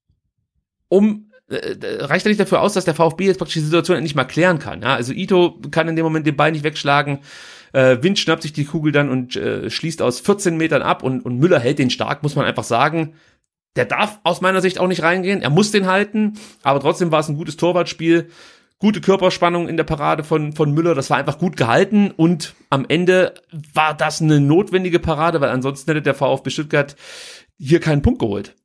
[0.87, 4.25] um reicht dann nicht dafür aus, dass der VfB jetzt praktisch die Situation endlich mal
[4.25, 4.83] klären kann.
[4.83, 4.95] Ja?
[4.95, 7.21] Also Ito kann in dem Moment den Ball nicht wegschlagen.
[7.73, 11.25] Äh, Wind schnappt sich die Kugel dann und äh, schließt aus 14 Metern ab und,
[11.25, 13.15] und Müller hält den stark, muss man einfach sagen.
[13.77, 15.41] Der darf aus meiner Sicht auch nicht reingehen.
[15.41, 18.29] Er muss den halten, aber trotzdem war es ein gutes Torwartspiel.
[18.79, 20.95] Gute Körperspannung in der Parade von, von Müller.
[20.95, 23.35] Das war einfach gut gehalten und am Ende
[23.73, 26.97] war das eine notwendige Parade, weil ansonsten hätte der VfB Stuttgart
[27.59, 28.57] hier keinen Punkt geholt.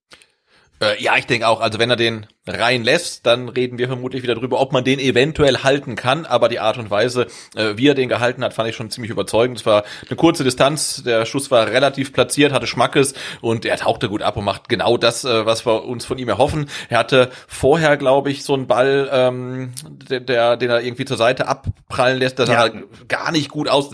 [0.82, 1.62] Äh, ja, ich denke auch.
[1.62, 5.60] Also wenn er den reinlässt, dann reden wir vermutlich wieder drüber, ob man den eventuell
[5.64, 6.26] halten kann.
[6.26, 9.12] Aber die Art und Weise, äh, wie er den gehalten hat, fand ich schon ziemlich
[9.12, 9.60] überzeugend.
[9.60, 14.10] Es war eine kurze Distanz, der Schuss war relativ platziert, hatte Schmackes und er tauchte
[14.10, 16.70] gut ab und macht genau das, äh, was wir uns von ihm erhoffen.
[16.90, 19.74] Er hatte vorher, glaube ich, so einen Ball, ähm,
[20.10, 22.68] der, der, den er irgendwie zur Seite abprallen lässt, das ja.
[22.68, 22.74] sah
[23.08, 23.92] gar nicht gut aus.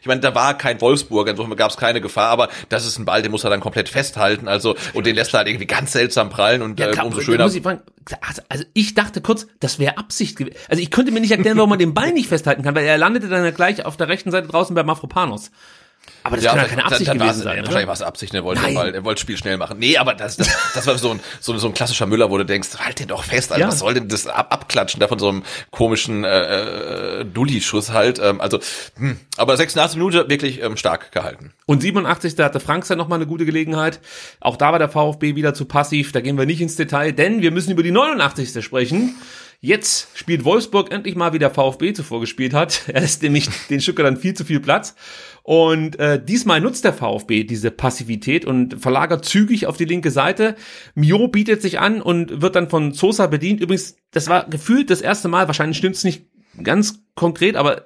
[0.00, 3.04] Ich meine, da war kein Wolfsburg, insofern gab es keine Gefahr, aber das ist ein
[3.04, 4.48] Ball, den muss er dann komplett festhalten.
[4.48, 7.50] Also und den lässt er halt irgendwie ganz seltsam prallen und ja, äh, umso schöner.
[8.20, 10.56] Also, also ich dachte kurz, das wäre Absicht gewesen.
[10.68, 12.98] Also ich könnte mir nicht erklären, warum man den Ball nicht festhalten kann, weil er
[12.98, 15.50] landete dann ja gleich auf der rechten Seite draußen bei Mafropanos.
[16.24, 17.56] Aber das ja, kann ja keine Absicht dann, dann gewesen sein.
[17.56, 18.76] Ja, wahrscheinlich war es Absicht, er wollte, Nein.
[18.76, 19.78] er wollte das Spiel schnell machen.
[19.78, 22.44] Nee, aber das, das, das war so ein, so, so ein klassischer Müller, wo du
[22.44, 23.68] denkst, halt den doch fest, Alter, ja.
[23.68, 28.20] was soll denn das ab, abklatschen da von so einem komischen äh, äh, Dulli-Schuss halt.
[28.20, 28.60] Ähm, also,
[28.96, 29.18] hm.
[29.36, 31.52] aber 86 Minuten wirklich ähm, stark gehalten.
[31.66, 32.38] Und 87.
[32.38, 34.00] hatte Franks dann nochmal eine gute Gelegenheit.
[34.40, 37.42] Auch da war der VfB wieder zu passiv, da gehen wir nicht ins Detail, denn
[37.42, 38.64] wir müssen über die 89.
[38.64, 39.16] sprechen.
[39.64, 42.82] Jetzt spielt Wolfsburg endlich mal, wie der VfB zuvor gespielt hat.
[42.92, 44.96] Er ist nämlich den Stücker dann viel zu viel Platz.
[45.42, 50.54] Und äh, diesmal nutzt der VfB diese Passivität und verlagert zügig auf die linke Seite.
[50.94, 53.60] Mio bietet sich an und wird dann von Sosa bedient.
[53.60, 56.26] Übrigens, das war gefühlt das erste Mal, wahrscheinlich stimmt's nicht
[56.62, 57.84] ganz konkret, aber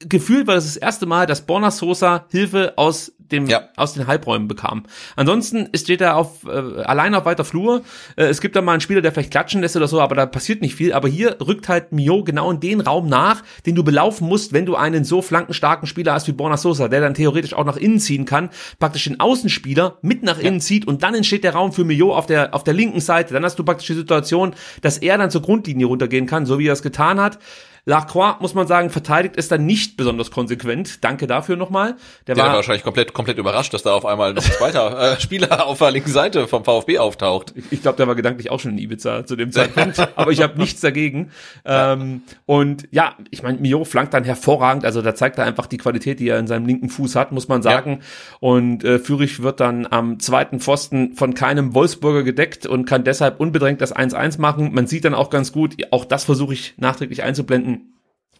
[0.00, 3.68] gefühlt war das das erste Mal, dass Borna Sosa Hilfe aus dem ja.
[3.76, 4.84] aus den Halbräumen bekam.
[5.16, 7.82] Ansonsten steht er auf äh, allein auf weiter Flur.
[8.16, 10.26] Äh, es gibt da mal einen Spieler, der vielleicht klatschen lässt oder so, aber da
[10.26, 10.92] passiert nicht viel.
[10.92, 14.66] Aber hier rückt halt Mio genau in den Raum nach, den du belaufen musst, wenn
[14.66, 17.98] du einen so flankenstarken Spieler hast wie Borna Sosa, der dann theoretisch auch nach innen
[17.98, 20.60] ziehen kann, praktisch den Außenspieler mit nach innen ja.
[20.60, 23.34] zieht und dann entsteht der Raum für Mio auf der auf der linken Seite.
[23.34, 26.68] Dann hast du praktisch die Situation, dass er dann zur Grundlinie runtergehen kann, so wie
[26.68, 27.38] er es getan hat.
[27.84, 31.02] Lacroix, muss man sagen, verteidigt ist dann nicht besonders konsequent.
[31.02, 31.96] Danke dafür nochmal.
[32.28, 35.20] Der, der war wahrscheinlich komplett, komplett überrascht, dass da auf einmal noch ein zweiter äh,
[35.20, 37.52] Spieler auf der linken Seite vom VfB auftaucht.
[37.56, 40.42] Ich, ich glaube, der war gedanklich auch schon in Ibiza zu dem Zeitpunkt, aber ich
[40.42, 41.32] habe nichts dagegen.
[41.64, 45.78] Ähm, und ja, ich meine, Mio flankt dann hervorragend, also da zeigt er einfach die
[45.78, 47.98] Qualität, die er in seinem linken Fuß hat, muss man sagen.
[48.00, 48.06] Ja.
[48.38, 53.40] Und äh, Fürich wird dann am zweiten Pfosten von keinem Wolfsburger gedeckt und kann deshalb
[53.40, 54.72] unbedrängt das 1-1 machen.
[54.72, 57.71] Man sieht dann auch ganz gut, auch das versuche ich nachträglich einzublenden,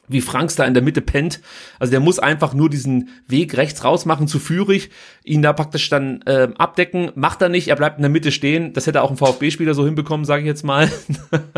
[0.08, 1.40] wie Franks da in der Mitte pennt.
[1.78, 4.90] Also der muss einfach nur diesen Weg rechts raus machen zu Führig,
[5.24, 7.12] ihn da praktisch dann äh, abdecken.
[7.14, 8.72] Macht er nicht, er bleibt in der Mitte stehen.
[8.72, 10.90] Das hätte auch ein VfB-Spieler so hinbekommen, sage ich jetzt mal.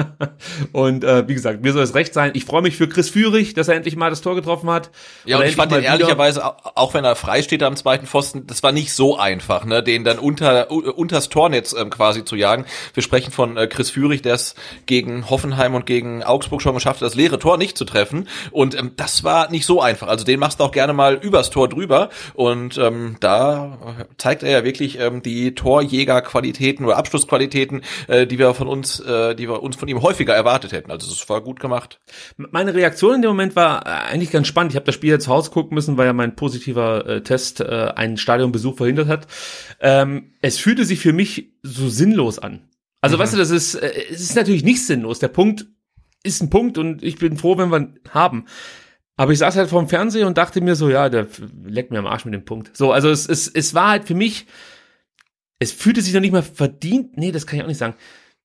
[0.72, 2.32] und äh, wie gesagt, mir soll es recht sein.
[2.34, 4.90] Ich freue mich für Chris Führig, dass er endlich mal das Tor getroffen hat.
[5.24, 8.62] Ja, und ich fand den ehrlicherweise, auch wenn er frei steht am zweiten Pfosten, das
[8.62, 12.66] war nicht so einfach, ne, den dann unter unters Tornetz ähm, quasi zu jagen.
[12.92, 14.54] Wir sprechen von äh, Chris Führig, der es
[14.86, 18.28] gegen Hoffenheim und gegen Augsburg schon geschafft hat, das leere Tor nicht zu treffen.
[18.50, 20.08] Und ähm, das war nicht so einfach.
[20.08, 22.10] Also den machst du auch gerne mal übers Tor drüber.
[22.34, 28.54] Und ähm, da zeigt er ja wirklich ähm, die Torjägerqualitäten oder Abschlussqualitäten, äh, die wir
[28.54, 30.90] von uns, äh, die wir uns von ihm häufiger erwartet hätten.
[30.90, 32.00] Also es war gut gemacht.
[32.36, 34.72] Meine Reaktion in dem Moment war äh, eigentlich ganz spannend.
[34.72, 37.60] Ich habe das Spiel jetzt zu Hause gucken müssen, weil ja mein positiver äh, Test
[37.60, 39.26] äh, einen Stadionbesuch verhindert hat.
[39.80, 42.68] Ähm, es fühlte sich für mich so sinnlos an.
[43.00, 43.20] Also mhm.
[43.20, 45.18] weißt du, das ist, äh, es ist natürlich nicht sinnlos.
[45.18, 45.66] Der Punkt
[46.24, 48.46] ist ein Punkt und ich bin froh, wenn wir ihn haben.
[49.16, 51.28] Aber ich saß halt vorm Fernseher und dachte mir so, ja, der
[51.64, 52.76] leckt mir am Arsch mit dem Punkt.
[52.76, 54.46] So, also es, es, es war halt für mich,
[55.60, 57.94] es fühlte sich noch nicht mal verdient, nee, das kann ich auch nicht sagen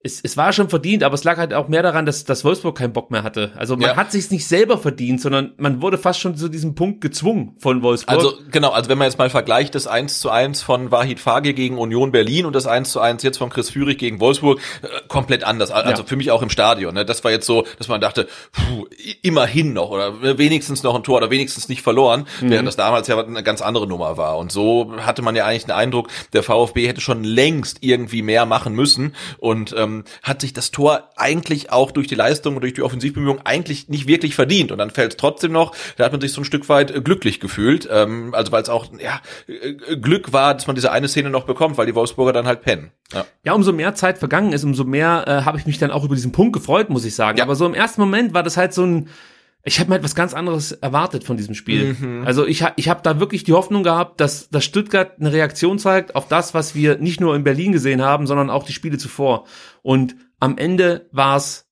[0.02, 2.78] es, es war schon verdient, aber es lag halt auch mehr daran, dass, dass Wolfsburg
[2.78, 3.52] keinen Bock mehr hatte.
[3.58, 3.96] Also man ja.
[3.98, 7.84] hat sich's nicht selber verdient, sondern man wurde fast schon zu diesem Punkt gezwungen von
[7.84, 8.16] Wolfsburg.
[8.16, 11.54] Also genau, also wenn man jetzt mal vergleicht, das 1 zu 1 von Wahid Fage
[11.54, 14.88] gegen Union Berlin und das 1 zu 1 jetzt von Chris Führig gegen Wolfsburg, äh,
[15.10, 15.70] komplett anders.
[15.70, 16.08] Also ja.
[16.08, 16.94] für mich auch im Stadion.
[16.94, 17.04] Ne?
[17.04, 18.86] Das war jetzt so, dass man dachte, puh,
[19.22, 22.52] immerhin noch oder wenigstens noch ein Tor oder wenigstens nicht verloren, mhm.
[22.52, 24.38] während das damals ja eine ganz andere Nummer war.
[24.38, 28.46] Und so hatte man ja eigentlich den Eindruck, der VfB hätte schon längst irgendwie mehr
[28.46, 32.62] machen müssen und ähm, ähm, hat sich das Tor eigentlich auch durch die Leistung und
[32.62, 34.72] durch die Offensivbemühungen eigentlich nicht wirklich verdient.
[34.72, 37.02] Und dann fällt es trotzdem noch, da hat man sich so ein Stück weit äh,
[37.02, 37.88] glücklich gefühlt.
[37.92, 41.46] Ähm, also weil es auch ja, äh, Glück war, dass man diese eine Szene noch
[41.46, 42.92] bekommt, weil die Wolfsburger dann halt pennen.
[43.14, 46.04] Ja, ja umso mehr Zeit vergangen ist, umso mehr äh, habe ich mich dann auch
[46.04, 47.38] über diesen Punkt gefreut, muss ich sagen.
[47.38, 47.44] Ja.
[47.44, 49.10] Aber so im ersten Moment war das halt so ein
[49.64, 51.96] ich habe mir etwas ganz anderes erwartet von diesem Spiel.
[52.00, 52.24] Mhm.
[52.26, 56.16] Also ich, ich habe da wirklich die Hoffnung gehabt, dass, dass Stuttgart eine Reaktion zeigt
[56.16, 59.46] auf das, was wir nicht nur in Berlin gesehen haben, sondern auch die Spiele zuvor.
[59.82, 61.69] Und am Ende war es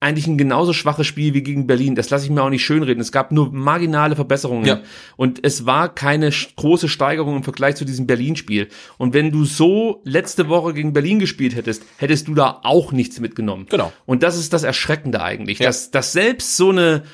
[0.00, 1.94] eigentlich ein genauso schwaches Spiel wie gegen Berlin.
[1.94, 3.00] Das lasse ich mir auch nicht schönreden.
[3.00, 4.66] Es gab nur marginale Verbesserungen.
[4.66, 4.82] Ja.
[5.16, 8.68] Und es war keine große Steigerung im Vergleich zu diesem Berlin-Spiel.
[8.98, 13.18] Und wenn du so letzte Woche gegen Berlin gespielt hättest, hättest du da auch nichts
[13.18, 13.66] mitgenommen.
[13.70, 13.92] Genau.
[14.04, 15.68] Und das ist das Erschreckende eigentlich, ja.
[15.68, 17.04] dass, dass selbst so eine,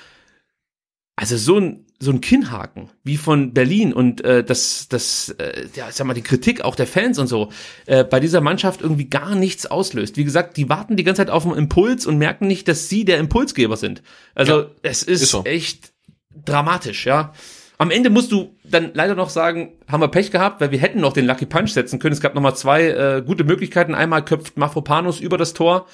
[1.15, 5.93] also so ein so ein Kinnhaken wie von Berlin und äh, das das äh, ja
[5.93, 7.51] sag mal die Kritik auch der Fans und so
[7.85, 10.17] äh, bei dieser Mannschaft irgendwie gar nichts auslöst.
[10.17, 13.05] Wie gesagt, die warten die ganze Zeit auf einen Impuls und merken nicht, dass sie
[13.05, 14.03] der Impulsgeber sind.
[14.35, 15.45] Also ja, es ist, ist so.
[15.45, 15.93] echt
[16.45, 17.35] dramatisch, ja.
[17.77, 21.01] Am Ende musst du dann leider noch sagen, haben wir Pech gehabt, weil wir hätten
[21.01, 22.13] noch den Lucky Punch setzen können.
[22.13, 23.95] Es gab noch mal zwei äh, gute Möglichkeiten.
[23.95, 25.87] Einmal köpft Mafropanus über das Tor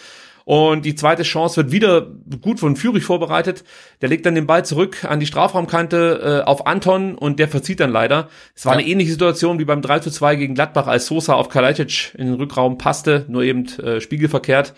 [0.47, 2.07] und die zweite Chance wird wieder
[2.41, 3.65] gut von Führig vorbereitet.
[4.01, 7.81] Der legt dann den Ball zurück an die Strafraumkante äh, auf Anton und der verzieht
[7.81, 8.29] dann leider.
[8.55, 8.79] Es war ja.
[8.79, 12.27] eine ähnliche Situation wie beim 3 zu 2 gegen Gladbach, als Sosa auf Kalajdzic in
[12.27, 14.75] den Rückraum passte, nur eben äh, spiegelverkehrt.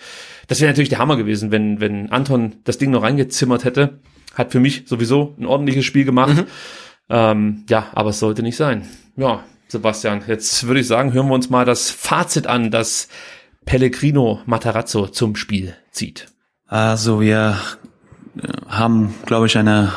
[0.46, 3.98] Das wäre natürlich der Hammer gewesen, wenn, wenn Anton das Ding noch reingezimmert hätte.
[4.34, 6.34] Hat für mich sowieso ein ordentliches Spiel gemacht.
[6.34, 6.46] Mhm.
[7.10, 8.88] Ähm, ja, aber es sollte nicht sein.
[9.16, 13.08] Ja, Sebastian, jetzt würde ich sagen, hören wir uns mal das Fazit an, das
[13.68, 16.28] Pellegrino Matarazzo zum Spiel zieht?
[16.68, 17.58] Also wir
[18.38, 19.92] äh, haben, glaube ich, eine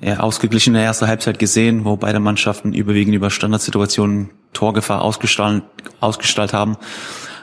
[0.00, 5.64] eher ausgeglichene erste Halbzeit gesehen, wo beide Mannschaften überwiegend über Standardsituationen Torgefahr ausgestrahlt,
[6.00, 6.78] ausgestrahlt haben.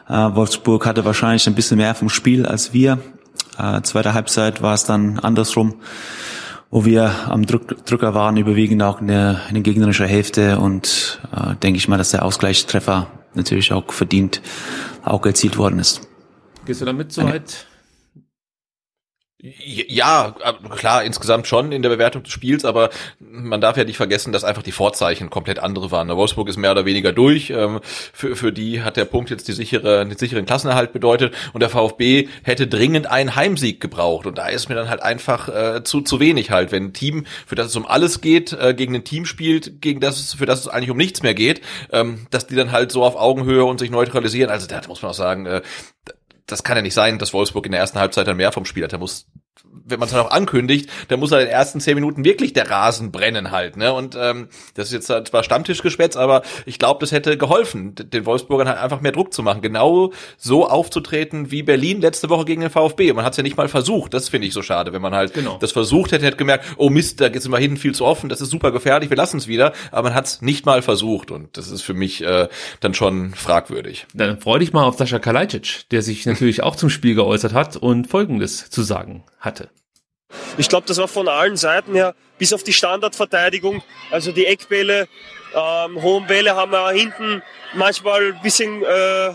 [0.10, 2.98] Äh, Wolfsburg hatte wahrscheinlich ein bisschen mehr vom Spiel als wir.
[3.60, 5.76] Äh, zweite Halbzeit war es dann andersrum,
[6.72, 11.22] wo wir am Druck, Drücker waren, überwiegend auch in der, in der gegnerischen Hälfte und
[11.32, 14.42] äh, denke ich mal, dass der Ausgleichstreffer natürlich auch verdient
[15.04, 16.02] auch erzielt worden ist.
[16.66, 17.68] Gehst du damit so weit?
[19.60, 20.36] Ja,
[20.72, 22.89] klar, insgesamt schon in der Bewertung des Spiels, aber
[23.20, 26.08] man darf ja nicht vergessen, dass einfach die Vorzeichen komplett andere waren.
[26.08, 27.52] Der Wolfsburg ist mehr oder weniger durch.
[27.52, 31.60] Ähm, für, für die hat der Punkt jetzt die sichere, den sicheren Klassenerhalt bedeutet und
[31.60, 34.26] der VfB hätte dringend einen Heimsieg gebraucht.
[34.26, 37.26] Und da ist mir dann halt einfach äh, zu, zu wenig halt, wenn ein Team,
[37.46, 40.48] für das es um alles geht, äh, gegen ein Team spielt, gegen das es, für
[40.48, 43.64] das es eigentlich um nichts mehr geht, ähm, dass die dann halt so auf Augenhöhe
[43.66, 44.50] und sich neutralisieren.
[44.50, 45.62] Also da muss man auch sagen, äh,
[46.46, 48.84] das kann ja nicht sein, dass Wolfsburg in der ersten Halbzeit dann mehr vom Spiel
[48.84, 48.93] hat.
[48.93, 49.28] Da muss
[49.86, 52.54] wenn man es dann auch ankündigt, dann muss er in den ersten zehn Minuten wirklich
[52.54, 53.78] der Rasen brennen halt.
[53.78, 53.94] Ne?
[53.94, 58.68] Und ähm, das ist jetzt zwar Stammtischgeschwätz, aber ich glaube, das hätte geholfen, den Wolfsburgern
[58.68, 59.62] halt einfach mehr Druck zu machen.
[59.62, 63.14] Genau so aufzutreten wie Berlin letzte Woche gegen den VfB.
[63.14, 64.14] Man hat es ja nicht mal versucht.
[64.14, 64.92] Das finde ich so schade.
[64.92, 65.58] Wenn man halt genau.
[65.60, 68.42] das versucht hätte, hätte gemerkt, oh Mist, da geht's immer hinten viel zu offen, das
[68.42, 69.74] ist super gefährlich, wir lassen es wieder.
[69.92, 71.30] Aber man hat es nicht mal versucht.
[71.30, 72.48] Und das ist für mich äh,
[72.80, 74.08] dann schon fragwürdig.
[74.14, 77.78] Dann freu dich mal auf Sascha Kalajdzic, der sich natürlich auch zum Spiel geäußert hat
[77.78, 79.70] und Folgendes zu sagen hatte.
[80.58, 85.08] Ich glaube, das war von allen Seiten her, bis auf die Standardverteidigung, also die Eckbälle,
[85.54, 87.42] ähm, hohen Bälle haben wir hinten
[87.74, 89.34] manchmal ein bisschen äh,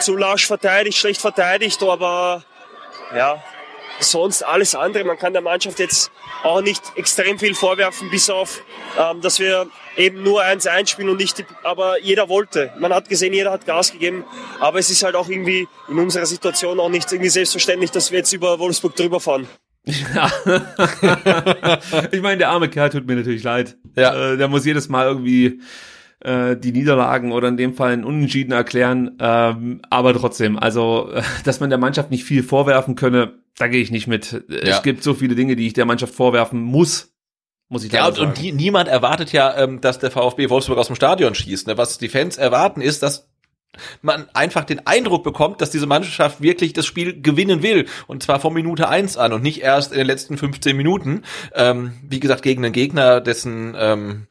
[0.00, 2.42] zu lasch verteidigt, schlecht verteidigt, aber
[3.14, 3.42] ja,
[4.00, 5.04] sonst alles andere.
[5.04, 6.10] Man kann der Mannschaft jetzt
[6.42, 8.62] auch nicht extrem viel vorwerfen, bis auf,
[8.98, 12.72] ähm, dass wir eben nur eins einspielen und nicht, aber jeder wollte.
[12.78, 14.24] Man hat gesehen, jeder hat Gas gegeben,
[14.60, 18.18] aber es ist halt auch irgendwie in unserer Situation auch nicht irgendwie selbstverständlich, dass wir
[18.18, 19.46] jetzt über Wolfsburg drüber fahren.
[19.84, 20.30] Ja.
[22.12, 23.76] ich meine, der arme Kerl tut mir natürlich leid.
[23.96, 24.32] Ja.
[24.32, 25.60] Äh, der muss jedes Mal irgendwie
[26.20, 29.16] äh, die Niederlagen oder in dem Fall einen Unentschieden erklären.
[29.18, 33.82] Ähm, aber trotzdem, also, äh, dass man der Mannschaft nicht viel vorwerfen könne, da gehe
[33.82, 34.44] ich nicht mit.
[34.48, 34.58] Ja.
[34.60, 37.12] Es gibt so viele Dinge, die ich der Mannschaft vorwerfen muss.
[37.68, 40.88] Muss ich ja, und, und die, niemand erwartet ja, ähm, dass der VfB Wolfsburg aus
[40.88, 41.66] dem Stadion schießt.
[41.66, 41.78] Ne?
[41.78, 43.31] Was die Fans erwarten, ist, dass
[44.02, 47.86] man einfach den Eindruck bekommt, dass diese Mannschaft wirklich das Spiel gewinnen will.
[48.06, 51.22] Und zwar von Minute eins an und nicht erst in den letzten 15 Minuten.
[51.54, 54.26] Ähm, wie gesagt, gegen einen Gegner, dessen ähm,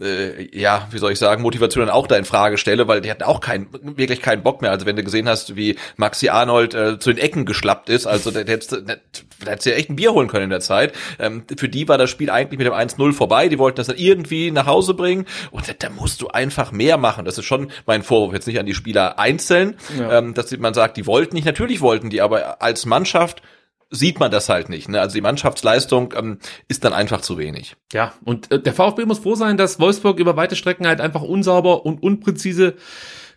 [0.00, 3.10] äh, ja, wie soll ich sagen, Motivation dann auch da in Frage stelle, weil die
[3.10, 4.70] hatten auch keinen, wirklich keinen Bock mehr.
[4.70, 8.30] Also wenn du gesehen hast, wie Maxi Arnold äh, zu den Ecken geschlappt ist, also
[8.30, 9.00] der, der, der, der
[9.44, 10.94] hätte ja echt ein Bier holen können in der Zeit.
[11.18, 13.48] Ähm, für die war das Spiel eigentlich mit dem 1-0 vorbei.
[13.48, 16.96] Die wollten das dann irgendwie nach Hause bringen und da, da, musst du einfach mehr
[16.96, 17.24] machen.
[17.24, 20.18] Das ist schon mein Vorwurf, jetzt nicht an die Spieler einzeln, ja.
[20.18, 23.42] ähm, dass man sagt, die wollten nicht, natürlich wollten die, aber als Mannschaft
[23.90, 24.88] sieht man das halt nicht.
[24.88, 25.00] Ne?
[25.00, 26.38] Also die Mannschaftsleistung ähm,
[26.68, 27.76] ist dann einfach zu wenig.
[27.92, 31.22] Ja, und äh, der VfB muss froh sein, dass Wolfsburg über weite Strecken halt einfach
[31.22, 32.76] unsauber und unpräzise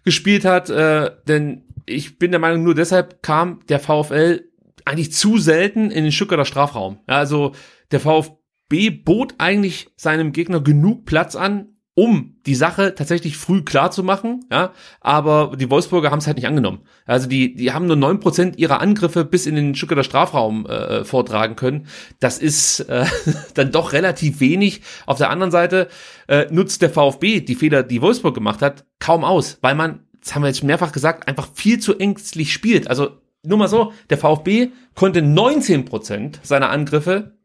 [0.06, 4.50] gespielt hat, äh, denn ich bin der Meinung, nur deshalb kam der VfL
[4.86, 7.00] eigentlich zu selten in den Stuttgarter Strafraum.
[7.08, 7.54] Ja, also
[7.92, 13.92] der VfB bot eigentlich seinem Gegner genug Platz an, um die Sache tatsächlich früh klar
[13.92, 16.82] zu machen, ja, aber die Wolfsburger haben es halt nicht angenommen.
[17.06, 21.06] Also die, die haben nur neun Prozent ihrer Angriffe bis in den Stuttgarter Strafraum äh,
[21.06, 21.88] vortragen können.
[22.20, 23.06] Das ist äh,
[23.54, 24.82] dann doch relativ wenig.
[25.06, 25.88] Auf der anderen Seite
[26.28, 30.34] äh, nutzt der VfB die Fehler, die Wolfsburg gemacht hat, kaum aus, weil man, das
[30.34, 32.88] haben wir jetzt mehrfach gesagt, einfach viel zu ängstlich spielt.
[32.88, 33.12] Also
[33.46, 37.38] nur mal so, der VfB konnte 19 Prozent seiner Angriffe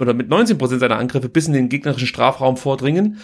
[0.00, 3.18] oder mit 19 Prozent seiner Angriffe bis in den gegnerischen Strafraum vordringen.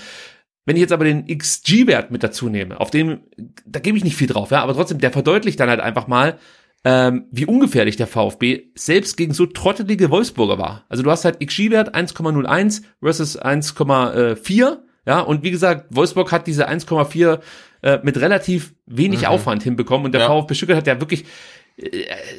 [0.67, 3.21] Wenn ich jetzt aber den XG-Wert mit dazu nehme, auf dem,
[3.64, 6.38] da gebe ich nicht viel drauf, ja, aber trotzdem, der verdeutlicht dann halt einfach mal,
[6.84, 10.84] ähm, wie ungefährlich der VfB selbst gegen so trottelige Wolfsburger war.
[10.88, 16.68] Also du hast halt XG-Wert 1,01 versus 1,4, ja, und wie gesagt, Wolfsburg hat diese
[16.68, 17.38] 1,4
[17.83, 19.26] äh, mit relativ wenig mhm.
[19.29, 20.26] Aufwand hinbekommen und der ja.
[20.26, 21.26] VfB Stuttgart hat ja wirklich äh,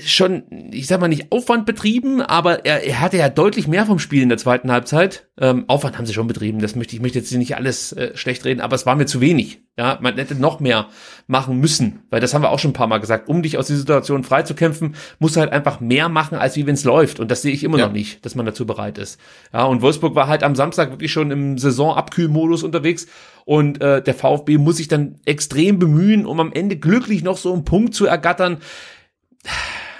[0.04, 4.00] schon, ich sag mal nicht Aufwand betrieben, aber er, er hatte ja deutlich mehr vom
[4.00, 5.28] Spiel in der zweiten Halbzeit.
[5.40, 8.46] Ähm, Aufwand haben sie schon betrieben, das möchte ich möchte jetzt nicht alles äh, schlecht
[8.46, 9.62] reden, aber es war mir zu wenig.
[9.78, 10.88] Ja, man hätte noch mehr
[11.28, 13.30] machen müssen, weil das haben wir auch schon ein paar Mal gesagt.
[13.30, 16.74] Um dich aus dieser Situation freizukämpfen, musst du halt einfach mehr machen, als wie wenn
[16.74, 17.20] es läuft.
[17.20, 17.86] Und das sehe ich immer ja.
[17.86, 19.20] noch nicht, dass man dazu bereit ist.
[19.54, 23.06] Ja, und Wolfsburg war halt am Samstag wirklich schon im Saisonabkühlmodus unterwegs
[23.46, 27.54] und äh, der VfB muss sich dann extrem bemühen, um am Ende glücklich noch so
[27.54, 28.58] einen Punkt zu ergattern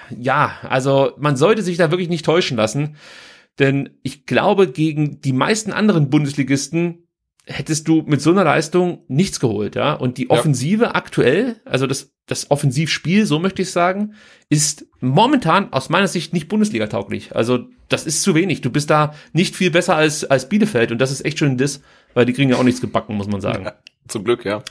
[0.10, 2.96] ja, also man sollte sich da wirklich nicht täuschen lassen,
[3.60, 7.08] denn ich glaube, gegen die meisten anderen Bundesligisten
[7.48, 9.94] hättest du mit so einer Leistung nichts geholt, ja.
[9.94, 10.96] Und die Offensive ja.
[10.96, 14.14] aktuell, also das, das Offensivspiel, so möchte ich sagen,
[14.50, 17.36] ist momentan aus meiner Sicht nicht Bundesliga tauglich.
[17.36, 18.62] Also das ist zu wenig.
[18.62, 21.58] Du bist da nicht viel besser als, als Bielefeld und das ist echt schon ein
[21.58, 21.82] Diss,
[22.14, 23.64] weil die kriegen ja auch nichts gebacken, muss man sagen.
[23.64, 23.74] Ja,
[24.10, 24.62] zum Glück, ja.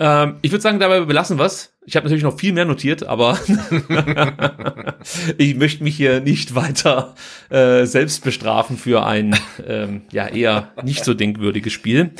[0.00, 1.72] Ähm, ich würde sagen, dabei belassen was.
[1.84, 3.38] Ich habe natürlich noch viel mehr notiert, aber
[5.38, 7.14] ich möchte mich hier nicht weiter
[7.50, 9.36] äh, selbst bestrafen für ein
[9.66, 12.12] ähm, ja eher nicht so denkwürdiges Spiel.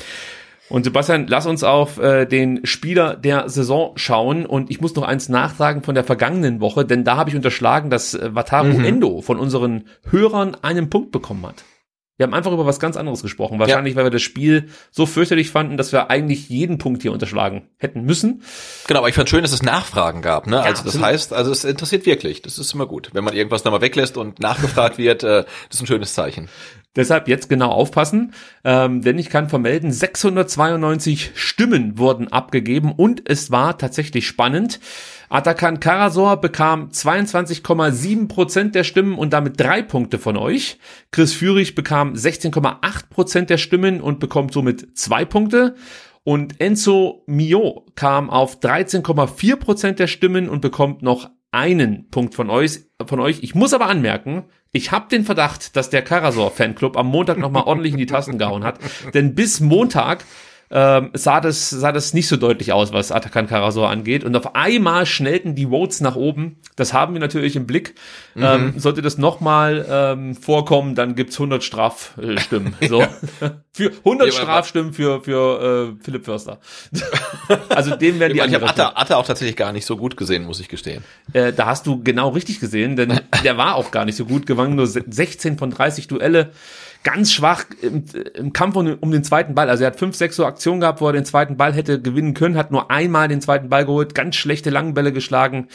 [0.69, 4.47] Und Sebastian, lass uns auf äh, den Spieler der Saison schauen.
[4.47, 7.91] Und ich muss noch eins nachtragen von der vergangenen Woche, denn da habe ich unterschlagen,
[7.91, 8.85] dass äh, Wataru mhm.
[8.85, 11.65] Endo von unseren Hörern einen Punkt bekommen hat.
[12.21, 13.59] Wir haben einfach über was ganz anderes gesprochen.
[13.59, 13.97] Wahrscheinlich, ja.
[13.97, 18.03] weil wir das Spiel so fürchterlich fanden, dass wir eigentlich jeden Punkt hier unterschlagen hätten
[18.03, 18.43] müssen.
[18.87, 20.47] Genau, aber ich fand schön, dass es Nachfragen gab.
[20.47, 20.57] Ne?
[20.57, 22.43] Ja, also das heißt, also es interessiert wirklich.
[22.43, 23.09] Das ist immer gut.
[23.15, 26.51] Wenn man irgendwas da mal weglässt und nachgefragt wird, äh, das ist ein schönes Zeichen.
[26.95, 28.35] Deshalb jetzt genau aufpassen,
[28.65, 34.79] ähm, denn ich kann vermelden, 692 Stimmen wurden abgegeben und es war tatsächlich spannend.
[35.31, 40.79] Atakan Karasor bekam 22,7 Prozent der Stimmen und damit drei Punkte von euch.
[41.13, 45.77] Chris Führig bekam 16,8 Prozent der Stimmen und bekommt somit zwei Punkte.
[46.25, 52.51] Und Enzo Mio kam auf 13,4 Prozent der Stimmen und bekommt noch einen Punkt von
[52.51, 52.81] euch.
[53.07, 53.39] Von euch.
[53.43, 57.65] Ich muss aber anmerken, ich habe den Verdacht, dass der Karasor Fanclub am Montag nochmal
[57.67, 58.81] ordentlich in die Tasten gehauen hat.
[59.15, 60.25] Denn bis Montag
[60.73, 64.23] ähm, sah, das, sah das nicht so deutlich aus, was Atakan Karasor angeht.
[64.23, 66.59] Und auf einmal schnellten die Votes nach oben.
[66.77, 67.97] Das haben wir natürlich im Blick.
[68.37, 68.43] Mhm.
[68.45, 72.75] Ähm, sollte das nochmal ähm, vorkommen, dann gibt's 100 Strafstimmen.
[72.91, 73.05] So.
[73.73, 76.59] für 100 ja, Strafstimmen für, für äh, Philipp Förster.
[77.69, 80.45] also dem werden die Ich habe Atta, Atta auch tatsächlich gar nicht so gut gesehen,
[80.45, 81.05] muss ich gestehen.
[81.33, 84.47] Äh, da hast du genau richtig gesehen, denn der war auch gar nicht so gut,
[84.47, 86.53] gewann nur 16 von 30 Duelle
[87.03, 88.05] ganz schwach im,
[88.35, 89.71] im Kampf um, um, den zweiten Ball.
[89.71, 92.35] Also er hat fünf, sechs so Aktionen gehabt, wo er den zweiten Ball hätte gewinnen
[92.35, 95.69] können, hat nur einmal den zweiten Ball geholt, ganz schlechte Langbälle geschlagen.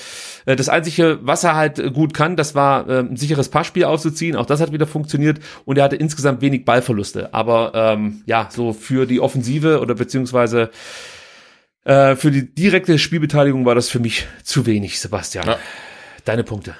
[0.45, 4.35] Äh, das Einzige, was er halt gut kann, das war äh, ein sicheres Passspiel auszuziehen.
[4.35, 7.33] Auch das hat wieder funktioniert und er hatte insgesamt wenig Ballverluste.
[7.33, 10.69] Aber ähm, ja, so für die Offensive oder beziehungsweise
[11.85, 15.47] äh, für die direkte Spielbeteiligung war das für mich zu wenig, Sebastian.
[15.47, 15.57] Ja.
[16.23, 16.75] Deine Punkte.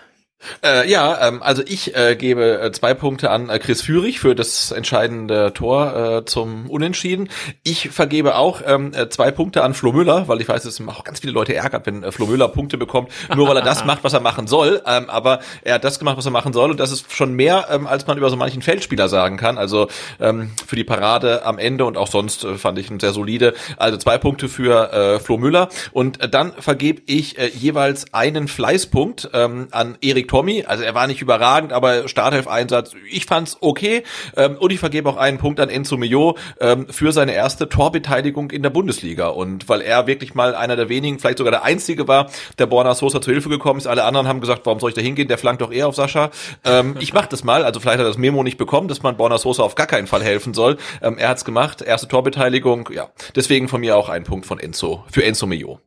[0.64, 4.36] Äh, ja, ähm, also ich äh, gebe äh, zwei Punkte an äh, Chris Führig für
[4.36, 7.30] das entscheidende Tor äh, zum Unentschieden.
[7.64, 11.04] Ich vergebe auch ähm, äh, zwei Punkte an Flo Müller, weil ich weiß, es auch
[11.04, 14.04] ganz viele Leute ärgert, wenn äh, Flo Müller Punkte bekommt, nur weil er das macht,
[14.04, 14.82] was er machen soll.
[14.86, 17.68] Ähm, aber er hat das gemacht, was er machen soll und das ist schon mehr,
[17.72, 19.58] ähm, als man über so manchen Feldspieler sagen kann.
[19.58, 19.88] Also
[20.20, 23.54] ähm, für die Parade am Ende und auch sonst äh, fand ich ihn sehr solide.
[23.78, 28.48] Also zwei Punkte für äh, Flo Müller und äh, dann vergebe ich äh, jeweils einen
[28.48, 30.66] Fleißpunkt ähm, an Erik Tommy.
[30.68, 34.04] Also er war nicht überragend, aber Startelf-Einsatz, ich fand's okay.
[34.36, 38.52] Ähm, und ich vergebe auch einen Punkt an Enzo Mio ähm, für seine erste Torbeteiligung
[38.52, 39.30] in der Bundesliga.
[39.30, 42.30] Und weil er wirklich mal einer der wenigen, vielleicht sogar der einzige war,
[42.60, 43.88] der Borna Sosa zur Hilfe gekommen ist.
[43.88, 45.30] Alle anderen haben gesagt, warum soll ich da hingehen?
[45.30, 46.32] Der flankt doch eher auf Sascha.
[46.66, 47.64] Ähm, ich mach das mal.
[47.64, 50.08] Also vielleicht hat er das Memo nicht bekommen, dass man Borna Sosa auf gar keinen
[50.08, 50.76] Fall helfen soll.
[51.02, 51.82] Ähm, er hat's gemacht.
[51.82, 52.90] Erste Torbeteiligung.
[52.94, 53.08] Ja,
[53.38, 55.80] deswegen von mir auch ein Punkt von Enzo für Enzo Mio.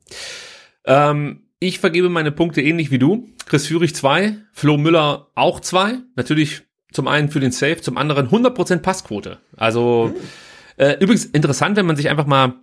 [0.87, 3.29] Ähm ich vergebe meine Punkte ähnlich wie du.
[3.47, 5.99] Chris Führig zwei, Flo Müller auch zwei.
[6.15, 6.63] Natürlich
[6.93, 9.39] zum einen für den Safe, zum anderen 100% Passquote.
[9.57, 10.15] Also
[10.77, 12.55] äh, übrigens interessant, wenn man sich einfach mal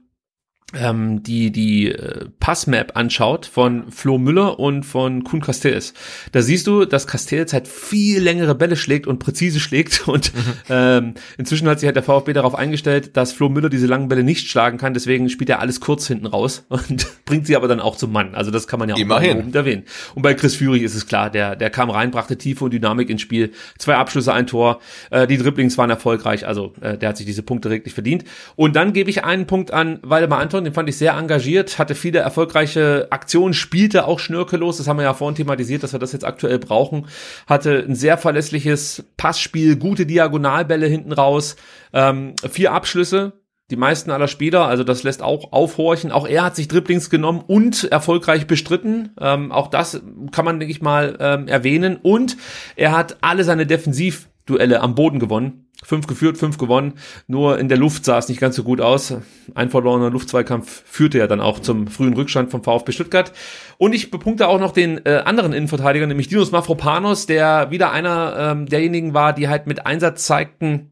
[0.73, 5.93] ähm, die die äh, Passmap anschaut von Flo Müller und von Kuhn Castells,
[6.31, 10.39] da siehst du, dass Castells halt viel längere Bälle schlägt und präzise schlägt und mhm.
[10.69, 14.23] ähm, inzwischen hat sich halt der VfB darauf eingestellt, dass Flo Müller diese langen Bälle
[14.23, 17.79] nicht schlagen kann, deswegen spielt er alles kurz hinten raus und bringt sie aber dann
[17.79, 18.33] auch zum Mann.
[18.33, 19.53] Also das kann man ja auch Immerhin.
[19.53, 19.83] erwähnen.
[20.15, 23.09] Und bei Chris Führig ist es klar, der der kam rein, brachte Tiefe und Dynamik
[23.09, 24.79] ins Spiel, zwei Abschlüsse, ein Tor,
[25.11, 28.23] äh, die Dribblings waren erfolgreich, also äh, der hat sich diese Punkte reglich verdient.
[28.55, 31.95] Und dann gebe ich einen Punkt an Waldemar Anton den fand ich sehr engagiert, hatte
[31.95, 36.14] viele erfolgreiche Aktionen, spielte auch schnörkellos, das haben wir ja vorhin thematisiert, dass wir das
[36.14, 37.07] jetzt aktuell brauchen,
[37.48, 41.56] hatte ein sehr verlässliches Passspiel, gute Diagonalbälle hinten raus,
[41.94, 43.34] ähm, vier Abschlüsse,
[43.72, 46.11] die meisten aller Spieler, also das lässt auch aufhorchen.
[46.11, 49.15] Auch er hat sich Dribblings genommen und erfolgreich bestritten.
[49.19, 50.02] Ähm, auch das
[50.32, 51.98] kann man, denke ich mal, ähm, erwähnen.
[52.02, 52.38] Und
[52.76, 55.64] er hat alle seine Defensivduelle am Boden gewonnen.
[55.85, 56.93] Fünf geführt, fünf gewonnen.
[57.27, 59.13] Nur in der Luft sah es nicht ganz so gut aus.
[59.53, 63.31] Ein verlorener Luftzweikampf führte ja dann auch zum frühen Rückstand vom VfB Stuttgart.
[63.77, 68.35] Und ich bepunkte auch noch den äh, anderen Innenverteidiger, nämlich Dinos Mafropanos, der wieder einer
[68.37, 70.91] ähm, derjenigen war, die halt mit Einsatz zeigten,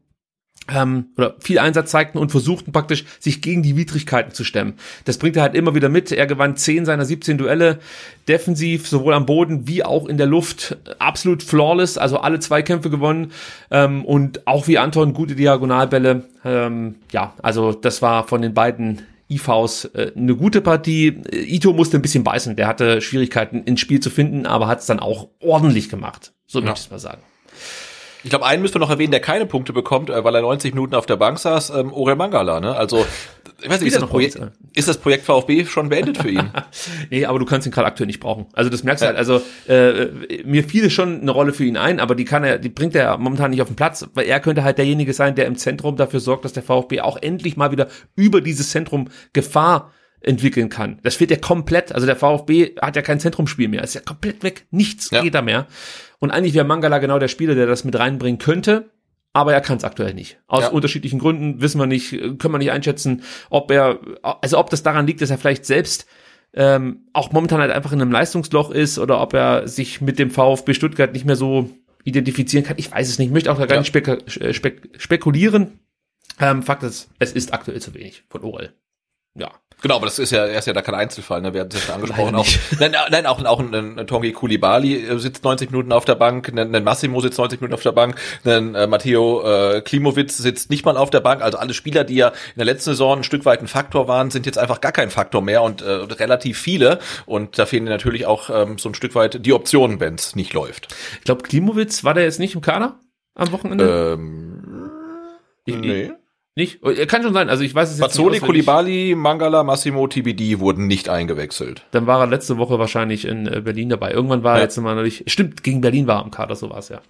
[0.72, 4.74] ähm, oder viel Einsatz zeigten und versuchten praktisch sich gegen die Widrigkeiten zu stemmen.
[5.04, 6.10] Das bringt er halt immer wieder mit.
[6.12, 7.78] Er gewann 10 seiner 17 Duelle
[8.28, 10.76] defensiv, sowohl am Boden wie auch in der Luft.
[10.98, 13.32] Absolut flawless, also alle zwei Kämpfe gewonnen
[13.70, 16.24] ähm, und auch wie Anton gute Diagonalbälle.
[16.44, 21.22] Ähm, ja, also das war von den beiden IVs äh, eine gute Partie.
[21.32, 22.56] Ito musste ein bisschen beißen.
[22.56, 26.32] Der hatte Schwierigkeiten ins Spiel zu finden, aber hat es dann auch ordentlich gemacht.
[26.46, 26.66] So ja.
[26.66, 27.22] möchte ich es mal sagen.
[28.24, 30.74] Ich glaube, einen müssen wir noch erwähnen, der keine Punkte bekommt, äh, weil er 90
[30.74, 32.74] Minuten auf der Bank saß, ähm, Orel Mangala, ne?
[32.74, 33.06] Also,
[33.62, 34.38] ich weiß nicht, ist das, Projekt,
[34.74, 36.50] ist das Projekt VfB schon beendet für ihn?
[37.10, 38.46] nee, aber du kannst ihn gerade aktuell nicht brauchen.
[38.52, 39.16] Also das merkst du halt.
[39.16, 40.06] Also äh,
[40.44, 43.16] mir fiel schon eine Rolle für ihn ein, aber die kann er, die bringt er
[43.18, 46.20] momentan nicht auf den Platz, weil er könnte halt derjenige sein, der im Zentrum dafür
[46.20, 49.92] sorgt, dass der VfB auch endlich mal wieder über dieses Zentrum Gefahr
[50.24, 50.98] entwickeln kann.
[51.02, 51.92] Das fehlt ja komplett.
[51.92, 53.82] Also der VfB hat ja kein Zentrumspiel mehr.
[53.82, 54.66] Ist ja komplett weg.
[54.70, 55.22] Nichts ja.
[55.22, 55.66] geht da mehr.
[56.24, 58.88] Und eigentlich wäre Mangala genau der Spieler, der das mit reinbringen könnte.
[59.34, 60.38] Aber er kann es aktuell nicht.
[60.46, 60.70] Aus ja.
[60.70, 65.06] unterschiedlichen Gründen wissen wir nicht, können wir nicht einschätzen, ob er, also ob das daran
[65.06, 66.06] liegt, dass er vielleicht selbst
[66.54, 70.30] ähm, auch momentan halt einfach in einem Leistungsloch ist oder ob er sich mit dem
[70.30, 71.68] VfB Stuttgart nicht mehr so
[72.04, 72.78] identifizieren kann.
[72.78, 73.28] Ich weiß es nicht.
[73.28, 73.76] Ich möchte auch gar ja.
[73.76, 75.78] nicht spek äh, spek spekulieren.
[76.40, 78.72] Ähm, Fakt ist, es ist aktuell zu wenig von Orel.
[79.36, 79.50] Ja.
[79.84, 81.52] Genau, aber das ist ja, er ist ja da kein Einzelfall, ne?
[81.52, 82.34] Wir hatten es ja schon angesprochen.
[82.36, 82.46] Auch,
[82.80, 86.48] nein, nein, auch, auch ein, ein Tongi Kulibali äh, sitzt 90 Minuten auf der Bank,
[86.48, 90.70] ein, ein Massimo sitzt 90 Minuten auf der Bank, ein äh, Matteo äh, Klimowitz sitzt
[90.70, 91.42] nicht mal auf der Bank.
[91.42, 94.30] Also alle Spieler, die ja in der letzten Saison ein Stück weit ein Faktor waren,
[94.30, 96.98] sind jetzt einfach gar kein Faktor mehr und äh, relativ viele.
[97.26, 100.54] Und da fehlen natürlich auch ähm, so ein Stück weit die Optionen, wenn es nicht
[100.54, 100.94] läuft.
[101.18, 103.00] Ich glaube, Klimowitz, war der jetzt nicht im Kader
[103.34, 104.14] am Wochenende?
[104.14, 104.90] Ähm,
[105.66, 106.12] ich, nee.
[106.56, 106.84] Nicht?
[106.84, 107.48] Er Kann schon sein.
[107.48, 108.44] Also ich weiß es jetzt Bazzoli, nicht.
[108.44, 111.84] Kulibali, Mangala, Massimo, TBD wurden nicht eingewechselt.
[111.90, 114.12] Dann war er letzte Woche wahrscheinlich in äh, Berlin dabei.
[114.12, 114.58] Irgendwann war ja.
[114.58, 115.28] er jetzt mal nicht.
[115.28, 117.00] Stimmt, gegen Berlin war er am Kader, so war es ja.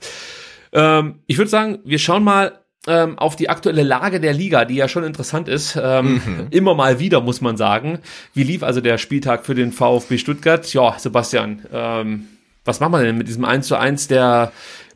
[0.72, 4.76] Ähm, ich würde sagen, wir schauen mal ähm, auf die aktuelle Lage der Liga, die
[4.76, 5.78] ja schon interessant ist.
[5.80, 6.46] Ähm, mhm.
[6.50, 7.98] Immer mal wieder, muss man sagen.
[8.32, 10.72] Wie lief also der Spieltag für den VfB Stuttgart?
[10.72, 12.28] Ja, Sebastian, ähm,
[12.64, 14.52] was machen wir denn mit diesem 1 zu 1 der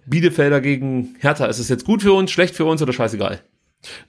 [0.06, 1.44] Bielefelder gegen Hertha?
[1.46, 3.40] Ist es jetzt gut für uns, schlecht für uns oder scheißegal?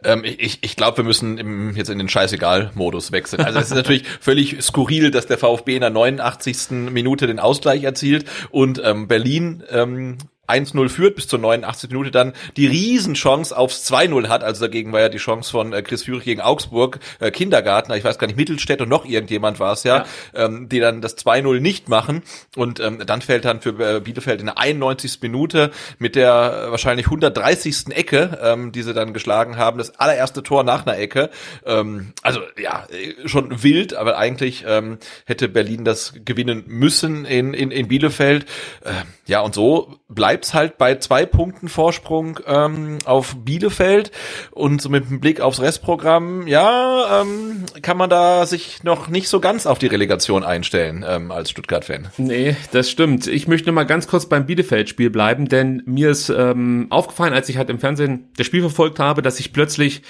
[0.04, 3.42] Ähm, ich ich glaube, wir müssen im, jetzt in den Scheißegal-Modus wechseln.
[3.42, 6.72] Also es ist natürlich völlig skurril, dass der VfB in der 89.
[6.92, 10.18] Minute den Ausgleich erzielt und ähm, Berlin ähm,
[10.50, 11.90] 1-0 führt bis zur 89.
[11.92, 14.44] Minute dann die Riesenchance aufs 2-0 hat.
[14.44, 18.04] Also dagegen war ja die Chance von äh, Chris Führig gegen Augsburg, äh, Kindergarten, ich
[18.04, 20.46] weiß gar nicht, Mittelstädt und noch irgendjemand war es ja, ja.
[20.46, 22.24] Ähm, die dann das 2-0 nicht machen.
[22.56, 25.20] Und ähm, dann fällt dann für äh, Bielefeld in der 91.
[25.22, 27.90] Minute mit der äh, wahrscheinlich 130.
[27.90, 31.30] Ecke, ähm, die sie dann geschlagen haben, das allererste Tor nach einer Ecke.
[31.66, 32.88] Ähm, also ja,
[33.26, 38.46] schon wild, aber eigentlich ähm, hätte Berlin das gewinnen müssen in, in, in Bielefeld.
[38.84, 38.92] Äh,
[39.26, 44.12] ja, und so bleibt bleibt's halt bei zwei Punkten Vorsprung ähm, auf Bielefeld
[44.52, 49.28] und so mit dem Blick aufs Restprogramm, ja, ähm, kann man da sich noch nicht
[49.28, 52.08] so ganz auf die Relegation einstellen ähm, als Stuttgart-Fan.
[52.18, 53.28] Nee, das stimmt.
[53.28, 57.50] Ich möchte noch mal ganz kurz beim Bielefeld-Spiel bleiben, denn mir ist ähm, aufgefallen, als
[57.50, 60.04] ich halt im Fernsehen das Spiel verfolgt habe, dass ich plötzlich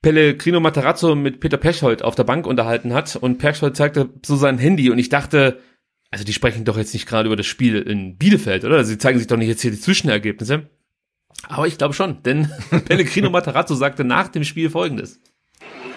[0.00, 4.58] Pellegrino Matarazzo mit Peter Pechhold auf der Bank unterhalten hat und Pechhold zeigte so sein
[4.58, 5.58] Handy und ich dachte,
[6.10, 8.84] also die sprechen doch jetzt nicht gerade über das Spiel in Bielefeld, oder?
[8.84, 10.68] Sie zeigen sich doch nicht jetzt hier die Zwischenergebnisse.
[11.48, 12.50] Aber ich glaube schon, denn
[12.86, 15.18] Pellegrino Matarazzo sagte nach dem Spiel folgendes.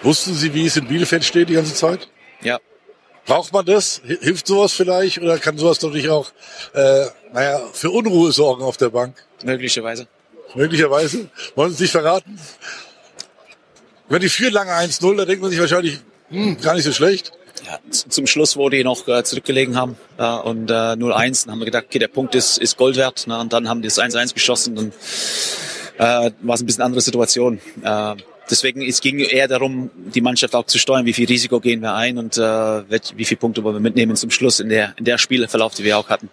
[0.04, 2.10] Wussten Sie, wie es in Bielefeld steht die ganze Zeit?
[2.42, 2.60] Ja.
[3.26, 4.02] Braucht man das?
[4.04, 6.32] Hilft sowas vielleicht oder kann sowas doch nicht auch,
[6.74, 9.16] äh, naja, für Unruhe sorgen auf der Bank?
[9.44, 10.08] Möglicherweise.
[10.56, 11.30] Möglicherweise.
[11.56, 12.40] Wollen Sie es nicht verraten?
[14.08, 16.00] Wenn die führen lange 1-0, da denkt man sich wahrscheinlich,
[16.30, 17.32] hm, gar nicht so schlecht.
[17.66, 21.60] Ja, zum Schluss, wo die noch äh, zurückgelegen haben äh, und äh, 0-1, dann haben
[21.60, 23.28] wir gedacht, okay, der Punkt ist, ist Gold wert.
[23.28, 23.38] Ne?
[23.40, 24.94] Und dann haben die das 1-1 geschossen und
[25.98, 27.60] äh, war es ein bisschen andere Situation.
[27.82, 28.16] Äh,
[28.50, 31.94] deswegen es ging eher darum, die Mannschaft auch zu steuern, wie viel Risiko gehen wir
[31.94, 32.42] ein und äh,
[33.16, 35.98] wie viele Punkte wollen wir mitnehmen zum Schluss in der, in der Spielverlauf, die wir
[35.98, 36.30] auch hatten.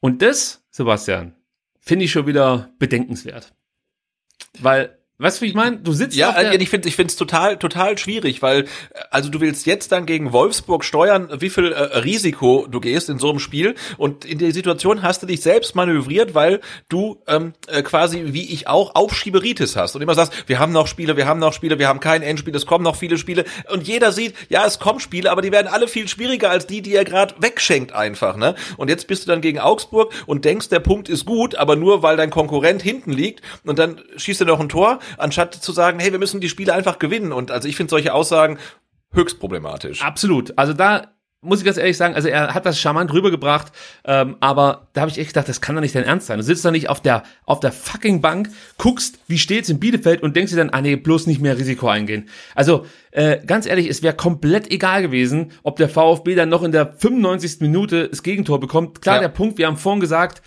[0.00, 1.34] Und das, Sebastian,
[1.80, 3.54] finde ich schon wieder bedenkenswert.
[4.60, 5.76] Weil Weißt du, wie ich meine?
[5.76, 8.64] Du sitzt ja, auf also ich finde ich finde es total total schwierig, weil
[9.12, 13.20] also du willst jetzt dann gegen Wolfsburg steuern, wie viel äh, Risiko du gehst in
[13.20, 17.52] so einem Spiel und in der Situation hast du dich selbst manövriert, weil du ähm,
[17.68, 21.28] äh, quasi wie ich auch Aufschieberitis hast und immer sagst, wir haben noch Spiele, wir
[21.28, 24.34] haben noch Spiele, wir haben kein Endspiel, es kommen noch viele Spiele und jeder sieht,
[24.48, 27.36] ja, es kommen Spiele, aber die werden alle viel schwieriger als die, die er gerade
[27.38, 28.56] wegschenkt einfach, ne?
[28.78, 32.02] Und jetzt bist du dann gegen Augsburg und denkst, der Punkt ist gut, aber nur
[32.02, 35.98] weil dein Konkurrent hinten liegt und dann schießt er noch ein Tor anstatt zu sagen,
[35.98, 37.32] hey, wir müssen die Spiele einfach gewinnen.
[37.32, 38.58] Und also ich finde solche Aussagen
[39.12, 40.02] höchst problematisch.
[40.02, 40.56] Absolut.
[40.58, 41.14] Also da
[41.44, 43.70] muss ich ganz ehrlich sagen, also er hat das charmant rübergebracht,
[44.04, 46.38] ähm, aber da habe ich echt gedacht, das kann doch nicht dein Ernst sein.
[46.38, 50.22] Du sitzt da nicht auf der auf der fucking Bank, guckst, wie steht's in Bielefeld
[50.22, 52.28] und denkst dir dann, ah nee, bloß nicht mehr Risiko eingehen.
[52.54, 56.72] Also äh, ganz ehrlich, es wäre komplett egal gewesen, ob der VfB dann noch in
[56.72, 57.60] der 95.
[57.60, 59.02] Minute das Gegentor bekommt.
[59.02, 59.22] Klar, ja.
[59.22, 60.42] der Punkt, wir haben vorhin gesagt,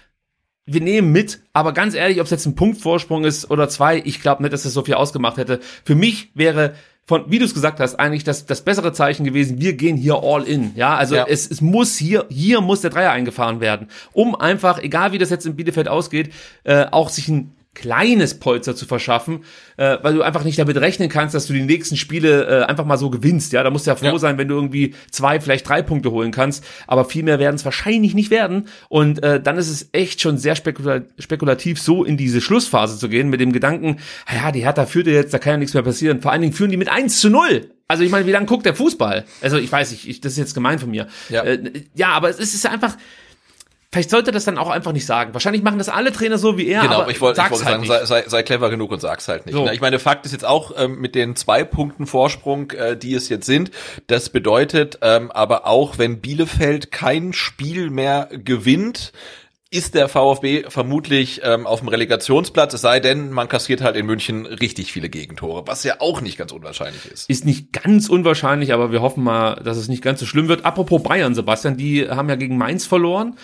[0.67, 4.21] wir nehmen mit, aber ganz ehrlich, ob es jetzt ein Punktvorsprung ist oder zwei, ich
[4.21, 5.59] glaube nicht, dass das so viel ausgemacht hätte.
[5.83, 6.75] Für mich wäre
[7.05, 10.19] von, wie du es gesagt hast, eigentlich das, das bessere Zeichen gewesen, wir gehen hier
[10.21, 10.75] all in.
[10.75, 11.25] Ja, also ja.
[11.25, 15.29] Es, es muss hier, hier muss der Dreier eingefahren werden, um einfach, egal wie das
[15.29, 16.33] jetzt in Bielefeld ausgeht,
[16.65, 19.43] äh, auch sich ein kleines Polster zu verschaffen,
[19.77, 22.85] äh, weil du einfach nicht damit rechnen kannst, dass du die nächsten Spiele äh, einfach
[22.85, 23.53] mal so gewinnst.
[23.53, 24.17] Ja, da musst du ja froh ja.
[24.17, 27.65] sein, wenn du irgendwie zwei, vielleicht drei Punkte holen kannst, aber viel mehr werden es
[27.65, 28.67] wahrscheinlich nicht werden.
[28.89, 33.09] Und äh, dann ist es echt schon sehr spekula spekulativ, so in diese Schlussphase zu
[33.09, 33.97] gehen, mit dem Gedanken,
[34.33, 36.19] ja, die Hertha führt jetzt, da kann ja nichts mehr passieren.
[36.21, 37.69] Vor allen Dingen führen die mit 1 zu 0.
[37.87, 39.25] Also ich meine, wie lange guckt der Fußball?
[39.41, 41.07] Also ich weiß nicht, ich, das ist jetzt gemein von mir.
[41.29, 42.97] Ja, äh, ja aber es ist einfach
[43.91, 45.33] Vielleicht sollte das dann auch einfach nicht sagen.
[45.33, 46.81] Wahrscheinlich machen das alle Trainer so wie er.
[46.81, 49.45] Genau, aber ich wollte wollt halt sagen, sei, sei, sei clever genug und sag's halt
[49.45, 49.55] nicht.
[49.55, 49.65] So.
[49.69, 53.29] Ich meine, Fakt ist jetzt auch ähm, mit den zwei Punkten Vorsprung, äh, die es
[53.29, 53.71] jetzt sind.
[54.07, 59.13] Das bedeutet ähm, aber auch, wenn Bielefeld kein Spiel mehr gewinnt,
[59.69, 64.05] ist der VfB vermutlich ähm, auf dem Relegationsplatz, es sei denn, man kassiert halt in
[64.05, 67.29] München richtig viele Gegentore, was ja auch nicht ganz unwahrscheinlich ist.
[67.29, 70.65] Ist nicht ganz unwahrscheinlich, aber wir hoffen mal, dass es nicht ganz so schlimm wird.
[70.65, 73.35] Apropos Bayern, Sebastian, die haben ja gegen Mainz verloren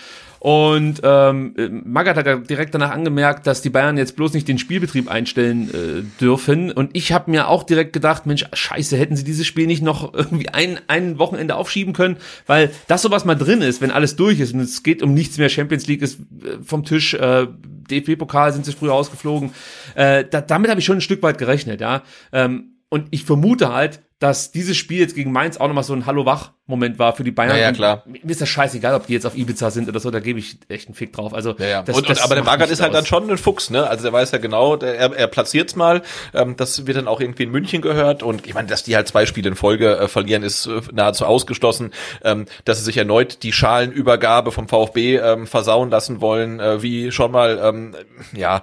[0.43, 1.53] und ähm,
[1.85, 5.69] Magath hat ja direkt danach angemerkt, dass die Bayern jetzt bloß nicht den Spielbetrieb einstellen
[5.73, 6.69] äh, dürfen.
[6.69, 10.13] Und ich habe mir auch direkt gedacht, Mensch, scheiße, hätten sie dieses Spiel nicht noch
[10.13, 14.41] irgendwie ein, ein Wochenende aufschieben können, weil das sowas mal drin ist, wenn alles durch
[14.41, 17.47] ist und es geht um nichts mehr, Champions League ist äh, vom Tisch, äh,
[17.89, 19.51] DFB-Pokal sind sie früher ausgeflogen.
[19.95, 22.03] Äh, da, damit habe ich schon ein Stück weit gerechnet, ja.
[22.33, 26.05] Ähm, und ich vermute halt, dass dieses Spiel jetzt gegen Mainz auch nochmal so ein
[26.05, 27.57] Hallo-Wach-Moment war für die Bayern.
[27.57, 28.03] Ja, ja klar.
[28.05, 30.59] Mir ist das scheißegal, ob die jetzt auf Ibiza sind oder so, da gebe ich
[30.69, 31.33] echt einen Fick drauf.
[31.33, 31.83] Also, ja, ja.
[31.83, 32.99] Das, und, das aber der Magath ist halt aus.
[32.99, 33.85] dann schon ein Fuchs, ne?
[33.85, 36.03] Also der weiß ja genau, der, er, er platziert's mal.
[36.33, 38.23] Ähm, das wird dann auch irgendwie in München gehört.
[38.23, 41.25] Und ich meine, dass die halt zwei Spiele in Folge äh, verlieren, ist äh, nahezu
[41.25, 41.91] ausgeschlossen.
[42.23, 47.11] Ähm, dass sie sich erneut die Schalenübergabe vom VfB ähm, versauen lassen wollen, äh, wie
[47.11, 47.93] schon mal, ähm,
[48.31, 48.61] ja,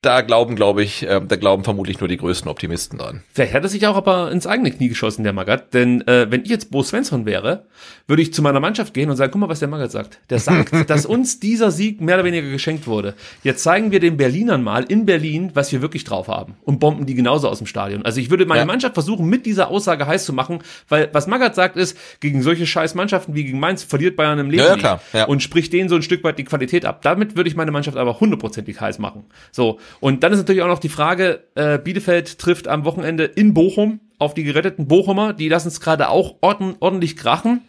[0.00, 3.24] da glauben, glaube ich, äh, da glauben vermutlich nur die größten Optimisten dran.
[3.32, 5.74] Vielleicht hat er sich auch aber ins eigene Knie geschossen, der Magath.
[5.74, 7.64] Denn äh, wenn ich jetzt Bo Svensson wäre,
[8.06, 10.20] würde ich zu meiner Mannschaft gehen und sagen, guck mal, was der Magath sagt.
[10.30, 13.14] Der sagt, dass uns dieser Sieg mehr oder weniger geschenkt wurde.
[13.42, 16.54] Jetzt zeigen wir den Berlinern mal in Berlin, was wir wirklich drauf haben.
[16.62, 18.04] Und bomben die genauso aus dem Stadion.
[18.04, 18.66] Also ich würde meine ja.
[18.66, 22.66] Mannschaft versuchen, mit dieser Aussage heiß zu machen, weil was Magath sagt ist, gegen solche
[22.66, 25.00] scheiß Mannschaften wie gegen Mainz verliert Bayern im Leben ja, ja, klar.
[25.12, 25.24] Ja.
[25.24, 27.02] und spricht denen so ein Stück weit die Qualität ab.
[27.02, 29.24] Damit würde ich meine Mannschaft aber hundertprozentig heiß machen.
[29.50, 29.80] So.
[30.00, 34.00] Und dann ist natürlich auch noch die Frage, äh, Bielefeld trifft am Wochenende in Bochum
[34.18, 35.32] auf die geretteten Bochumer.
[35.32, 37.62] Die lassen es gerade auch orden, ordentlich krachen.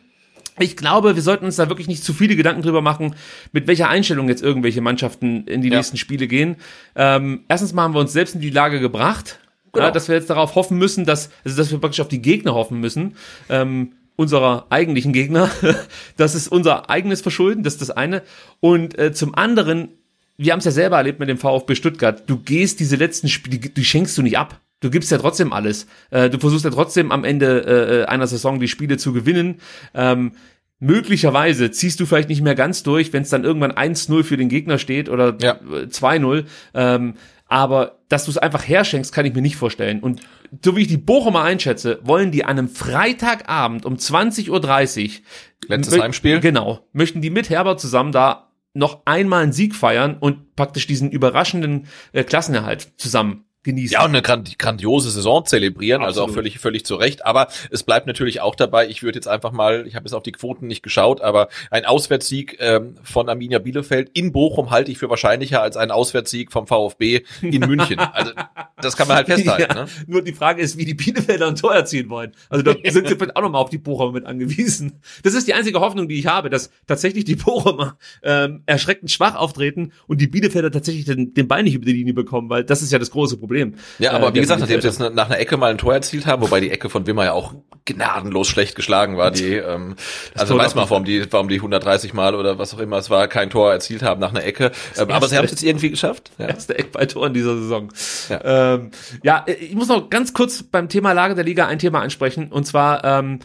[0.60, 3.16] Ich glaube, wir sollten uns da wirklich nicht zu viele Gedanken drüber machen,
[3.54, 5.78] mit welcher Einstellung jetzt irgendwelche Mannschaften in die ja.
[5.78, 6.58] nächsten Spiele gehen.
[6.96, 9.40] Ähm, erstens mal haben wir uns selbst in die Lage gebracht,
[9.72, 9.86] genau.
[9.86, 12.54] ja, dass wir jetzt darauf hoffen müssen, dass, also dass wir praktisch auf die Gegner
[12.54, 13.16] hoffen müssen.
[13.48, 15.50] Ähm, unserer eigentlichen Gegner.
[16.18, 18.22] das ist unser eigenes Verschulden, das ist das eine.
[18.60, 19.94] Und äh, zum anderen
[20.40, 22.24] wir haben es ja selber erlebt mit dem VfB Stuttgart.
[22.28, 24.62] Du gehst diese letzten Spiele, die, die schenkst du nicht ab.
[24.80, 25.86] Du gibst ja trotzdem alles.
[26.12, 29.60] Äh, du versuchst ja trotzdem am Ende äh, einer Saison die Spiele zu gewinnen.
[29.94, 30.32] Ähm,
[30.80, 34.48] möglicherweise ziehst du vielleicht nicht mehr ganz durch, wenn es dann irgendwann 1-0 für den
[34.48, 35.60] Gegner steht oder ja.
[35.60, 36.46] 2-0.
[36.74, 37.16] Ähm,
[37.48, 40.00] Aber dass du es einfach herschenkst, kann ich mir nicht vorstellen.
[40.00, 40.22] Und
[40.64, 45.22] so wie ich die Bochumer einschätze, wollen die an einem Freitagabend um 20.30 Uhr
[45.68, 46.40] Letztes Heimspiel.
[46.40, 46.88] Genau.
[46.94, 51.88] Möchten die mit Herbert zusammen da noch einmal einen Sieg feiern und praktisch diesen überraschenden
[52.12, 53.94] äh, Klassenerhalt zusammen genießen.
[53.94, 56.36] Ja, und eine grand grandiose Saison zelebrieren, also auch Absolut.
[56.36, 57.26] völlig, völlig zu Recht.
[57.26, 60.24] Aber es bleibt natürlich auch dabei, ich würde jetzt einfach mal, ich habe jetzt auf
[60.24, 64.98] die Quoten nicht geschaut, aber ein Auswärtssieg ähm, von Arminia Bielefeld in Bochum halte ich
[64.98, 68.00] für wahrscheinlicher als ein Auswärtssieg vom VfB in München.
[68.00, 68.32] Also
[68.78, 69.76] das kann man halt festhalten.
[69.76, 69.86] Ja, Ne?
[70.08, 72.32] Nur die Frage ist, wie die Bielefelder ein Tor erzielen wollen.
[72.50, 75.02] Also da sind sie vielleicht auch nochmal auf die Bochumer mit angewiesen.
[75.24, 79.36] Das ist die einzige Hoffnung, die ich habe, dass tatsächlich die Bochumer ähm, erschreckend schwach
[79.36, 82.82] auftreten und die Bielefelder tatsächlich den, den Ball nicht über die Linie bekommen, weil das
[82.82, 83.49] ist ja das große Problem.
[83.98, 85.94] Ja, Äh, aber wie der gesagt, nachdem sie jetzt nach einer Ecke mal ein Tor
[85.94, 87.54] erzielt haben, wobei die Ecke von Wimmer ja auch
[87.86, 89.96] gnadenlos schlecht geschlagen war, die, ähm,
[90.36, 93.10] also Tor weiß man, warum die, warum die 130 Mal oder was auch immer es
[93.10, 94.72] war, kein Tor erzielt haben nach einer Ecke.
[94.98, 96.32] Ähm, aber sie haben es jetzt irgendwie geschafft.
[96.38, 96.48] Ja.
[96.48, 97.90] erste Eckballtor in dieser Saison.
[98.30, 98.40] Ja.
[98.44, 98.74] Ja.
[98.76, 98.92] Ähm,
[99.24, 102.66] ja, ich muss noch ganz kurz beim Thema Lage der Liga ein Thema ansprechen und
[102.66, 103.40] zwar ähm,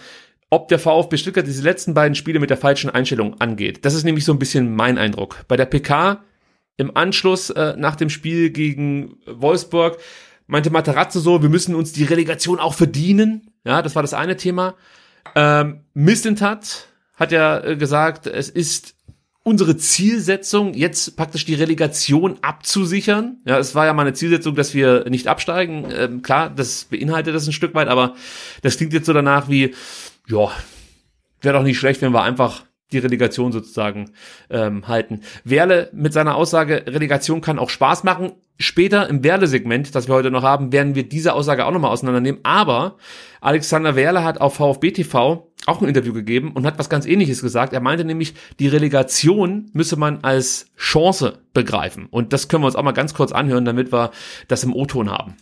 [0.50, 3.84] ob der VfB Stuttgart diese letzten beiden Spiele mit der falschen Einstellung angeht.
[3.84, 5.44] Das ist nämlich so ein bisschen mein Eindruck.
[5.48, 6.22] Bei der PK
[6.76, 9.98] im Anschluss äh, nach dem Spiel gegen Wolfsburg
[10.46, 13.50] meinte Materazzo so, wir müssen uns die Relegation auch verdienen.
[13.64, 14.74] Ja, das war das eine Thema.
[15.34, 18.94] Ähm, Mislintat hat ja äh, gesagt, es ist
[19.42, 23.38] unsere Zielsetzung, jetzt praktisch die Relegation abzusichern.
[23.46, 25.86] Ja, es war ja mal eine Zielsetzung, dass wir nicht absteigen.
[25.94, 28.14] Ähm, klar, das beinhaltet das ein Stück weit, aber
[28.62, 29.74] das klingt jetzt so danach wie,
[30.26, 30.50] ja,
[31.42, 32.64] wäre doch nicht schlecht, wenn wir einfach
[32.94, 34.12] die Relegation sozusagen
[34.50, 35.20] ähm, halten.
[35.44, 38.32] Werle mit seiner Aussage, Relegation kann auch Spaß machen.
[38.58, 42.40] Später im Werle-Segment, das wir heute noch haben, werden wir diese Aussage auch nochmal auseinandernehmen.
[42.44, 42.96] Aber
[43.40, 47.42] Alexander Werle hat auf VfB TV auch ein Interview gegeben und hat was ganz ähnliches
[47.42, 47.72] gesagt.
[47.72, 52.06] Er meinte nämlich, die Relegation müsse man als Chance begreifen.
[52.10, 54.10] Und das können wir uns auch mal ganz kurz anhören, damit wir
[54.48, 55.36] das im O-Ton haben.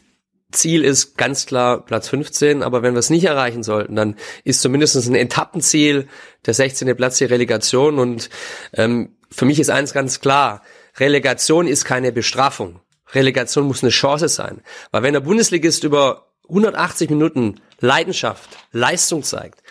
[0.53, 4.63] Ziel ist ganz klar Platz 15, aber wenn wir es nicht erreichen sollten, dann ist
[4.63, 6.09] zumindest ein Etappenziel
[6.47, 6.95] der 16.
[6.97, 8.31] Platz die Relegation und
[8.75, 10.63] ähm, für mich ist eins ganz klar,
[10.99, 12.81] Relegation ist keine Bestrafung.
[13.13, 19.63] Relegation muss eine Chance sein, weil wenn der Bundesligist über 180 Minuten Leidenschaft, Leistung zeigt,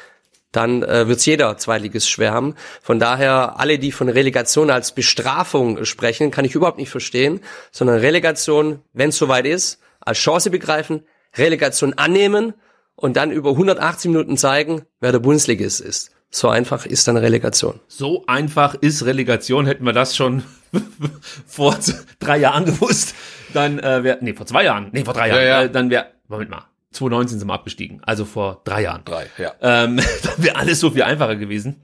[0.52, 2.56] dann äh, wird es jeder Zweitligist schwer haben.
[2.82, 7.40] Von daher, alle, die von Relegation als Bestrafung sprechen, kann ich überhaupt nicht verstehen,
[7.72, 11.04] sondern Relegation, wenn es soweit ist, als Chance begreifen,
[11.36, 12.54] Relegation annehmen
[12.96, 16.12] und dann über 180 Minuten zeigen, wer der Bundesligist ist.
[16.30, 17.80] So einfach ist dann Relegation.
[17.88, 20.44] So einfach ist Relegation, hätten wir das schon
[21.48, 21.78] vor
[22.20, 23.16] drei Jahren gewusst,
[23.54, 25.62] dann äh, wäre, nee, vor zwei Jahren, nee, vor drei Jahren, Ja, ja.
[25.64, 29.04] Äh, dann wäre, Moment mal, 2019 sind wir abgestiegen, also vor drei Jahren.
[29.04, 29.54] Drei, ja.
[29.62, 31.82] Ähm, dann wäre alles so viel einfacher gewesen.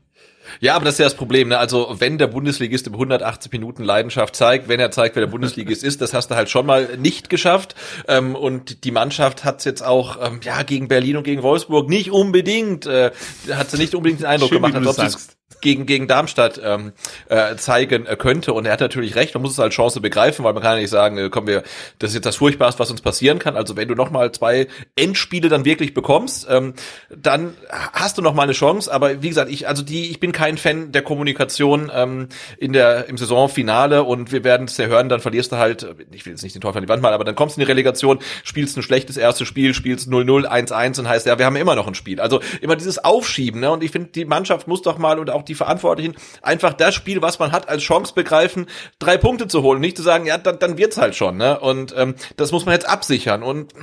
[0.60, 1.50] Ja, aber das ist ja das Problem.
[1.50, 1.58] Ne?
[1.58, 5.84] Also wenn der Bundesligist über 180 Minuten Leidenschaft zeigt, wenn er zeigt, wer der Bundesligist
[5.84, 7.76] ist, das hast du halt schon mal nicht geschafft.
[8.08, 12.12] Ähm, und die Mannschaft hat jetzt auch ähm, ja gegen Berlin und gegen Wolfsburg nicht
[12.12, 13.12] unbedingt, äh,
[13.52, 15.37] hat sie nicht unbedingt den Eindruck Schön, gemacht, als ob sie es.
[15.62, 16.94] Gegen gegen Darmstadt ähm,
[17.30, 18.54] äh, zeigen äh, könnte.
[18.54, 19.34] Und er hat natürlich recht.
[19.34, 21.64] Man muss es als Chance begreifen, weil man kann ja nicht sagen, äh, kommen wir,
[22.00, 23.56] das ist jetzt das Furchtbarste, was uns passieren kann.
[23.56, 26.74] Also wenn du noch mal zwei Endspiele dann wirklich bekommst, ähm,
[27.10, 27.56] dann
[27.94, 28.92] hast du noch mal eine Chance.
[28.92, 33.08] Aber wie gesagt, ich also die, ich bin kein Fan der Kommunikation ähm, in der
[33.08, 35.10] im Saisonfinale und wir werden es ja hören.
[35.10, 37.24] Dann verlierst du halt, ich will jetzt nicht den Teufel an die Wand malen, aber
[37.24, 41.10] dann kommst du in die Relegation, spielst ein schlechtes erstes Spiel, spielst 0-0, 1-1 und
[41.10, 42.20] heißt ja, wir haben immer noch ein Spiel.
[42.22, 43.62] Also immer dieses Aufschieben.
[43.62, 43.72] Ne?
[43.72, 47.22] Und ich finde, die Mannschaft muss doch mal und auch die Verantwortlichen einfach das Spiel,
[47.22, 48.68] was man hat, als Chance begreifen,
[49.00, 49.80] drei Punkte zu holen.
[49.82, 51.38] Nicht zu sagen, ja, dann, dann wird's halt schon.
[51.38, 51.60] Ne?
[51.60, 53.44] Und ähm, das muss man jetzt absichern.
[53.44, 53.74] Und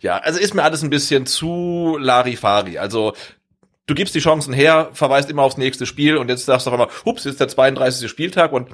[0.00, 2.78] ja, also ist mir alles ein bisschen zu Larifari.
[2.78, 3.12] Also
[3.86, 6.74] du gibst die Chancen her, verweist immer aufs nächste Spiel und jetzt sagst du auf
[6.74, 8.08] einmal, hups, jetzt ist der 32.
[8.08, 8.68] Spieltag und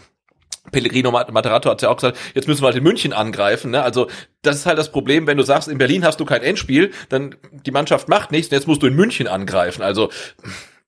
[0.70, 3.70] Pellegrino Mat- Materato hat ja auch gesagt, jetzt müssen wir halt in München angreifen.
[3.70, 3.82] Ne?
[3.82, 4.08] Also
[4.42, 7.36] das ist halt das Problem, wenn du sagst, in Berlin hast du kein Endspiel, dann
[7.64, 9.80] die Mannschaft macht nichts, und jetzt musst du in München angreifen.
[9.82, 10.10] Also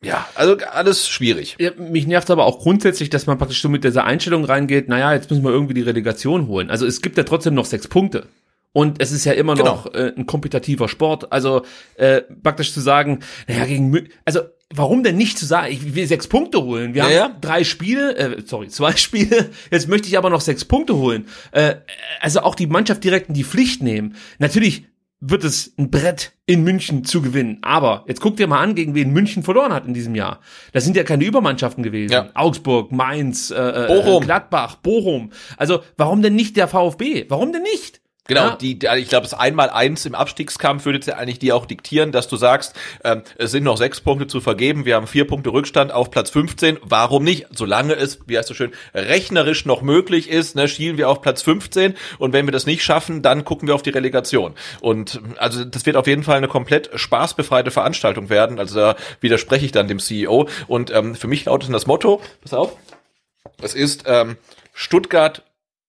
[0.02, 1.56] ja, also alles schwierig.
[1.58, 5.12] Ja, mich nervt aber auch grundsätzlich, dass man praktisch so mit dieser Einstellung reingeht, naja,
[5.12, 6.70] jetzt müssen wir irgendwie die Relegation holen.
[6.70, 8.26] Also es gibt ja trotzdem noch sechs Punkte.
[8.72, 9.74] Und es ist ja immer Genau.
[9.74, 11.32] noch äh, ein kompetitiver Sport.
[11.32, 11.62] Also
[11.96, 13.18] äh, praktisch zu sagen,
[13.48, 14.40] naja, gegen Mü also
[14.72, 16.94] warum denn nicht zu sagen, ich will sechs Punkte holen?
[16.94, 20.64] Wir Ja, haben drei Spiele, äh, sorry, zwei Spiele, jetzt möchte ich aber noch sechs
[20.64, 21.26] Punkte holen.
[21.50, 21.74] Äh,
[22.20, 24.14] also auch die Mannschaft direkt in die Pflicht nehmen.
[24.38, 24.84] Natürlich
[25.20, 27.58] wird es ein Brett in München zu gewinnen.
[27.62, 30.40] Aber jetzt guck dir mal an, gegen wen München verloren hat in diesem Jahr.
[30.72, 32.12] Das sind ja keine Übermannschaften gewesen.
[32.12, 32.30] Ja.
[32.34, 34.24] Augsburg, Mainz, äh, äh, Bochum.
[34.24, 35.30] Gladbach, Bochum.
[35.58, 37.26] Also warum denn nicht der VfB?
[37.28, 37.99] Warum denn nicht?
[38.30, 38.56] Genau, Ja.
[38.56, 42.12] die, die, ich glaube, das Einmal-Eins im Abstiegskampf würde jetzt ja eigentlich dir auch diktieren,
[42.12, 45.50] dass du sagst, ähm, es sind noch sechs Punkte zu vergeben, wir haben vier Punkte
[45.52, 46.78] Rückstand auf Platz 15.
[46.82, 47.48] Warum nicht?
[47.50, 51.42] Solange es, wie heißt so schön, rechnerisch noch möglich ist, ne, schielen wir auf Platz
[51.42, 54.54] 15 und wenn wir das nicht schaffen, dann gucken wir auf die Relegation.
[54.80, 58.60] Und also das wird auf jeden Fall eine komplett spaßbefreite Veranstaltung werden.
[58.60, 60.48] Also da widerspreche ich dann dem CEO.
[60.68, 62.76] Und ähm, für mich lautet das Motto, pass auf,
[63.60, 64.36] es ist ähm,
[64.72, 65.42] Stuttgart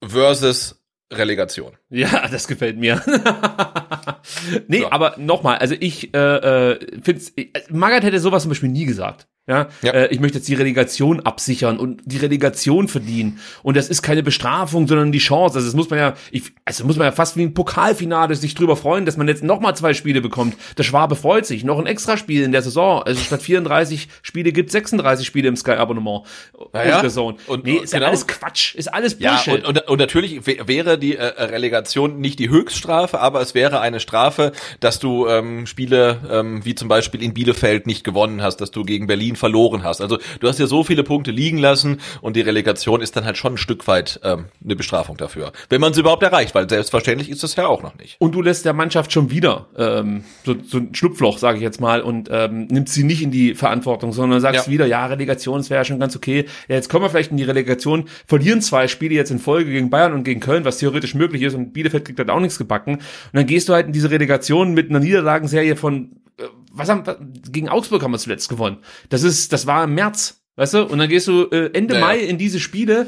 [0.03, 0.80] versus
[1.11, 1.73] Relegation.
[1.89, 3.01] Ja, das gefällt mir.
[4.67, 4.91] nee, So.
[4.91, 7.21] aber nochmal, also ich äh, äh, finde,
[7.69, 9.27] Magath hätte sowas zum Beispiel nie gesagt.
[9.51, 9.91] Ja, Ja.
[9.91, 13.39] Äh, ich möchte jetzt die Relegation absichern und die Relegation verdienen.
[13.63, 15.55] Und das ist keine Bestrafung, sondern die Chance.
[15.55, 18.55] Also das muss man ja, ich, also muss man ja fast wie ein Pokalfinale sich
[18.55, 20.55] drüber freuen, dass man jetzt nochmal zwei Spiele bekommt.
[20.77, 21.63] Der Schwabe freut sich.
[21.63, 23.03] Noch ein Extraspiel in der Saison.
[23.03, 26.23] Also statt 34 Spiele gibt 36 Spiele im Sky-Abonnement.
[26.53, 27.37] Und, Zone.
[27.47, 28.03] und- nee, ist genau.
[28.03, 28.75] ja alles Quatsch.
[28.75, 29.65] Ist alles Ja, Bullshit.
[29.65, 33.81] und, und, und natürlich wä- wäre die äh, Relegation nicht die Höchststrafe, aber es wäre
[33.81, 38.57] eine Strafe, dass du ähm, Spiele ähm, wie zum Beispiel in Bielefeld nicht gewonnen hast,
[38.57, 39.99] dass du gegen Berlin verloren hast.
[39.99, 43.35] Also du hast ja so viele Punkte liegen lassen und die Relegation ist dann halt
[43.35, 47.29] schon ein Stück weit ähm, eine Bestrafung dafür, wenn man sie überhaupt erreicht, weil selbstverständlich
[47.29, 48.15] ist es ja auch noch nicht.
[48.19, 51.81] Und du lässt der Mannschaft schon wieder ähm, so, so ein Schlupfloch, sage ich jetzt
[51.81, 54.71] mal, und ähm, nimmst sie nicht in die Verantwortung, sondern sagst Ja.
[54.71, 56.45] wieder, ja, Relegation, das wäre ja schon ganz okay.
[56.69, 59.89] Ja, jetzt kommen wir vielleicht in die Relegation, verlieren zwei Spiele jetzt in Folge gegen
[59.89, 62.95] Bayern und gegen Köln, was theoretisch möglich ist, und Bielefeld kriegt halt auch nichts gebacken.
[62.95, 63.01] Und
[63.33, 67.69] dann gehst du halt in diese Relegation mit einer Niederlagenserie von äh, was haben gegen
[67.69, 68.77] Augsburg haben wir zuletzt gewonnen.
[69.09, 70.40] Das ist, das war im März.
[70.57, 70.83] Weißt du?
[70.83, 72.05] Und dann gehst du äh, Ende Ja, ja.
[72.05, 73.07] Mai in diese Spiele,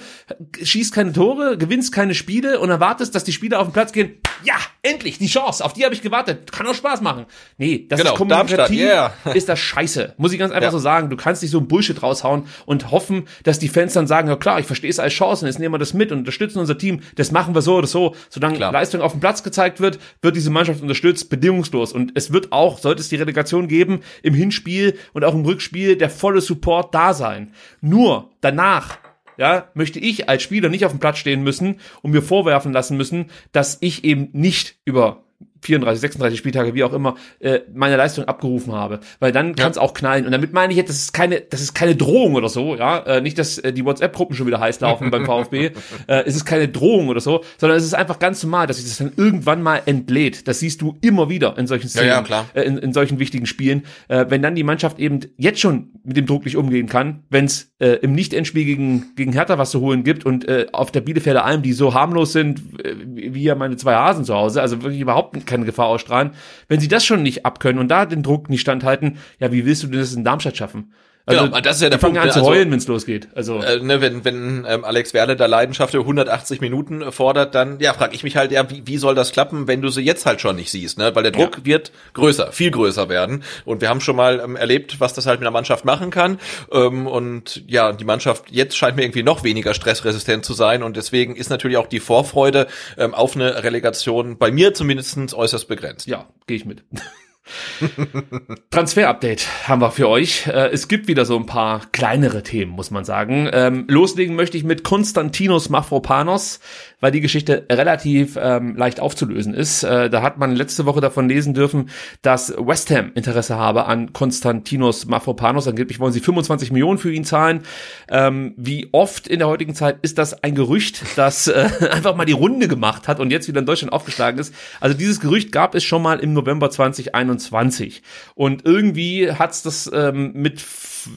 [0.62, 4.14] schießt keine Tore, gewinnst keine Spiele und erwartest, dass die Spieler auf den Platz gehen.
[4.46, 6.52] Ja, endlich, die Chance, auf die habe ich gewartet.
[6.52, 7.26] Kann auch Spaß machen.
[7.58, 9.14] Nee, das Genau, ist kommunikativ, yeah.
[9.34, 10.14] ist das scheiße.
[10.18, 10.72] Muss ich ganz einfach Ja.
[10.72, 11.10] so sagen.
[11.10, 14.36] Du kannst nicht so ein Bullshit raushauen und hoffen, dass die Fans dann sagen, ja
[14.36, 16.78] klar, ich verstehe es als Chance und jetzt nehmen wir das mit und unterstützen unser
[16.78, 17.02] Team.
[17.16, 18.16] Das machen wir so oder so.
[18.30, 18.72] Solange Klar.
[18.72, 21.94] Leistung auf dem Platz gezeigt wird, wird diese Mannschaft unterstützt, bedingungslos.
[21.94, 25.96] Und es wird auch, sollte es die Relegation geben, im Hinspiel und auch im Rückspiel
[25.98, 27.33] der volle Support da sein.
[27.82, 28.98] Nur danach
[29.38, 32.98] ja, möchte ich als Spieler nicht auf dem Platz stehen müssen und mir vorwerfen lassen
[32.98, 35.24] müssen, dass ich eben nicht über
[35.64, 39.00] 34, 36 Spieltage, wie auch immer, äh, meine Leistung abgerufen habe.
[39.20, 40.26] Weil dann kann es auch knallen.
[40.26, 43.00] Und damit meine ich jetzt, das ist keine, das ist keine Drohung oder so, ja.
[43.00, 45.72] Äh, nicht, dass äh, die WhatsApp-Gruppen schon wieder heiß laufen beim VfB.
[46.08, 48.88] Äh, es ist keine Drohung oder so, sondern es ist einfach ganz normal, dass sich
[48.88, 50.48] das dann irgendwann mal entlädt.
[50.48, 52.46] Das siehst du immer wieder in solchen Szenen, ja, klar.
[52.54, 53.84] Äh, in, in solchen wichtigen Spielen.
[54.08, 57.46] Äh, wenn dann die Mannschaft eben jetzt schon mit dem Druck nicht umgehen kann, wenn
[57.46, 61.02] es äh, im Nicht-Endspiel gegen, gegen Hertha was zu holen gibt und äh, auf der
[61.02, 64.62] Bielefelder Alm, die so harmlos sind, äh, wie wie ja meine zwei Hasen zu Hause,
[64.62, 66.32] also wirklich überhaupt keine Gefahr ausstrahlen,
[66.68, 69.84] wenn sie das schon nicht abkönnen und da den Druck nicht standhalten, ja, wie willst
[69.84, 70.92] du denn das in Darmstadt schaffen?
[71.26, 72.88] Also, Genau, das ist ja der die fangen Punkt, an zu Also- heulen, wenn es
[72.88, 73.30] losgeht.
[73.34, 77.80] Also, Äh, ne, wenn wenn ähm, Alex Werle da Leidenschaft für 180 Minuten fordert, dann
[77.80, 80.26] ja, frage ich mich halt, ja, wie, wie soll das klappen, wenn du sie jetzt
[80.26, 81.16] halt schon nicht siehst, ne?
[81.16, 83.44] Weil der Druck wird größer, viel größer werden.
[83.64, 86.40] Und wir haben schon mal ähm, erlebt, was das halt mit einer Mannschaft machen kann.
[86.74, 90.84] Ähm, und ja, die Mannschaft jetzt scheint mir irgendwie noch weniger stressresistent zu sein.
[90.84, 92.68] Und deswegen ist natürlich auch die Vorfreude
[92.98, 96.06] ähm, auf eine Relegation bei mir zumindest äußerst begrenzt.
[96.08, 96.84] ja, gehe ich mit.
[98.72, 100.48] Transfer-Update haben wir für euch.
[100.48, 103.50] Äh, Es gibt wieder so ein paar kleinere Themen, muss man sagen.
[103.52, 106.60] Ähm, loslegen möchte ich mit Konstantinos Mafropanos,
[107.04, 109.84] weil die Geschichte relativ ähm, leicht aufzulösen ist.
[109.84, 111.90] Äh, da hat man letzte Woche davon lesen dürfen,
[112.22, 115.68] dass West Ham Interesse habe an Konstantinos Mafropanos.
[115.68, 117.64] Angeblich wollen sie 25 Millionen für ihn zahlen.
[118.10, 122.24] Ähm, wie oft in der heutigen Zeit ist das ein Gerücht, das äh, einfach mal
[122.24, 124.56] die Runde gemacht hat und jetzt wieder in Deutschland aufgeschlagen ist.
[124.80, 128.02] Also dieses Gerücht gab es schon mal im November 2021.
[128.34, 130.64] Und irgendwie hat's das ähm, mit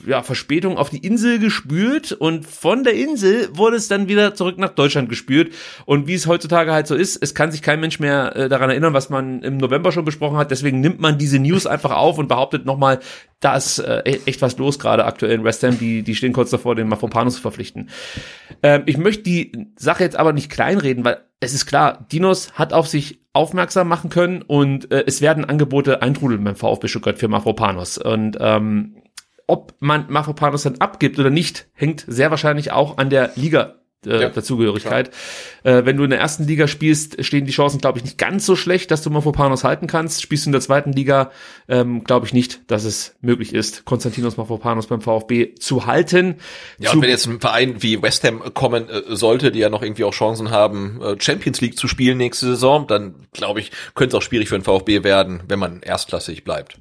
[0.06, 4.58] ja, Verspätung auf die Insel gespült und von der Insel wurde es dann wieder zurück
[4.58, 5.52] nach Deutschland gespült.
[5.84, 8.70] Und wie es heutzutage halt so ist, es kann sich kein Mensch mehr äh, daran
[8.70, 10.50] erinnern, was man im November schon besprochen hat.
[10.50, 13.00] Deswegen nimmt man diese News einfach auf und behauptet nochmal,
[13.40, 15.78] da ist äh, e- echt was los gerade aktuell in West Ham.
[15.78, 17.90] Die, die stehen kurz davor, den Mafropanos zu verpflichten.
[18.62, 22.72] Ähm, ich möchte die Sache jetzt aber nicht kleinreden, weil es ist klar, Dinos hat
[22.72, 27.28] auf sich aufmerksam machen können und äh, es werden Angebote eintrudeln beim VfB Stuttgart für
[27.28, 27.98] Mafropanos.
[27.98, 29.02] Und ähm,
[29.46, 33.74] ob man Mafropanos dann abgibt oder nicht, hängt sehr wahrscheinlich auch an der Liga
[34.06, 35.10] äh, Ja, Dazugehörigkeit.
[35.64, 38.46] Äh, wenn du in der ersten Liga spielst, stehen die Chancen, glaube ich, nicht ganz
[38.46, 40.22] so schlecht, dass du Mafropanos halten kannst.
[40.22, 41.30] Spielst du in der zweiten Liga,
[41.68, 46.36] ähm, glaube ich nicht, dass es möglich ist, Konstantinos Mafropanos beim VfB zu halten.
[46.78, 49.68] Ja, zu und wenn jetzt ein Verein wie West Ham kommen äh, sollte, die ja
[49.70, 53.70] noch irgendwie auch Chancen haben, äh, Champions League zu spielen nächste Saison, dann glaube ich,
[53.94, 56.78] könnte es auch schwierig für den VfB werden, wenn man erstklassig bleibt.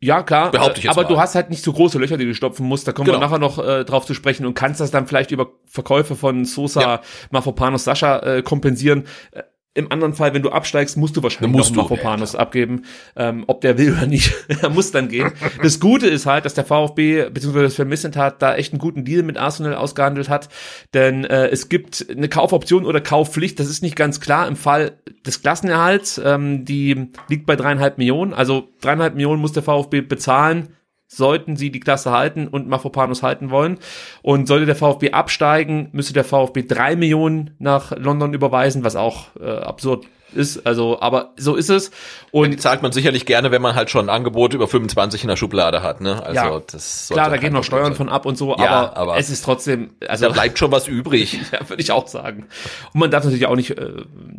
[0.00, 0.50] Ja, klar.
[0.50, 1.08] Behaupte ich jetzt aber mal.
[1.08, 2.86] du hast halt nicht so große Löcher, die du stopfen musst.
[2.88, 3.24] Da kommen wir Genau.
[3.26, 6.80] nachher noch äh, drauf zu sprechen und kannst das dann vielleicht über Verkäufe von Sosa,
[6.80, 7.00] Ja.
[7.30, 9.04] Mafropanos, Sascha äh, kompensieren.
[9.32, 9.42] Äh,
[9.74, 12.82] Im anderen Fall, wenn du absteigst, musst du wahrscheinlich musst noch du, Mafropanos abgeben.
[13.14, 15.30] Ähm, ob der will oder nicht, er muss dann gehen.
[15.62, 17.62] Das Gute ist halt, dass der VfB bzw.
[17.62, 20.48] das Vermissentat da echt einen guten Deal mit Arsenal ausgehandelt hat,
[20.94, 24.98] denn äh, es gibt eine Kaufoption oder Kaufpflicht, das ist nicht ganz klar im Fall
[25.24, 30.70] des Klassenerhalts, ähm, die liegt bei dreieinhalb Millionen, also dreieinhalb Millionen muss der VfB bezahlen,
[31.08, 33.78] sollten sie die Klasse halten und Mafropanos halten wollen.
[34.22, 39.28] Und sollte der VfB absteigen, müsste der VfB drei Millionen nach London überweisen, was auch
[39.40, 40.66] äh, absurd ist.
[40.66, 41.90] Also, aber so ist es.
[42.30, 45.28] Und die zahlt man sicherlich gerne, wenn man halt schon ein Angebot über 25 in
[45.28, 46.00] der Schublade hat.
[46.00, 46.22] Ne?
[46.22, 47.94] Also ja, das klar, da gehen noch Steuern sein.
[47.94, 49.90] von ab und so, ja, aber, aber, es ist trotzdem.
[50.06, 51.40] Also da bleibt schon was übrig.
[51.52, 52.46] ja, würde ich auch sagen.
[52.92, 53.92] Und man darf natürlich auch nicht äh,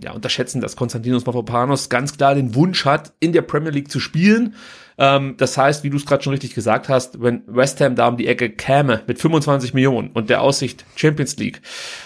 [0.04, 4.00] ja, unterschätzen, dass Konstantinos Mafropanos ganz klar den Wunsch hat, in der Premier League zu
[4.00, 4.56] spielen.
[5.00, 8.10] Ähm, das heißt, wie du es gerade schon richtig gesagt hast, wenn West Ham da
[8.10, 11.62] um die Ecke käme mit 25 Millionen und der Aussicht Champions League,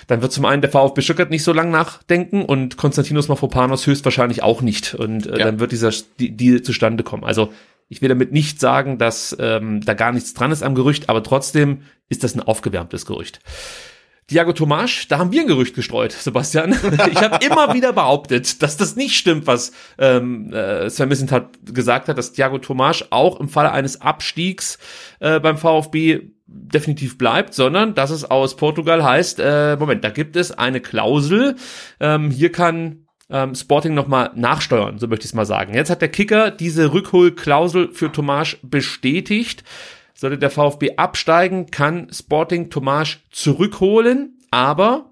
[0.08, 4.44] dann wird zum einen der VfB Stuttgart nicht so lang nachdenken und Konstantinos Mafropanos höchstwahrscheinlich
[4.44, 4.94] auch nicht.
[4.94, 5.46] Und äh, ja.
[5.46, 7.24] dann wird dieser Deal zustande kommen.
[7.24, 7.52] Also
[7.90, 11.24] ich will damit nicht sagen, dass ähm, da gar nichts dran ist am Gerücht, aber
[11.24, 13.40] trotzdem ist das ein aufgewärmtes Gerücht.
[14.30, 16.76] Diago Tomasch, da haben wir ein Gerücht gestreut, Sebastian.
[17.12, 22.08] Ich habe immer wieder behauptet, dass das nicht stimmt, was ähm, äh, Sven Missentat gesagt
[22.08, 24.80] hat, dass Diago Tomasch auch im Falle eines Abstiegs
[25.20, 30.36] äh, beim VfB definitiv bleibt, sondern dass es aus Portugal heißt, äh, Moment, da gibt
[30.36, 31.56] es eine Klausel,
[32.00, 35.74] ähm, hier kann ähm, Sporting nochmal nachsteuern, so möchte ich es mal sagen.
[35.74, 39.64] Jetzt hat der Kicker diese Rückholklausel für Tomasch bestätigt.
[40.24, 45.12] Sollte der VfB absteigen, kann Sporting Tomasch zurückholen, aber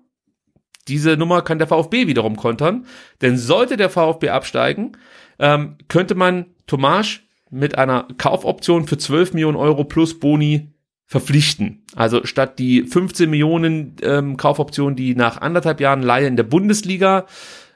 [0.87, 2.85] diese Nummer kann der VfB wiederum kontern.
[3.21, 4.93] Denn sollte der VfB absteigen,
[5.37, 10.71] ähm, könnte man Tomasch mit einer Kaufoption für 12 Millionen Euro plus Boni
[11.07, 11.83] verpflichten.
[11.93, 17.25] Also statt die 15 Millionen ähm, Kaufoption, die nach anderthalb Jahren Leihe in der Bundesliga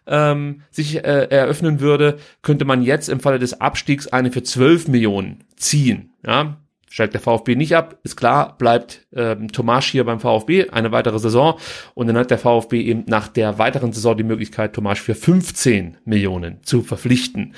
[0.07, 4.87] ähm, sich äh, eröffnen würde, könnte man jetzt im Falle des Abstiegs eine für 12
[4.87, 6.13] Millionen ziehen.
[6.25, 6.61] Ja,
[6.95, 11.19] steigt der VfB nicht ab, ist klar, bleibt ähm, Tomasch hier beim VfB eine weitere
[11.19, 11.59] Saison
[11.93, 15.97] und dann hat der VfB eben nach der weiteren Saison die Möglichkeit, Tomasch für 15
[16.05, 17.53] Millionen zu verpflichten.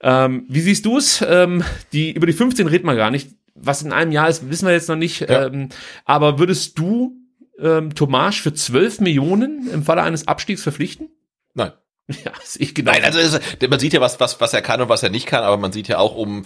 [0.00, 1.20] Ähm, wie siehst du es?
[1.28, 3.30] Ähm, die, über die 15 redet man gar nicht.
[3.56, 5.22] Was in einem Jahr ist, wissen wir jetzt noch nicht.
[5.22, 5.46] Ja.
[5.46, 5.70] Ähm,
[6.04, 7.16] aber würdest du
[7.58, 11.08] ähm, Tomasch für 12 Millionen im Falle eines Abstiegs verpflichten?
[11.54, 11.72] Nein.
[12.24, 12.90] Ja, ich genau.
[12.90, 13.38] Nein, also
[13.68, 15.70] man sieht ja was, was, was er kann und was er nicht kann, aber man
[15.70, 16.44] sieht ja auch, um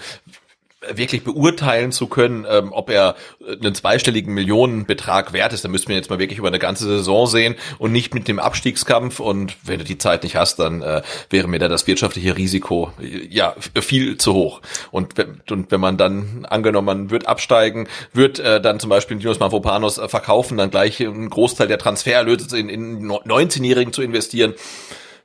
[0.93, 3.16] wirklich beurteilen zu können, ähm, ob er
[3.47, 7.27] einen zweistelligen Millionenbetrag wert ist, dann müssten wir jetzt mal wirklich über eine ganze Saison
[7.27, 9.20] sehen und nicht mit dem Abstiegskampf.
[9.20, 12.93] Und wenn du die Zeit nicht hast, dann äh, wäre mir da das wirtschaftliche Risiko
[13.01, 14.61] äh, ja viel zu hoch.
[14.90, 15.15] Und,
[15.51, 19.98] und wenn man dann angenommen, man wird absteigen, wird äh, dann zum Beispiel Dinos Mavropanos
[19.98, 24.55] äh, verkaufen, dann gleich einen Großteil der Transfererlöse in, in 19-Jährigen zu investieren,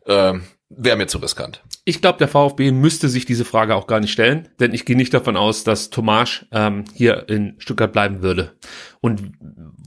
[0.06, 0.34] äh,
[0.70, 1.64] wäre mir zu riskant.
[1.84, 4.96] Ich glaube, der VfB müsste sich diese Frage auch gar nicht stellen, denn ich gehe
[4.96, 8.54] nicht davon aus, dass Tomasch ähm, hier in Stuttgart bleiben würde
[9.02, 9.32] und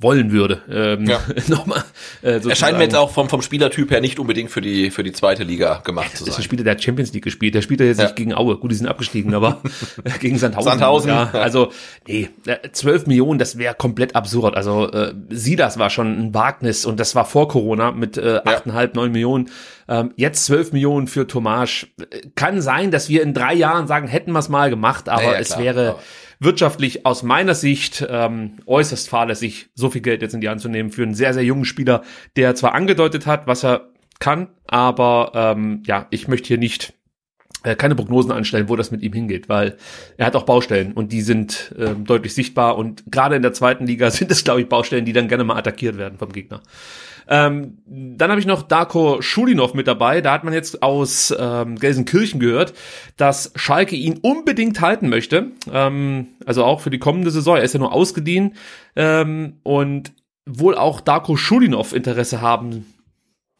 [0.00, 0.62] wollen würde.
[0.68, 1.20] Ähm, ja.
[1.46, 1.84] nochmal,
[2.22, 5.04] äh, er scheint mir jetzt auch vom, vom Spielertyp her nicht unbedingt für die, für
[5.04, 6.26] die zweite Liga gemacht zu sein.
[6.26, 7.54] Das ist ein Spieler, der hat Champions League gespielt.
[7.54, 8.04] Der spielt ja jetzt ja.
[8.04, 8.56] nicht gegen Aue.
[8.56, 9.62] Gut, die sind abgestiegen, aber
[10.20, 10.70] gegen Sandhausen.
[10.70, 11.10] Sandhausen.
[11.10, 11.70] Ja, also,
[12.09, 12.30] nee,
[12.72, 14.56] 12 Millionen, das wäre komplett absurd.
[14.56, 18.80] Also, äh, Sidas war schon ein Wagnis und das war vor Corona mit äh, 8,5,
[18.80, 18.90] ja.
[18.94, 19.50] 9 Millionen.
[19.93, 21.94] Ähm, jetzt 12 Millionen für Tomasch.
[22.35, 25.39] Kann sein, dass wir in drei Jahren sagen, hätten wir es mal gemacht, aber naja,
[25.39, 25.90] es wäre...
[25.90, 26.01] Aber
[26.44, 30.69] wirtschaftlich aus meiner Sicht ähm, äußerst fahrlässig, so viel Geld jetzt in die Hand zu
[30.69, 32.02] nehmen für einen sehr, sehr jungen Spieler,
[32.35, 36.94] der zwar angedeutet hat, was er kann, aber ähm, ja, ich möchte hier nicht
[37.62, 39.76] keine Prognosen anstellen, wo das mit ihm hingeht, weil
[40.16, 43.86] er hat auch Baustellen und die sind äh, deutlich sichtbar und gerade in der zweiten
[43.86, 46.60] Liga sind es, glaube ich, Baustellen, die dann gerne mal attackiert werden vom Gegner.
[47.28, 50.20] Ähm, dann habe ich noch Darko Schulinov mit dabei.
[50.20, 52.74] Da hat man jetzt aus ähm, Gelsenkirchen gehört,
[53.16, 55.52] dass Schalke ihn unbedingt halten möchte.
[55.72, 57.56] Ähm, also auch für die kommende Saison.
[57.56, 58.55] Er ist ja nur ausgeliehen
[58.97, 60.12] ähm, und
[60.47, 62.91] wohl auch Darko Schulinov Interesse haben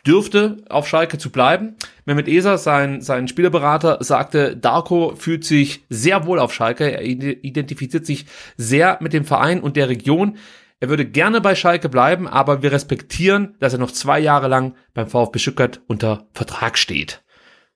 [0.07, 1.77] dürfte, auf Schalke zu bleiben.
[2.05, 6.91] Mehmet Eser, sein, sein Spielerberater, sagte, Darko fühlt sich sehr wohl auf Schalke.
[6.91, 8.27] Er identifiziert sich
[8.57, 10.39] sehr mit dem Verein und der Region.
[10.81, 14.74] Er würde gerne bei Schalke bleiben, aber wir respektieren, dass er noch zwei Jahre lang
[14.95, 17.23] beim VfB Stuttgart unter Vertrag steht.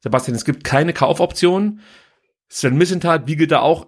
[0.00, 1.80] Sebastian, es gibt keine Kaufoptionen.
[2.48, 3.86] Sven Missentat wiegelt da auch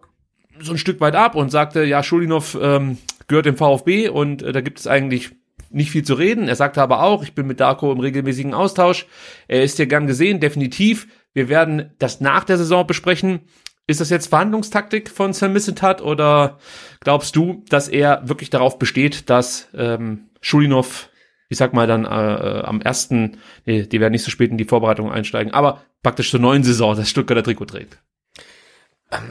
[0.61, 4.53] so ein Stück weit ab und sagte, ja, Schulinov ähm, gehört dem VfB und äh,
[4.53, 5.33] da gibt es eigentlich
[5.71, 6.49] nicht viel zu reden.
[6.49, 9.07] Er sagte aber auch, ich bin mit Darko im regelmäßigen Austausch.
[9.47, 11.09] Er ist hier gern gesehen, definitiv.
[11.35, 13.41] Wir werden das nach der Saison besprechen.
[13.87, 16.59] Ist das jetzt Verhandlungstaktik von Sam Missentat oder
[17.01, 21.11] glaubst du, dass er wirklich darauf besteht, dass ähm, Schulinov
[21.49, 24.59] ich sag mal dann äh, äh, am ersten, nee, die werden nicht so spät in
[24.59, 27.99] die Vorbereitung einsteigen, aber praktisch zur neuen Saison das Stuttgarter Trikot trägt.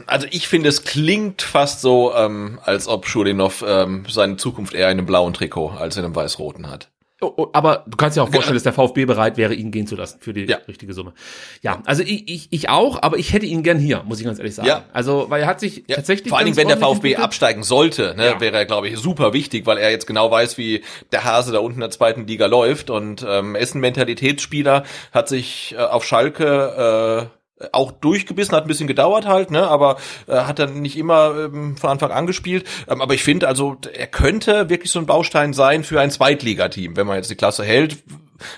[0.06, 4.90] Also ich finde, es klingt fast so, ähm, als ob Schulinov ähm, seine Zukunft eher
[4.90, 6.88] in einem blauen Trikot als in einem weiß-roten hat.
[7.20, 9.88] Oh, oh, aber du kannst ja auch vorstellen, dass der VfB bereit wäre, ihn gehen
[9.88, 10.58] zu lassen für die Ja.
[10.68, 11.14] richtige Summe.
[11.62, 14.38] Ja, also ich, ich, ich auch, aber ich hätte ihn gern hier, muss ich ganz
[14.38, 14.68] ehrlich sagen.
[14.68, 14.84] Ja.
[14.92, 16.28] Also, weil er hat sich Ja, tatsächlich.
[16.28, 17.18] vor allen Dingen, wenn der VfB entwickelt.
[17.24, 18.40] absteigen sollte, ne, Ja.
[18.40, 21.58] wäre er, glaube ich, super wichtig, weil er jetzt genau weiß, wie der Hase da
[21.58, 22.88] unten in der zweiten Liga läuft.
[22.88, 27.37] Und ähm, er ist ein Mentalitätsspieler, hat sich äh, auf Schalke äh,
[27.72, 31.76] auch durchgebissen, hat ein bisschen gedauert halt, ne, aber äh, hat dann nicht immer ähm,
[31.76, 32.66] von Anfang an gespielt.
[32.88, 36.96] Ähm, aber ich finde, also er könnte wirklich so ein Baustein sein für ein Zweitligateam,
[36.96, 37.94] wenn man jetzt die Klasse hält.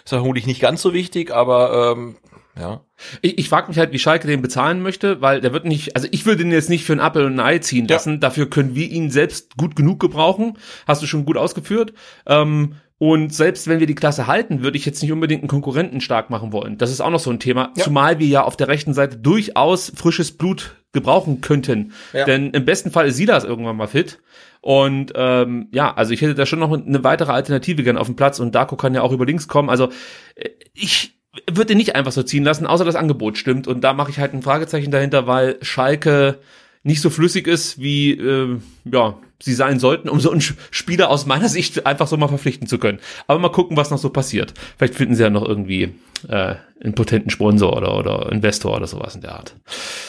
[0.04, 2.16] Ist vermutlich nicht ganz so wichtig, aber ähm,
[2.58, 2.82] ja.
[3.22, 6.06] Ich, ich frage mich halt, wie Schalke den bezahlen möchte, weil der wird nicht, also
[6.10, 7.96] ich würde ihn jetzt nicht für ein Apfel und ein Ei ziehen Ja.
[7.96, 8.20] lassen.
[8.20, 10.58] Dafür können wir ihn selbst gut genug gebrauchen.
[10.86, 11.94] Hast du schon gut ausgeführt.
[12.26, 16.02] Ähm, und selbst wenn wir die Klasse halten, würde ich jetzt nicht unbedingt einen Konkurrenten
[16.02, 16.76] stark machen wollen.
[16.76, 17.72] Das ist auch noch so ein Thema.
[17.74, 17.84] Ja.
[17.84, 21.94] Zumal wir ja auf der rechten Seite durchaus frisches Blut gebrauchen könnten.
[22.12, 22.26] Ja.
[22.26, 24.18] Denn im besten Fall ist Silas irgendwann mal fit.
[24.60, 28.16] Und ähm, ja, also ich hätte da schon noch eine weitere Alternative gern auf dem
[28.16, 29.70] Platz und Darko kann ja auch über links kommen.
[29.70, 29.88] Also
[30.34, 31.14] äh, ich
[31.50, 33.66] würde ihn nicht einfach so ziehen lassen, außer das Angebot stimmt.
[33.66, 36.40] Und da mache ich halt ein Fragezeichen dahinter, weil Schalke
[36.82, 41.26] nicht so flüssig ist, wie äh, ja sie sein sollten, um so einen Spieler aus
[41.26, 43.00] meiner Sicht einfach so mal verpflichten zu können.
[43.26, 44.54] Aber mal gucken, was noch so passiert.
[44.76, 45.94] Vielleicht finden sie ja noch irgendwie
[46.28, 49.54] äh, einen potenten Sponsor oder oder Investor oder sowas in der Art.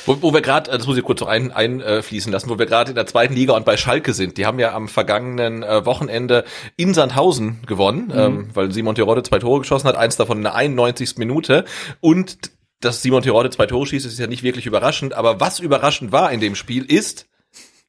[0.06, 2.92] Wo, wo wir gerade, das muss ich kurz noch ein, einfließen lassen, wo wir gerade
[2.92, 4.38] in der zweiten Liga und bei Schalke sind.
[4.38, 6.44] Die haben ja am vergangenen äh, Wochenende
[6.78, 10.56] in Sandhausen gewonnen, ähm, weil Simon Terodde zwei Tore geschossen hat, eins davon in der
[10.56, 11.18] 91.
[11.18, 11.66] Minute.
[12.00, 15.14] Und dass Simon Terodde zwei Tore schießt, ist ja nicht wirklich überraschend.
[15.14, 17.28] Aber was überraschend war in dem Spiel ist,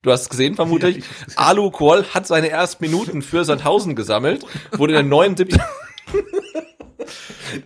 [0.03, 1.05] Du hast es gesehen, vermute ich.
[1.37, 4.45] Alu Kohl hat seine ersten Minuten für Sandhausen gesammelt,
[4.77, 5.61] wurde in der 79.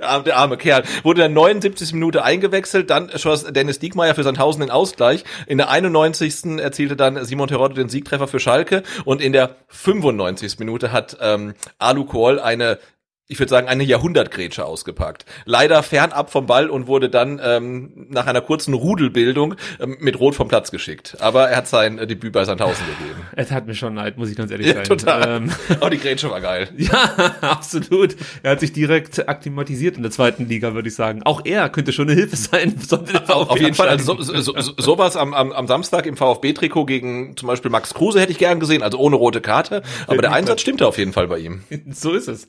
[0.00, 0.82] Der arme- Der arme Kerl.
[1.02, 1.92] Wurde in der 79.
[1.94, 5.24] Minute eingewechselt, dann schoss Dennis Diekmeyer für Sandhausen den Ausgleich.
[5.46, 6.58] In der 91.
[6.58, 10.58] erzielte dann Simon Terodde den Siegtreffer für Schalke und in der 95.
[10.58, 12.78] Minute hat ähm, Alu Kohl eine
[13.28, 15.24] ich würde sagen, eine Jahrhundertgrätsche ausgepackt.
[15.46, 20.36] Leider fernab vom Ball und wurde dann ähm, nach einer kurzen Rudelbildung ähm, mit Rot
[20.36, 21.16] vom Platz geschickt.
[21.18, 23.20] Aber er hat sein äh, Debüt bei Sandhausen gegeben.
[23.38, 24.84] Es hat mir schon leid, muss ich ganz ehrlich Ja, sein.
[24.84, 25.28] total.
[25.28, 25.50] Ähm,
[25.80, 26.68] Oh, die Grätsche war geil.
[26.76, 28.14] Ja, absolut.
[28.42, 31.22] Er hat sich direkt akklimatisiert in der zweiten Liga, würde ich sagen.
[31.24, 32.76] Auch er könnte schon eine Hilfe sein.
[32.78, 36.16] Auf, VfB auf jeden Fall, also so, so, so, sowas am, am, am Samstag im
[36.16, 39.82] VfB-Trikot gegen zum Beispiel Max Kruse hätte ich gern gesehen, also ohne rote Karte.
[40.06, 41.62] Aber der Einsatz stimmte auf jeden Fall bei ihm.
[41.90, 42.46] So ist es.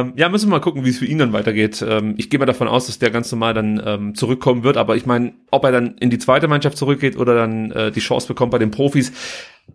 [0.00, 1.84] Ähm, ja, müssen wir mal gucken, wie es für ihn dann weitergeht.
[1.86, 4.76] Ähm, ich gehe mal davon aus, dass der ganz normal dann ähm, zurückkommen wird.
[4.76, 8.00] Aber ich meine, ob er dann in die zweite Mannschaft zurückgeht oder dann äh, die
[8.00, 9.12] Chance bekommt bei den Profis,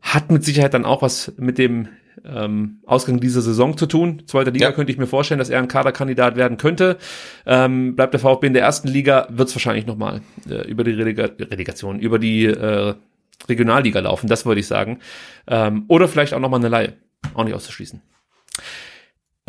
[0.01, 1.87] hat mit Sicherheit dann auch was mit dem
[2.25, 4.23] ähm, Ausgang dieser Saison zu tun.
[4.25, 4.71] Zweite Liga Ja.
[4.73, 6.97] könnte ich mir vorstellen, dass er ein Kaderkandidat werden könnte.
[7.45, 10.91] Ähm, bleibt der VfB in der ersten Liga, wird es wahrscheinlich nochmal äh, über die
[10.91, 12.93] Relega Relegation, über die äh,
[13.47, 14.99] Regionalliga laufen, das würde ich sagen.
[15.47, 16.93] Ähm, oder vielleicht auch nochmal eine Laie.
[17.33, 18.01] Auch nicht auszuschließen.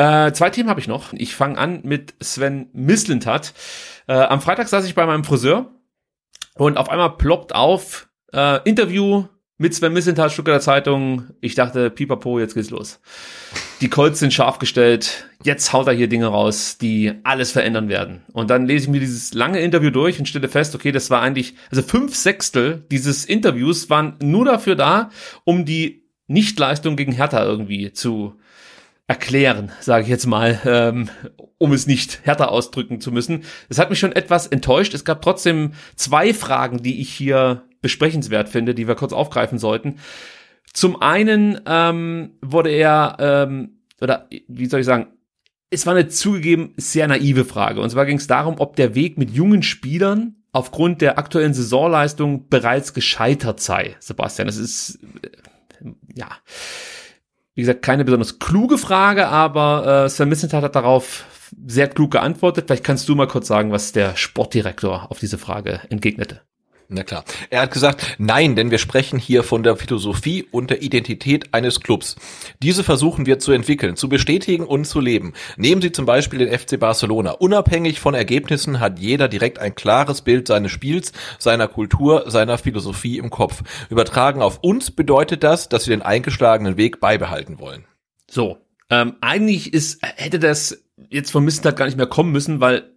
[0.00, 1.12] Äh, zwei Themen habe ich noch.
[1.12, 3.52] Ich fange an mit Sven Mislintat.
[4.06, 5.74] Äh, am Freitag saß ich bei meinem Friseur
[6.54, 9.26] und auf einmal ploppt auf äh, Interview
[9.58, 11.24] mit Sven Mislintat, Stuttgarter Zeitung.
[11.42, 12.98] Ich dachte, pipapo, jetzt geht's los.
[13.82, 15.28] Die Colts sind scharf gestellt.
[15.44, 18.22] Jetzt haut er hier Dinge raus, die alles verändern werden.
[18.32, 21.20] Und dann lese ich mir dieses lange Interview durch und stelle fest, okay, das war
[21.20, 25.10] eigentlich, also fünf Sechstel dieses Interviews waren nur dafür da,
[25.44, 28.39] um die Nichtleistung gegen Hertha irgendwie zu
[29.10, 31.08] erklären, sage ich jetzt mal, ähm,
[31.58, 33.42] um es nicht härter ausdrücken zu müssen.
[33.68, 34.94] Das hat mich schon etwas enttäuscht.
[34.94, 39.96] Es gab trotzdem zwei Fragen, die ich hier besprechenswert finde, die wir kurz aufgreifen sollten.
[40.72, 45.08] Zum einen ähm, wurde er, ähm, oder wie soll ich sagen,
[45.70, 47.80] es war eine zugegeben sehr naive Frage.
[47.80, 52.48] Und zwar ging es darum, ob der Weg mit jungen Spielern aufgrund der aktuellen Saisonleistung
[52.48, 53.96] bereits gescheitert sei.
[53.98, 56.28] Sebastian, das ist äh, ja
[57.60, 61.26] wie gesagt, keine besonders kluge Frage, aber äh, Sven Missentat hat darauf
[61.66, 62.64] sehr klug geantwortet.
[62.66, 66.40] Vielleicht kannst du mal kurz sagen, was der Sportdirektor auf diese Frage entgegnete.
[66.92, 67.24] Na klar.
[67.50, 71.78] Er hat gesagt, nein, denn wir sprechen hier von der Philosophie und der Identität eines
[71.78, 72.16] Clubs.
[72.64, 75.32] Diese versuchen wir zu entwickeln, zu bestätigen und zu leben.
[75.56, 77.30] Nehmen Sie zum Beispiel den FC Barcelona.
[77.30, 83.18] Unabhängig von Ergebnissen hat jeder direkt ein klares Bild seines Spiels, seiner Kultur, seiner Philosophie
[83.18, 83.62] im Kopf.
[83.88, 87.84] Übertragen auf uns bedeutet das, dass wir den eingeschlagenen Weg beibehalten wollen.
[88.28, 88.58] So,
[88.90, 92.90] ähm, eigentlich ist hätte das jetzt von Missentat gar nicht mehr kommen müssen, weil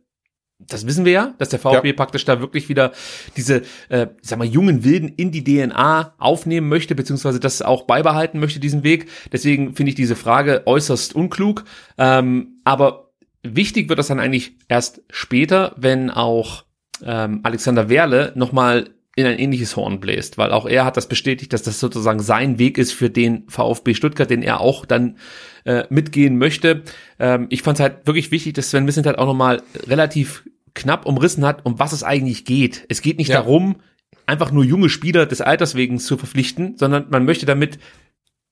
[0.67, 1.93] das wissen wir ja, dass der VfB ja.
[1.93, 2.91] praktisch da wirklich wieder
[3.37, 7.83] diese, äh, ich sag mal, jungen Wilden in die DNA aufnehmen möchte, beziehungsweise das auch
[7.83, 9.09] beibehalten möchte, diesen Weg.
[9.31, 11.65] Deswegen finde ich diese Frage äußerst unklug.
[11.97, 13.11] Ähm, aber
[13.43, 16.65] wichtig wird das dann eigentlich erst später, wenn auch
[17.05, 21.53] ähm, Alexander Werle nochmal in ein ähnliches Horn bläst, weil auch er hat das bestätigt,
[21.53, 25.17] dass das sozusagen sein Weg ist für den VfB Stuttgart, den er auch dann
[25.65, 26.81] äh, mitgehen möchte.
[27.19, 31.05] Ähm, ich fand es halt wirklich wichtig, dass Sven Wissent halt auch nochmal relativ knapp
[31.05, 32.85] umrissen hat, um was es eigentlich geht.
[32.89, 33.35] Es geht nicht ja.
[33.35, 33.77] darum,
[34.25, 37.79] einfach nur junge Spieler des Alters wegen zu verpflichten, sondern man möchte damit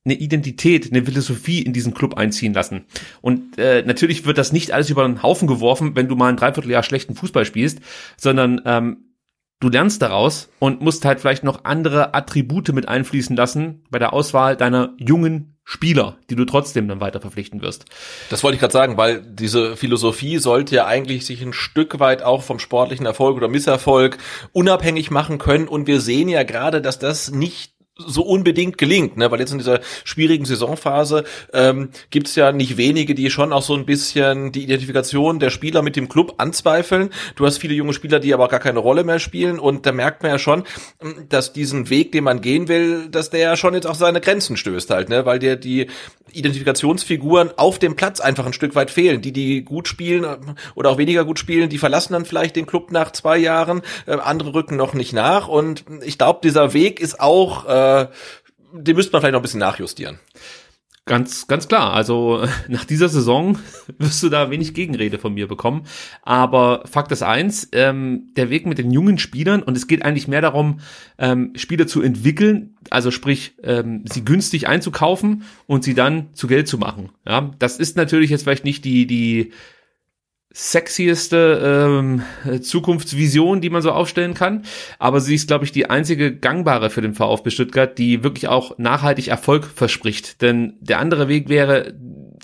[0.03, 2.85] eine Identität, eine Philosophie in diesen Club einziehen lassen.
[3.22, 6.38] Und äh, natürlich wird das nicht alles über den Haufen geworfen, wenn du mal ein
[6.38, 7.80] Dreivierteljahr schlechten Fußball spielst,
[8.18, 9.10] sondern ähm,
[9.61, 14.11] du lernst daraus und musst halt vielleicht noch andere Attribute mit einfließen lassen bei der
[14.11, 17.85] Auswahl deiner jungen Spieler, die du trotzdem dann weiter verpflichten wirst.
[18.29, 22.23] Das wollte ich gerade sagen, weil diese Philosophie sollte ja eigentlich sich ein Stück weit
[22.23, 24.17] auch vom sportlichen Erfolg oder Misserfolg
[24.51, 25.67] unabhängig machen können.
[25.67, 27.73] Und wir sehen ja gerade, dass das nicht
[28.07, 29.31] so unbedingt gelingt, ne?
[29.31, 31.23] weil jetzt in dieser schwierigen Saisonphase
[31.53, 35.49] ähm, gibt es ja nicht wenige, die schon auch so ein bisschen die Identifikation der
[35.49, 37.09] Spieler mit dem Club anzweifeln.
[37.35, 40.23] Du hast viele junge Spieler, die aber gar keine Rolle mehr spielen und da merkt
[40.23, 40.63] man ja schon,
[41.29, 44.57] dass diesen Weg, den man gehen will, dass der ja schon jetzt auch seine Grenzen
[44.57, 45.25] stößt halt, ne?
[45.25, 45.87] weil dir die
[46.33, 49.21] Identifikationsfiguren auf dem Platz einfach ein Stück weit fehlen.
[49.21, 52.91] Die, die gut spielen oder auch weniger gut spielen, die verlassen dann vielleicht den Club
[52.91, 57.19] nach zwei Jahren, äh, andere rücken noch nicht nach und ich glaube, dieser Weg ist
[57.19, 57.69] auch äh,
[58.73, 60.19] den müsste man vielleicht noch ein bisschen nachjustieren.
[61.05, 61.93] Ganz, ganz klar.
[61.93, 63.57] Also nach dieser Saison
[63.97, 65.84] wirst du da wenig Gegenrede von mir bekommen.
[66.22, 70.27] Aber Fakt ist eins, ähm, der Weg mit den jungen Spielern und es geht eigentlich
[70.27, 70.80] mehr darum,
[71.18, 76.68] ähm, Spieler zu entwickeln, also sprich, ähm, sie günstig einzukaufen und sie dann zu Geld
[76.68, 77.09] zu machen.
[77.27, 79.51] Ja, das ist natürlich jetzt vielleicht nicht die, die
[80.53, 82.23] sexieste ähm,
[82.61, 84.63] Zukunftsvision, die man so aufstellen kann.
[84.99, 88.77] Aber sie ist, glaube ich, die einzige gangbare für den VfB Stuttgart, die wirklich auch
[88.77, 90.41] nachhaltig Erfolg verspricht.
[90.41, 91.93] Denn der andere Weg wäre,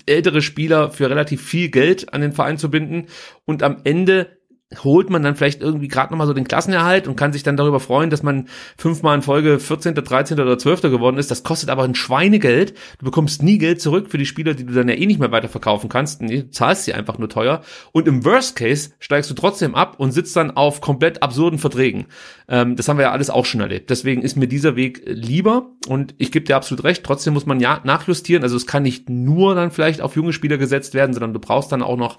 [0.06, 3.06] ältere Spieler für relativ viel Geld an den Verein zu binden
[3.44, 4.37] und am Ende
[4.84, 7.80] holt man dann vielleicht irgendwie gerade nochmal so den Klassenerhalt und kann sich dann darüber
[7.80, 10.38] freuen, dass man fünfmal in Folge 14., 13.
[10.38, 10.82] oder 12.
[10.82, 11.30] geworden ist.
[11.30, 12.74] Das kostet aber ein Schweinegeld.
[12.98, 15.32] Du bekommst nie Geld zurück für die Spieler, die du dann ja eh nicht mehr
[15.32, 16.20] weiterverkaufen kannst.
[16.20, 17.62] Nee, du zahlst sie einfach nur teuer.
[17.92, 22.06] Und im Worst Case steigst du trotzdem ab und sitzt dann auf komplett absurden Verträgen.
[22.46, 23.88] Ähm, das haben wir ja alles auch schon erlebt.
[23.88, 27.04] Deswegen ist mir dieser Weg lieber und ich gebe dir absolut recht.
[27.04, 28.42] Trotzdem muss man ja nachjustieren.
[28.42, 31.72] Also es kann nicht nur dann vielleicht auf junge Spieler gesetzt werden, sondern du brauchst
[31.72, 32.18] dann auch noch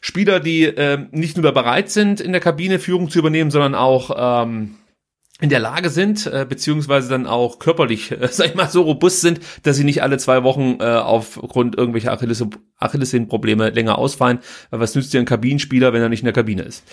[0.00, 4.48] Spieler, die äh, nicht nur bereit sind, in der Kabine Führung zu übernehmen, sondern auch
[4.50, 4.76] ähm,
[5.40, 9.20] in der Lage sind, äh, beziehungsweise dann auch körperlich, äh, sag ich mal, so robust
[9.20, 12.44] sind, dass sie nicht alle zwei Wochen äh, aufgrund irgendwelcher Achilles
[12.78, 14.38] Achillessehnenprobleme länger ausfallen.
[14.70, 16.84] Weil was nützt dir ein Kabinenspieler, wenn er nicht in der Kabine ist?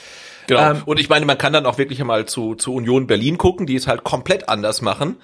[0.47, 0.71] Genau.
[0.71, 3.67] Ähm, und ich meine, man kann dann auch wirklich einmal zu, zu Union Berlin gucken,
[3.67, 5.17] die es halt komplett anders machen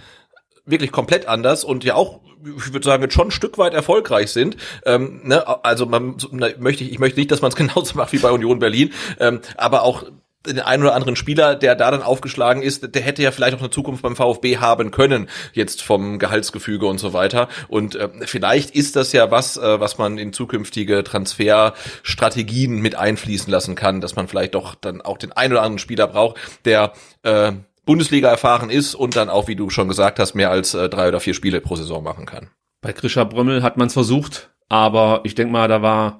[0.66, 2.20] wirklich komplett anders und ja auch
[2.58, 4.58] ich würde sagen, jetzt schon ein Stück weit erfolgreich sind.
[4.86, 5.64] Ähm, ne?
[5.64, 6.18] Also man
[6.58, 9.40] möchte ich, ich möchte nicht, dass man es genauso macht wie bei Union Berlin, ähm,
[9.56, 10.04] aber auch
[10.46, 13.62] den einen oder anderen Spieler, der da dann aufgeschlagen ist, der hätte ja vielleicht auch
[13.62, 17.48] eine Zukunft beim VfB haben können, jetzt vom Gehaltsgefüge und so weiter.
[17.70, 23.52] Und äh, vielleicht ist das ja was, äh, was man in zukünftige Transferstrategien mit einfließen
[23.52, 26.92] lassen kann, dass man vielleicht doch dann auch den einen oder anderen Spieler braucht, der
[27.24, 27.54] äh,
[27.86, 31.10] Bundesliga erfahren ist und dann auch, wie du schon gesagt hast, mehr als äh, drei
[31.10, 32.50] oder vier Spiele pro Saison machen kann.
[32.82, 36.20] Bei Grisha Brömmel hat man es versucht, aber ich denke mal, da war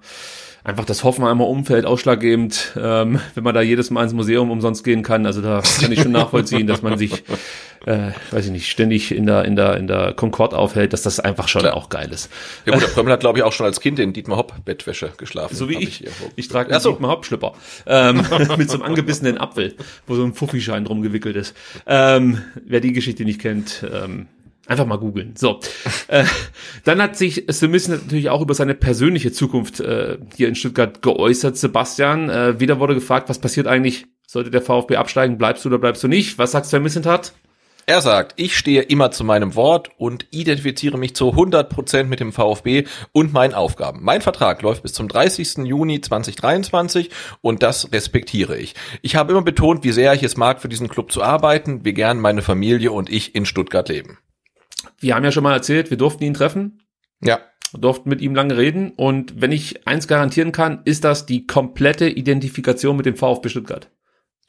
[0.64, 5.04] einfach das Hoffenheimer Umfeld ausschlaggebend, ähm, wenn man da jedes Mal ins Museum umsonst gehen
[5.04, 5.26] kann.
[5.26, 7.24] Also da kann ich schon nachvollziehen, dass man sich,
[7.86, 11.20] äh, weiß ich nicht, ständig in der in der in der Concorde aufhält, dass das
[11.20, 11.76] einfach schon Klar.
[11.76, 12.30] auch geil ist.
[12.66, 15.12] Ja gut, der Prömmel hat glaube ich auch schon als Kind in Dietmar Hopp Bettwäsche
[15.18, 15.56] geschlafen.
[15.56, 16.04] So wie ich.
[16.04, 16.92] Ich, ich trage einen so.
[16.92, 17.54] Dietmar Hopp Schlüpper
[17.86, 18.26] ähm,
[18.58, 19.76] mit so einem angebissenen Apfel,
[20.08, 21.56] wo so ein Fuffischein drum gewickelt ist.
[21.86, 24.28] Ähm, wer die Geschichte nicht kennt, ähm,
[24.66, 25.36] Einfach mal googeln.
[25.36, 25.60] So.
[26.08, 26.24] äh,
[26.86, 31.58] dann hat sich Smith natürlich auch über seine persönliche Zukunft äh, hier in Stuttgart geäußert,
[31.58, 32.30] Sebastian.
[32.30, 36.02] Äh, wieder wurde gefragt, was passiert eigentlich, sollte der VfB absteigen, bleibst du oder bleibst
[36.04, 36.38] du nicht?
[36.38, 37.34] Was sagt Sven Missentat?
[37.86, 42.22] Er sagt, ich stehe immer zu meinem Wort und identifiziere mich zu 100 Prozent mit
[42.22, 44.00] dem VfB und meinen Aufgaben.
[44.02, 45.66] Mein Vertrag läuft bis zum 30.
[45.66, 47.10] Juni 2023
[47.42, 48.76] und das respektiere ich.
[49.02, 51.94] Ich habe immer betont, wie sehr ich es mag, für diesen Club zu arbeiten, wie
[51.94, 54.18] gern meine Familie und ich in Stuttgart leben
[55.04, 56.82] wir haben ja schon mal erzählt, wir durften ihn treffen.
[57.22, 57.40] Ja.
[57.74, 58.92] Durften mit ihm lange reden.
[58.92, 63.90] Und wenn ich eins garantieren kann, ist das die komplette Identifikation mit dem VfB Stuttgart.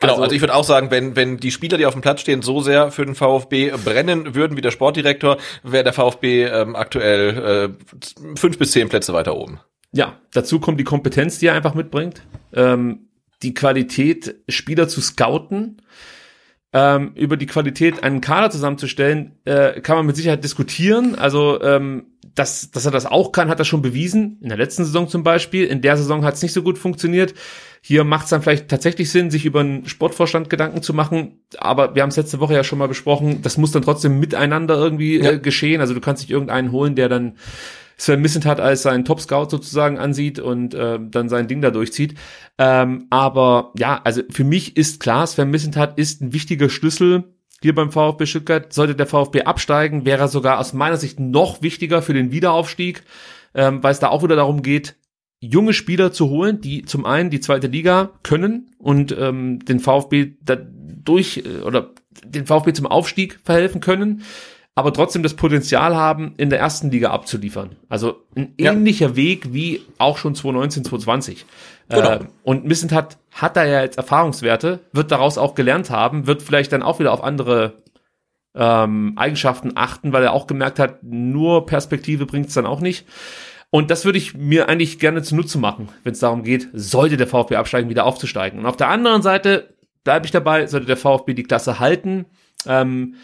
[0.00, 2.20] Genau, also, also ich würde auch sagen, wenn, wenn die Spieler, die auf dem Platz
[2.20, 6.76] stehen, so sehr für den VfB brennen würden wie der Sportdirektor, wäre der VfB ähm,
[6.76, 9.60] aktuell äh, fünf bis zehn Plätze weiter oben.
[9.92, 12.22] Ja, dazu kommt die Kompetenz, die er einfach mitbringt.
[12.52, 13.08] Ähm,
[13.42, 15.80] die Qualität, Spieler zu scouten.
[16.76, 21.14] Ähm, über die Qualität, einen Kader zusammenzustellen, äh, kann man mit Sicherheit diskutieren.
[21.14, 24.38] Also ähm, dass, dass er das auch kann, hat er schon bewiesen.
[24.42, 25.66] In der letzten Saison zum Beispiel.
[25.66, 27.34] In der Saison hat es nicht so gut funktioniert.
[27.80, 31.44] Hier macht es dann vielleicht tatsächlich Sinn, sich über einen Sportvorstand Gedanken zu machen.
[31.58, 33.42] Aber wir haben es letzte Woche ja schon mal besprochen.
[33.42, 35.32] Das muss dann trotzdem miteinander irgendwie ja.
[35.32, 35.80] äh, geschehen.
[35.80, 37.36] Also du kannst nicht irgendeinen holen, der dann
[37.96, 42.14] Sven Missentat als seinen Top-Scout sozusagen ansieht und äh, dann sein Ding da durchzieht.
[42.58, 47.24] Ähm, aber ja, also für mich ist klar, Sven Missentat ist ein wichtiger Schlüssel
[47.62, 48.72] hier beim VfB Stuttgart.
[48.72, 53.02] Sollte der VfB absteigen, wäre er sogar aus meiner Sicht noch wichtiger für den Wiederaufstieg,
[53.54, 54.96] ähm, weil es da auch wieder darum geht,
[55.40, 60.32] junge Spieler zu holen, die zum einen die zweite Liga können und ähm, den VfB
[60.42, 61.90] dadurch äh, oder
[62.24, 64.22] den VfB zum Aufstieg verhelfen können,
[64.76, 67.76] aber trotzdem das Potenzial haben, in der ersten Liga abzuliefern.
[67.88, 69.16] Also ein ähnlicher ja.
[69.16, 71.46] Weg wie auch schon 2019, 2020.
[71.88, 72.10] Genau.
[72.10, 76.42] Äh, und Missent hat, hat da ja jetzt Erfahrungswerte, wird daraus auch gelernt haben, wird
[76.42, 77.84] vielleicht dann auch wieder auf andere
[78.56, 83.06] ähm, Eigenschaften achten, weil er auch gemerkt hat, nur Perspektive bringt es dann auch nicht.
[83.70, 87.26] Und das würde ich mir eigentlich gerne zunutze machen, wenn es darum geht, sollte der
[87.26, 88.60] VfB absteigen, wieder aufzusteigen.
[88.60, 89.74] Und auf der anderen Seite
[90.04, 92.26] bleibe ich dabei, sollte der VfB die Klasse halten,
[92.66, 93.14] ähm,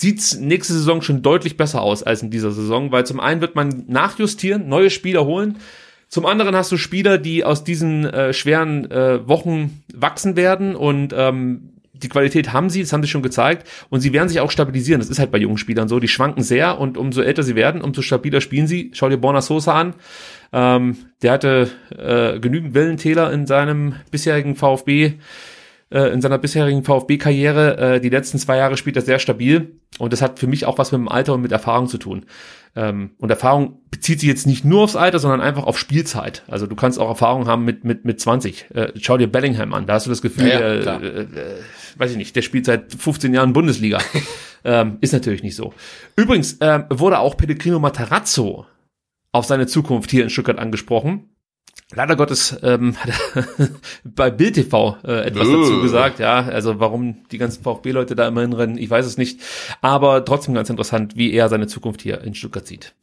[0.00, 3.54] sieht's nächste Saison schon deutlich besser aus als in dieser Saison, weil zum einen wird
[3.54, 5.58] man nachjustieren, neue Spieler holen,
[6.08, 11.12] zum anderen hast du Spieler, die aus diesen äh, schweren äh, Wochen wachsen werden und
[11.16, 14.50] ähm, die Qualität haben sie, das haben sie schon gezeigt und sie werden sich auch
[14.50, 15.00] stabilisieren.
[15.00, 17.82] Das ist halt bei jungen Spielern so, die schwanken sehr und umso älter sie werden,
[17.82, 18.90] umso stabiler spielen sie.
[18.94, 19.94] Schau dir Borna Sosa an,
[20.52, 25.14] ähm, der hatte äh, genügend Wellentäler in seinem bisherigen VfB
[25.90, 27.94] äh, in seiner bisherigen VfB-Karriere.
[27.96, 30.78] Äh, die letzten zwei Jahre spielt er sehr stabil und das hat für mich auch
[30.78, 32.26] was mit dem Alter und mit Erfahrung zu tun.
[32.76, 36.42] Ähm, und Erfahrung bezieht sich jetzt nicht nur aufs Alter, sondern einfach auf Spielzeit.
[36.48, 38.70] Also du kannst auch Erfahrung haben mit mit mit 20.
[38.74, 41.26] Äh, schau dir Bellingham an, da hast du das Gefühl, ja, ja, äh, äh,
[41.96, 44.00] weiß ich nicht, der spielt seit 15 Jahren Bundesliga.
[44.64, 45.72] ähm, ist natürlich nicht so.
[46.16, 48.66] Übrigens äh, wurde auch Pellegrino Matarazzo
[49.30, 51.33] auf seine Zukunft hier in Stuttgart angesprochen.
[51.94, 53.68] Leider Gottes ähm, hat er
[54.04, 58.40] bei Bild TV äh, etwas dazu gesagt, ja, also warum die ganzen VfB-Leute da immer
[58.40, 59.40] hinrennen, ich weiß es nicht,
[59.80, 62.94] aber trotzdem ganz interessant, wie er seine Zukunft hier in Stuttgart sieht.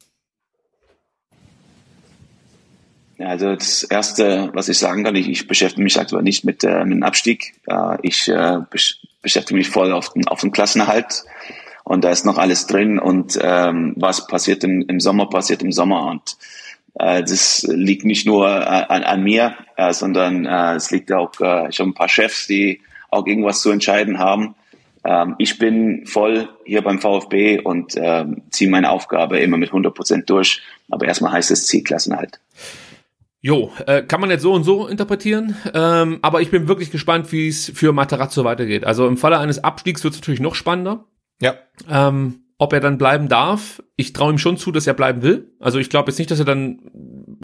[3.16, 6.64] Ja, also das Erste, was ich sagen kann, ich, ich beschäftige mich aktuell nicht mit,
[6.64, 7.54] äh, mit dem Abstieg.
[7.66, 11.22] Äh, ich äh, besch beschäftige mich voll auf den, auf den Klassenerhalt.
[11.84, 15.70] Und da ist noch alles drin und ähm, was passiert im, im Sommer, passiert im
[15.70, 16.06] Sommer.
[16.06, 16.36] Und
[16.94, 21.72] das liegt nicht nur äh, an, an mir, äh, sondern äh, es liegt auch äh,
[21.72, 24.54] schon ein paar Chefs, die auch irgendwas zu entscheiden haben.
[25.04, 29.94] Ähm, ich bin voll hier beim VfB und äh, ziehe meine Aufgabe immer mit 100
[29.94, 30.62] Prozent durch.
[30.90, 32.40] Aber erstmal heißt es Zielklassenhalt.
[33.40, 37.32] Jo, äh, kann man jetzt so und so interpretieren, ähm, aber ich bin wirklich gespannt,
[37.32, 38.84] wie es für Materazzo weitergeht.
[38.84, 41.06] Also im Falle eines Abstiegs wird es natürlich noch spannender.
[41.40, 41.54] Ja.
[41.90, 43.82] Ähm, ob er dann bleiben darf.
[43.96, 45.52] Ich traue ihm schon zu, dass er bleiben will.
[45.58, 46.78] Also ich glaube jetzt nicht, dass er dann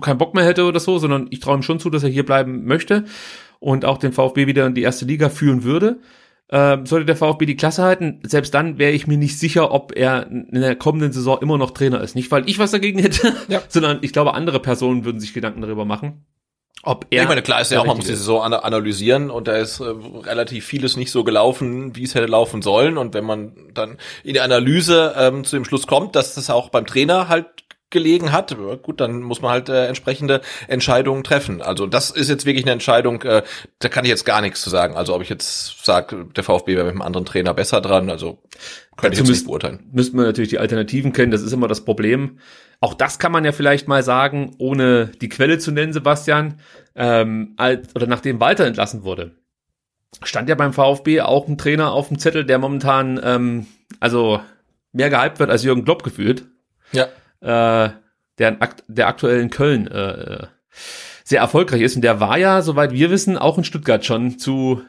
[0.01, 2.25] keinen Bock mehr hätte oder so, sondern ich traue ihm schon zu, dass er hier
[2.25, 3.05] bleiben möchte
[3.59, 5.99] und auch den VfB wieder in die erste Liga führen würde.
[6.51, 9.95] Ähm, sollte der VfB die Klasse halten, selbst dann wäre ich mir nicht sicher, ob
[9.97, 12.15] er in der kommenden Saison immer noch Trainer ist.
[12.15, 13.61] Nicht, weil ich was dagegen hätte, ja.
[13.69, 16.25] sondern ich glaube, andere Personen würden sich Gedanken darüber machen.
[16.85, 19.57] Ob er ich meine, klar ist ja auch, man muss die Saison analysieren und da
[19.57, 22.99] ist äh, relativ vieles nicht so gelaufen, wie es hätte laufen sollen.
[22.99, 26.71] Und wenn man dann in der Analyse ähm, zu dem Schluss kommt, dass das auch
[26.71, 27.47] beim Trainer halt
[27.91, 31.63] gelegen hat, gut, dann muss man halt äh, entsprechende Entscheidungen treffen.
[31.63, 33.43] Also das ist jetzt wirklich eine Entscheidung, äh,
[33.79, 34.95] da kann ich jetzt gar nichts zu sagen.
[34.95, 38.43] Also ob ich jetzt sage, der VfB wäre mit einem anderen Trainer besser dran, also
[38.97, 39.89] könnte ich jetzt nicht beurteilen.
[39.91, 42.39] Müsste man natürlich die Alternativen kennen, das ist immer das Problem.
[42.81, 46.61] Auch das kann man ja vielleicht mal sagen, ohne die Quelle zu nennen, Sebastian,
[46.95, 49.33] ähm, als, oder nachdem Walter entlassen wurde.
[50.23, 53.67] Stand ja beim VfB auch ein Trainer auf dem Zettel, der momentan ähm,
[54.01, 54.41] also
[54.93, 56.47] mehr gehypt wird als Jürgen Klopp gefühlt.
[56.93, 57.09] Ja
[57.41, 57.91] äh,
[58.39, 60.47] der, der aktuell in Köln äh,
[61.25, 61.97] sehr erfolgreich ist.
[61.97, 64.83] Und der war ja, soweit wir wissen, auch in Stuttgart schon zu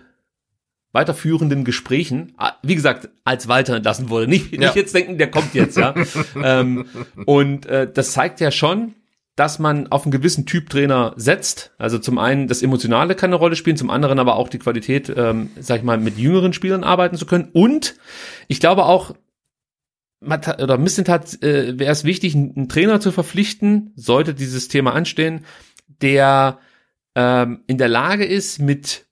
[0.91, 4.27] weiterführenden Gesprächen, ah, wie gesagt, als Walter entlassen wurde.
[4.27, 4.59] Nicht, ja.
[4.59, 5.93] nicht jetzt denken, der kommt jetzt, ja.
[6.43, 6.85] ähm,
[7.25, 8.95] und äh, das zeigt ja schon,
[9.35, 11.71] dass man auf einen gewissen Typ Trainer setzt.
[11.77, 15.13] Also zum einen das Emotionale kann eine Rolle spielen, zum anderen aber auch die Qualität,
[15.15, 17.49] ähm, sag ich mal, mit jüngeren Spielern arbeiten zu können.
[17.53, 17.95] Und
[18.47, 19.15] ich glaube auch,
[20.21, 25.45] oder Missentat äh, wäre es wichtig, einen Trainer zu verpflichten, sollte dieses Thema anstehen,
[26.01, 26.59] der
[27.15, 29.05] ähm, in der Lage ist, mit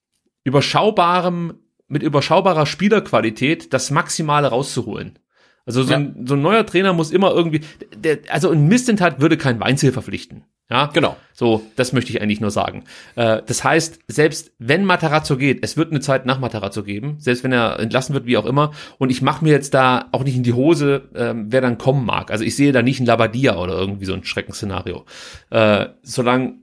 [0.43, 1.53] überschaubarem,
[1.88, 5.19] mit überschaubarer Spielerqualität das Maximale rauszuholen.
[5.65, 5.97] Also so, ja.
[5.97, 7.61] ein, so ein neuer Trainer muss immer irgendwie,
[7.93, 10.45] der, also ein Missentat würde kein Weinziel verpflichten.
[10.69, 11.15] Ja, Genau.
[11.34, 12.84] So, das möchte ich eigentlich nur sagen.
[13.15, 17.43] Äh, das heißt, selbst wenn Matarazzo geht, es wird eine Zeit nach Matarazzo geben, selbst
[17.43, 18.72] wenn er entlassen wird, wie auch immer.
[18.97, 22.05] Und ich mache mir jetzt da auch nicht in die Hose, ähm, wer dann kommen
[22.05, 22.31] mag.
[22.31, 25.05] Also ich sehe da nicht ein Labadia oder irgendwie so ein Schreckensszenario.
[25.51, 26.55] Äh, solange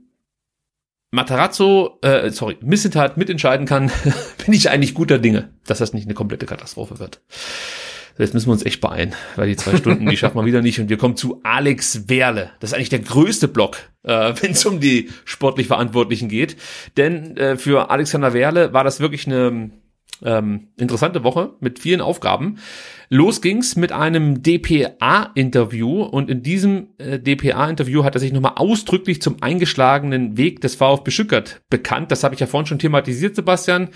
[1.11, 3.91] Matarazzo, äh, sorry, Missetat mitentscheiden kann,
[4.45, 7.21] bin ich eigentlich guter Dinge, dass das nicht eine komplette Katastrophe wird.
[8.17, 10.79] Jetzt müssen wir uns echt beeilen, weil die zwei Stunden, die schaffen wir wieder nicht.
[10.79, 12.51] Und wir kommen zu Alex Werle.
[12.61, 16.55] Das ist eigentlich der größte Block, äh, wenn es um die sportlich Verantwortlichen geht.
[16.95, 19.71] Denn äh, für Alexander Werle war das wirklich eine
[20.23, 22.59] ähm, interessante Woche mit vielen Aufgaben.
[23.09, 29.21] Los ging's mit einem DPA-Interview und in diesem äh, DPA-Interview hat er sich nochmal ausdrücklich
[29.21, 32.11] zum eingeschlagenen Weg des VfB Stuttgart bekannt.
[32.11, 33.89] Das habe ich ja vorhin schon thematisiert, Sebastian.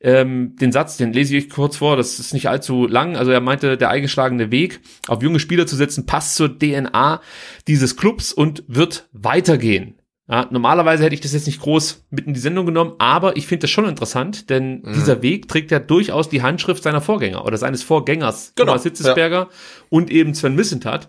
[0.00, 3.16] Ähm, den Satz, den lese ich kurz vor, das ist nicht allzu lang.
[3.16, 7.20] Also er meinte, der eingeschlagene Weg, auf junge Spieler zu setzen, passt zur DNA
[7.66, 9.95] dieses Clubs und wird weitergehen.
[10.28, 13.46] Ja, normalerweise hätte ich das jetzt nicht groß mit in die Sendung genommen, aber ich
[13.46, 14.92] finde das schon interessant, denn Mhm.
[14.94, 19.48] dieser Weg trägt ja durchaus die Handschrift seiner Vorgänger oder seines Vorgängers, Genau, Thomas Hitzesberger
[19.88, 21.08] und eben Sven Missentat.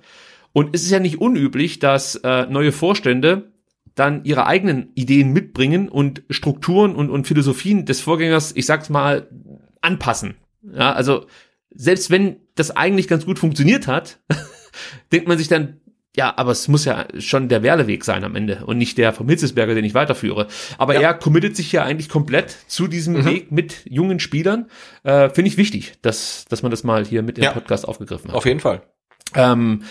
[0.54, 3.52] Und es ist ja nicht unüblich, dass äh, neue Vorstände
[3.96, 9.28] dann ihre eigenen Ideen mitbringen und Strukturen und, und Philosophien des Vorgängers, ich sag's mal,
[9.82, 10.36] anpassen.
[10.62, 11.26] Ja, also
[11.74, 14.20] selbst wenn das eigentlich ganz gut funktioniert hat,
[15.12, 15.80] denkt man sich dann,
[16.18, 19.30] ja, aber es muss ja schon der Werleweg sein am Ende und nicht der vom
[19.30, 20.48] Hitzesberger, den ich weiterführe.
[20.78, 23.26] Aber er committet sich ja eigentlich komplett zu diesem Mhm.
[23.26, 24.66] Weg mit jungen Spielern.
[25.04, 27.52] Äh, Finde ich wichtig, dass, dass man das mal hier mit im Ja.
[27.52, 28.36] Podcast aufgegriffen hat.
[28.36, 28.82] Auf jeden Fall.
[29.36, 29.84] Ähm,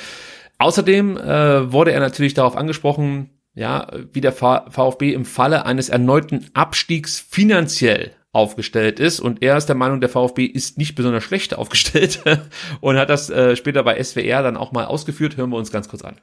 [0.59, 6.47] außerdem äh, wurde er natürlich darauf angesprochen, ja, wie der VfB im Falle eines erneuten
[6.55, 11.55] Abstiegs finanziell aufgestellt ist und er ist der Meinung, der VfB ist nicht besonders schlecht
[11.59, 12.23] aufgestellt
[12.81, 15.37] und hat das äh, später bei SWR dann auch mal ausgeführt.
[15.37, 16.17] Hören wir uns ganz kurz an.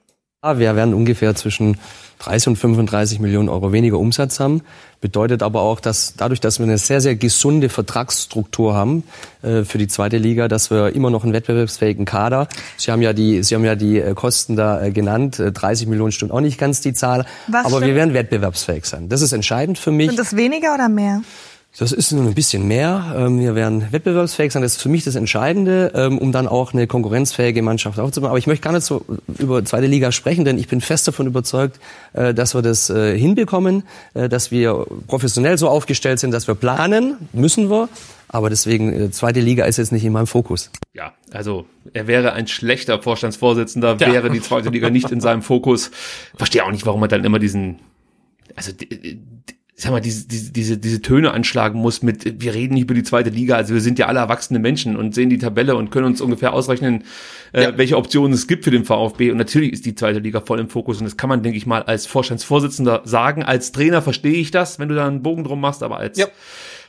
[0.44, 1.78] Ja, Wir werden ungefähr zwischen
[2.20, 4.62] 30 und 35 Millionen Euro weniger Umsatz haben.
[5.00, 9.04] Bedeutet aber auch, dass dadurch, dass wir eine sehr, sehr gesunde Vertragsstruktur haben
[9.42, 12.50] äh, für die zweite Liga, dass wir immer noch einen wettbewerbsfähigen Kader.
[12.78, 15.40] Sie haben ja die, Sie haben ja die äh, Kosten da äh, genannt.
[15.40, 17.26] Äh, 30 Millionen Stunden auch nicht ganz die Zahl.
[17.48, 17.96] Was aber wir stimmt?
[17.96, 19.08] werden wettbewerbsfähig sein.
[19.10, 20.08] Das ist entscheidend für mich.
[20.08, 21.22] Sind das weniger oder mehr?
[21.76, 23.16] Das ist nur ein bisschen mehr.
[23.18, 24.62] Ähm, Wir werden wettbewerbsfähig sein.
[24.62, 28.30] Das ist für mich das Entscheidende, ähm, um dann auch eine konkurrenzfähige Mannschaft aufzubauen.
[28.30, 29.04] Aber ich möchte gar nicht so
[29.40, 31.80] über zweite Liga sprechen, denn ich bin fest davon überzeugt,
[32.14, 33.84] äh, dass wir das äh, hinbekommen,
[34.14, 37.90] äh, dass wir professionell so aufgestellt sind, dass wir planen, müssen wir.
[38.28, 40.70] Aber deswegen, äh, zweite Liga ist jetzt nicht in meinem Fokus.
[40.94, 44.14] Ja, also er wäre ein schlechter Vorstandsvorsitzender, Ja.
[44.14, 45.90] wäre die zweite Liga nicht in seinem Fokus.
[46.36, 47.80] Verstehe auch nicht, warum er dann immer diesen,
[48.56, 48.72] also
[49.76, 53.04] sag mal, diese, diese, diese, diese Töne anschlagen muss mit, wir reden nicht über die
[53.04, 56.06] zweite Liga, also wir sind ja alle erwachsene Menschen und sehen die Tabelle und können
[56.06, 57.04] uns ungefähr ausrechnen,
[57.54, 59.32] äh, welche Optionen es gibt für den VfB.
[59.32, 61.66] Und natürlich ist die zweite Liga voll im Fokus und das kann man, denke ich
[61.66, 63.44] mal, als Vorstandsvorsitzender sagen.
[63.44, 66.18] Als Trainer verstehe ich das, wenn du da einen Bogen drum machst, aber als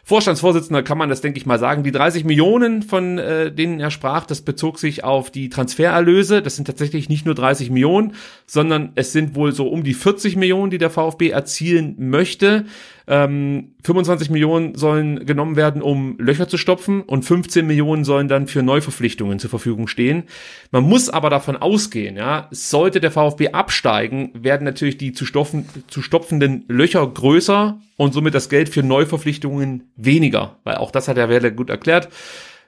[0.07, 1.83] Vorstandsvorsitzender kann man das, denke ich mal, sagen.
[1.83, 6.43] Die 30 Millionen, von äh, denen er sprach, das bezog sich auf die Transfererlöse.
[6.43, 8.15] Das sind tatsächlich nicht nur 30 Millionen,
[8.47, 12.67] sondern es sind wohl so um die 40 Millionen, die der VfB erzielen möchte.
[13.07, 18.47] Ähm, 25 Millionen sollen genommen werden, um Löcher zu stopfen und 15 Millionen sollen dann
[18.47, 20.23] für Neuverpflichtungen zur Verfügung stehen.
[20.71, 25.67] Man muss aber davon ausgehen, ja, sollte der VfB absteigen, werden natürlich die zu, stopfen,
[25.89, 31.19] zu stopfenden Löcher größer und somit das Geld für Neuverpflichtungen weniger, weil auch das hat
[31.19, 32.09] der Werder gut erklärt.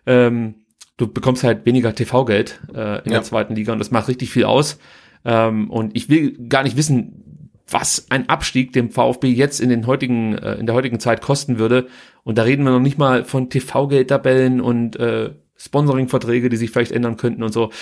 [0.07, 0.57] Ähm,
[0.99, 3.19] du bekommst halt weniger TV-Geld äh, in Ja.
[3.19, 4.79] der zweiten Liga und das macht richtig viel aus.
[5.25, 7.23] Ähm, und ich will gar nicht wissen,
[7.69, 11.59] was ein Abstieg dem VfB jetzt in den heutigen, äh, in der heutigen Zeit kosten
[11.59, 11.89] würde.
[12.23, 16.93] Und da reden wir noch nicht mal von TV-Geldtabellen und äh, Sponsoring-Verträge, die sich vielleicht
[16.93, 17.73] ändern könnten und so.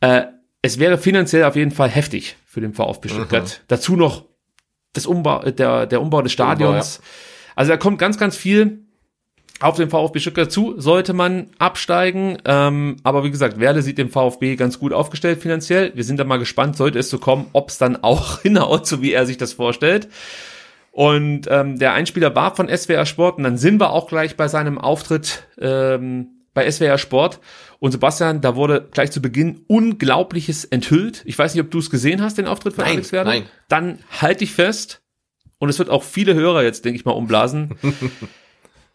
[0.00, 0.24] Äh,
[0.62, 3.62] es wäre finanziell auf jeden Fall heftig für den VfB Stuttgart.
[3.68, 4.24] Dazu noch
[4.92, 7.00] das Umbau, äh, der, der Umbau des Stadions.
[7.54, 8.80] Also da kommt ganz, ganz viel
[9.62, 12.38] auf den VfB Stuttgart zu, sollte man absteigen.
[12.44, 15.92] Ähm, aber wie gesagt, Werle sieht den VfB ganz gut aufgestellt finanziell.
[15.94, 19.02] Wir sind da mal gespannt, sollte es so kommen, ob es dann auch hinhaut, so
[19.02, 20.08] wie er sich das vorstellt.
[20.90, 24.48] Und ähm, der Einspieler war von SWR Sport und dann sind wir auch gleich bei
[24.48, 27.40] seinem Auftritt ähm, bei SWR Sport.
[27.78, 31.22] Und Sebastian, da wurde gleich zu Beginn Unglaubliches enthüllt.
[31.24, 33.30] Ich weiß nicht, ob du es gesehen hast, den Auftritt von Nein, Alex Werder.
[33.30, 33.44] nein.
[33.68, 35.00] Dann halt dich fest.
[35.58, 37.76] Und es wird auch viele Hörer jetzt, denke ich mal, umblasen.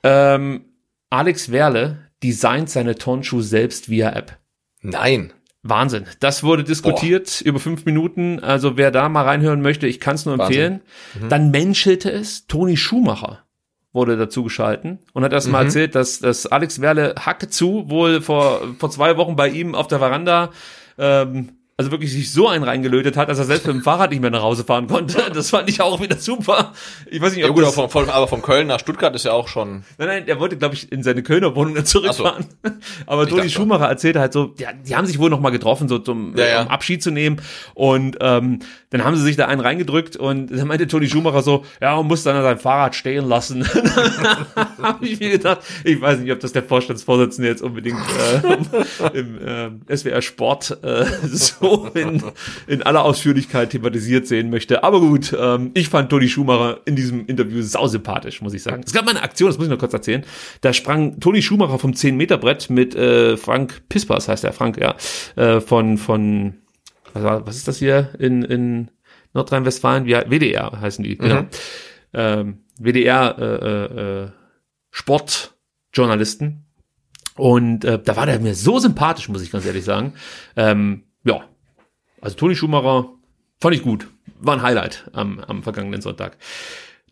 [0.08, 0.62] ähm,
[1.10, 4.38] Alex Werle designt seine Turnschuhe selbst via App.
[4.82, 5.34] Nein.
[5.64, 6.06] Wahnsinn.
[6.20, 8.40] Das wurde diskutiert über fünf Minuten.
[8.40, 10.82] Also wer da mal reinhören möchte, ich kann es nur empfehlen.
[11.20, 11.30] Mhm.
[11.30, 12.48] Dann menschelte es.
[12.48, 13.40] Toni Schumacher
[13.92, 15.68] wurde dazu geschalten und hat erst mal Mhm.
[15.68, 19.88] erzählt, dass, dass Alex Werle Hacke zu wohl vor, vor zwei Wochen bei ihm auf
[19.88, 20.52] der Veranda
[20.98, 21.50] ähm,
[21.80, 24.32] also wirklich sich so einen reingelötet hat, dass er selbst mit dem Fahrrad nicht mehr
[24.32, 25.18] nach Hause fahren konnte.
[25.38, 26.74] Das fand ich auch wieder super.
[27.12, 29.14] Ich weiß nicht, Ja ob gut, aber das, von, von, aber von Köln nach Stuttgart
[29.14, 29.84] ist ja auch schon.
[30.00, 32.46] Nein, nein, er wollte, glaube ich, in seine Kölner Wohnung dann zurückfahren.
[33.06, 35.88] Aber Ich Toni Schumacher erzählte halt so, ja, die haben sich wohl noch mal getroffen,
[35.88, 36.62] so zum Ja, ja.
[36.64, 37.42] um Abschied zu nehmen.
[37.76, 38.60] Und ähm,
[38.90, 42.08] dann haben sie sich da einen reingedrückt und dann meinte Toni Schumacher so, ja, man
[42.08, 43.68] muss dann sein Fahrrad stehen lassen.
[44.82, 48.00] habe ich mir gedacht, ich weiß nicht, ob das der Vorstandsvorsitzende jetzt unbedingt
[49.14, 52.24] äh, im äh, SWR Sport äh, so in,
[52.68, 54.84] in aller Ausführlichkeit thematisiert sehen möchte.
[54.84, 58.84] Aber gut, ähm, ich fand Toni Schumacher in diesem Interview sausympathisch, muss ich sagen.
[58.86, 60.24] Es gab mal eine Aktion, das muss ich noch kurz erzählen.
[60.62, 64.96] Da sprang Toni Schumacher vom 10-Meter-Brett mit äh, Frank Pispers, heißt der Frank, ja,
[65.36, 66.56] äh, von, von
[67.14, 68.90] was, war, was ist das hier in, in
[69.34, 70.06] Nordrhein-Westfalen?
[70.06, 71.46] Wie, WDR heißen die, genau.
[72.14, 74.28] Ähm, WDR äh, äh,
[74.92, 76.64] Sportjournalisten.
[77.36, 80.14] Und äh, da war der mir so sympathisch, muss ich ganz ehrlich sagen.
[80.56, 81.44] Ähm, ja,
[82.22, 83.10] also Toni Schumacher
[83.60, 84.08] fand ich gut.
[84.40, 86.38] War ein Highlight am, am vergangenen Sonntag.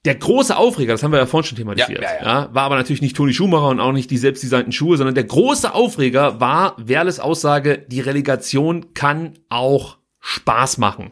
[0.05, 2.75] Der große Aufreger, das haben wir ja vorhin schon thematisiert, Ja, ja, ja, war aber
[2.75, 6.75] natürlich nicht Toni Schumacher und auch nicht die selbstdesignten Schuhe, sondern der große Aufreger war
[6.77, 11.11] Werles Aussage, die Relegation kann auch Spaß machen.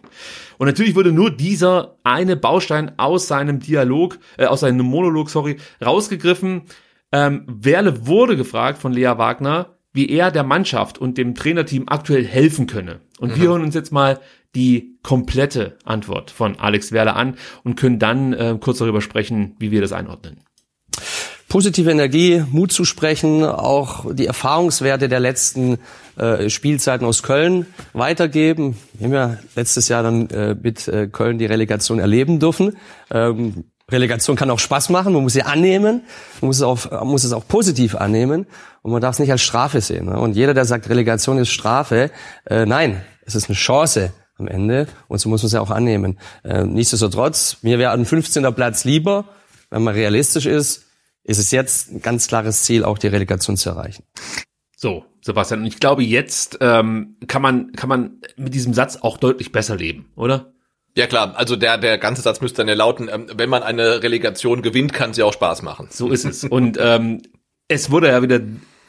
[0.59, 5.57] Und natürlich wurde nur dieser eine Baustein aus seinem Dialog, äh, aus seinem Monolog, sorry,
[5.83, 6.63] rausgegriffen.
[7.11, 12.25] Ähm, Werle wurde gefragt von Lea Wagner, wie er der Mannschaft und dem Trainerteam aktuell
[12.25, 12.99] helfen könne.
[13.19, 14.19] Und wir hören uns jetzt mal
[14.55, 19.71] die komplette Antwort von Alex Werle an und können dann äh, kurz darüber sprechen, wie
[19.71, 20.41] wir das einordnen.
[21.47, 25.77] positive Energie, Mut zu sprechen, auch die Erfahrungswerte der letzten
[26.17, 28.75] äh, Spielzeiten aus Köln weitergeben.
[28.93, 32.77] Wir haben ja letztes Jahr dann äh, mit äh, Köln die Relegation erleben dürfen.
[33.11, 36.03] Ähm, Relegation kann auch Spaß machen, man muss sie annehmen,
[36.41, 38.47] man muss es auch, man muss es auch positiv annehmen
[38.81, 40.05] und man darf es nicht als Strafe sehen.
[40.05, 40.17] Ne?
[40.17, 42.09] Und jeder, der sagt, Relegation ist Strafe,
[42.45, 45.69] äh, nein, es ist eine Chance am Ende und so muss man es ja auch
[45.69, 46.17] annehmen.
[46.43, 48.53] Äh, nichtsdestotrotz, mir wäre ein 15.
[48.55, 49.25] Platz lieber,
[49.69, 50.85] wenn man realistisch ist,
[51.23, 54.03] ist es jetzt ein ganz klares Ziel, auch die Relegation zu erreichen.
[54.75, 59.17] So, Sebastian, und ich glaube, jetzt ähm, kann man kann man mit diesem Satz auch
[59.17, 60.52] deutlich besser leben, oder?
[60.95, 64.03] Ja klar, also der, der ganze Satz müsste dann ja lauten, ähm, wenn man eine
[64.03, 65.87] Relegation gewinnt, kann sie auch Spaß machen.
[65.89, 66.43] So ist es.
[66.43, 67.21] Und ähm,
[67.67, 68.39] es wurde ja wieder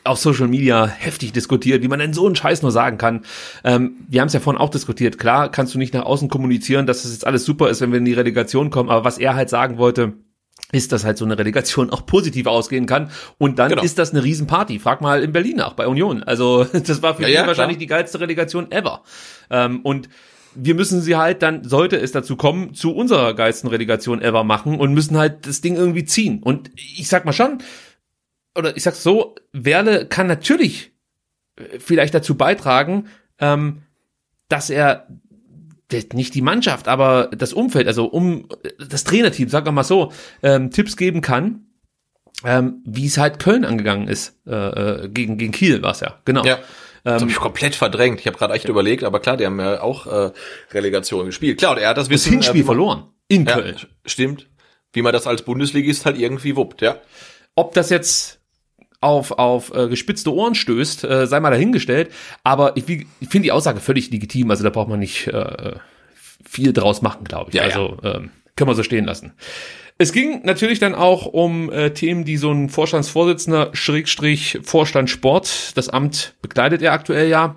[0.06, 3.24] auf Social Media heftig diskutiert, wie man denn so einen Scheiß nur sagen kann.
[3.64, 5.18] Ähm, wir haben es ja vorhin auch diskutiert.
[5.18, 7.98] Klar kannst du nicht nach außen kommunizieren, dass das jetzt alles super ist, wenn wir
[8.00, 10.12] in die Relegation kommen, aber was er halt sagen wollte,
[10.72, 13.10] ist, dass halt so eine Relegation auch positiv ausgehen kann.
[13.38, 13.82] Und dann Genau.
[13.82, 14.78] ist das eine Riesenparty.
[14.78, 16.22] Frag mal in Berlin nach, bei Union.
[16.22, 17.80] Also das war für Ja, ihn ja, wahrscheinlich klar.
[17.80, 19.02] die geilste Relegation ever.
[19.50, 20.10] Ähm, und
[20.54, 24.78] wir müssen sie halt dann, sollte es dazu kommen, zu unserer geilsten Relegation ever machen
[24.78, 26.42] und müssen halt das Ding irgendwie ziehen.
[26.42, 27.58] Und ich sag mal schon,
[28.54, 30.92] oder ich sag's so, Werle kann natürlich
[31.56, 33.08] äh, vielleicht dazu beitragen,
[33.38, 33.82] ähm,
[34.48, 35.06] dass er
[36.12, 38.48] nicht die Mannschaft, aber das Umfeld, also um
[38.78, 40.12] das Trainerteam, wir mal so,
[40.42, 41.66] ähm, Tipps geben kann,
[42.42, 44.54] ähm, wie es halt Köln angegangen ist äh,
[45.04, 46.44] äh, gegen gegen Kiel war's ja, genau.
[46.44, 46.58] Ja.
[47.04, 48.18] Das Ähm, habe ich komplett verdrängt.
[48.20, 50.32] Ich habe gerade echt überlegt, aber klar, die haben ja auch äh,
[50.72, 51.58] Relegation gespielt.
[51.58, 52.32] Klar, und er hat das das Wissen.
[52.32, 53.76] Hinspiel äh, verloren in Ja, Köln.
[54.06, 54.46] stimmt.
[54.92, 56.96] Wie man das als Bundesligist halt irgendwie wuppt, ja.
[57.56, 58.38] Ob das jetzt
[59.00, 62.10] auf, auf äh, gespitzte Ohren stößt, äh, sei mal dahingestellt.
[62.42, 64.50] Aber ich, ich finde die Aussage völlig legitim.
[64.50, 65.72] Also da braucht man nicht äh,
[66.44, 67.56] viel draus machen, glaube ich.
[67.56, 69.34] Ja, also ähm, können wir so stehen lassen.
[69.96, 75.76] Es ging natürlich dann auch um äh, Themen, die so ein Vorstandsvorsitzender, Schrägstrich Vorstand Sport,
[75.76, 77.56] das Amt bekleidet er aktuell ja,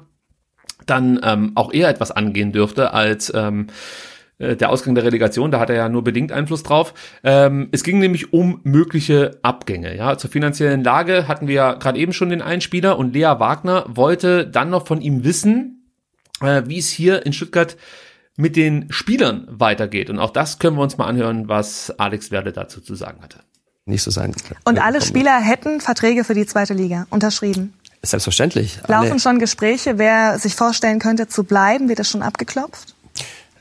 [0.85, 3.67] dann ähm, auch eher etwas angehen dürfte als ähm,
[4.37, 6.93] äh, der Ausgang der Relegation, da hat er ja nur bedingt Einfluss drauf.
[7.23, 9.95] Ähm, es ging nämlich um mögliche Abgänge.
[9.95, 13.85] Ja, zur finanziellen Lage hatten wir ja gerade eben schon den Einspieler und Lea Wagner
[13.87, 15.83] wollte dann noch von ihm wissen,
[16.41, 17.77] äh, wie es hier in Stuttgart
[18.37, 20.09] mit den Spielern weitergeht.
[20.09, 23.39] Und auch das können wir uns mal anhören, was Alex Werde dazu zu sagen hatte.
[23.85, 24.33] Nicht so sein.
[24.63, 27.73] Und alle Spieler hätten Verträge für die zweite Liga unterschrieben.
[28.01, 28.79] Selbstverständlich.
[28.87, 31.89] Laufen Alle, schon Gespräche, wer sich vorstellen könnte zu bleiben?
[31.89, 32.93] Wird das schon abgeklopft?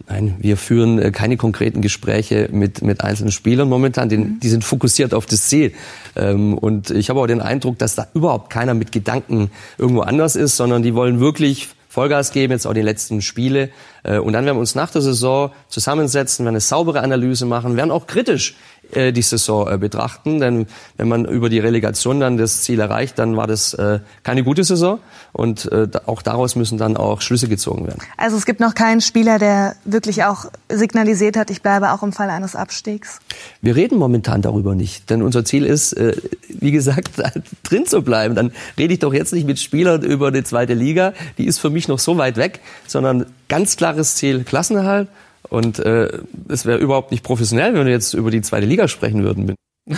[0.08, 4.08] nein, wir führen äh, keine konkreten Gespräche mit, mit einzelnen Spielern momentan.
[4.08, 5.72] Den, die sind fokussiert auf das Ziel.
[6.14, 10.36] Ähm, und ich habe auch den Eindruck, dass da überhaupt keiner mit Gedanken irgendwo anders
[10.36, 13.70] ist, sondern die wollen wirklich Vollgas geben, jetzt auch die letzten Spiele.
[14.02, 17.74] Äh, Und dann werden wir uns nach der Saison zusammensetzen, werden eine saubere Analyse machen,
[17.78, 18.54] werden auch kritisch
[18.92, 20.40] äh, die Saison äh, betrachten.
[20.40, 24.44] Denn wenn man über die Relegation dann das Ziel erreicht, dann war das äh, keine
[24.44, 24.98] gute Saison.
[25.32, 28.00] Und äh, auch daraus müssen dann auch Schlüsse gezogen werden.
[28.16, 32.12] Also es gibt noch keinen Spieler, der wirklich auch signalisiert hat, ich bleibe auch im
[32.12, 33.20] Fall eines Abstiegs.
[33.60, 36.16] Wir reden momentan darüber nicht, denn unser Ziel ist, äh,
[36.48, 37.10] wie gesagt,
[37.64, 38.34] drin zu bleiben.
[38.34, 41.70] Dann rede ich doch jetzt nicht mit Spielern über die zweite Liga, die ist für
[41.70, 45.08] mich noch so weit weg, sondern ganz klares Ziel Klassenerhalt.
[45.48, 49.22] Und äh, es wäre überhaupt nicht professionell, wenn wir jetzt über die zweite Liga sprechen
[49.22, 49.54] würden.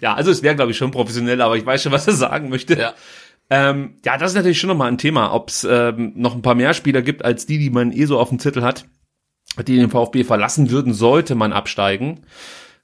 [0.00, 2.48] ja, also es wäre, glaube ich, schon professionell, aber ich weiß schon, was er sagen
[2.50, 2.78] möchte.
[2.78, 2.94] Ja.
[3.50, 6.54] Ähm, ja, das ist natürlich schon nochmal ein Thema, ob es ähm, noch ein paar
[6.54, 8.84] mehr Spieler gibt, als die, die man eh so auf dem Zettel hat,
[9.66, 12.20] die den VfB verlassen würden, sollte man absteigen.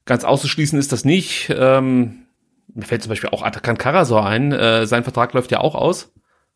[0.05, 1.53] Ganz auszuschließen ist das nicht.
[1.55, 2.27] Ähm,
[2.75, 4.53] mir fällt zum Beispiel auch Atakan Karasor ein.
[4.53, 6.13] Äh, sein Vertrag läuft ja auch aus.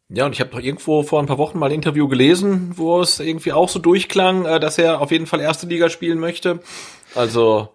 [0.09, 3.01] Ja, und ich habe doch irgendwo vor ein paar Wochen mal ein Interview gelesen, wo
[3.01, 6.61] es irgendwie auch so durchklang, äh, dass er auf jeden Fall erste Liga spielen möchte.
[7.15, 7.71] Also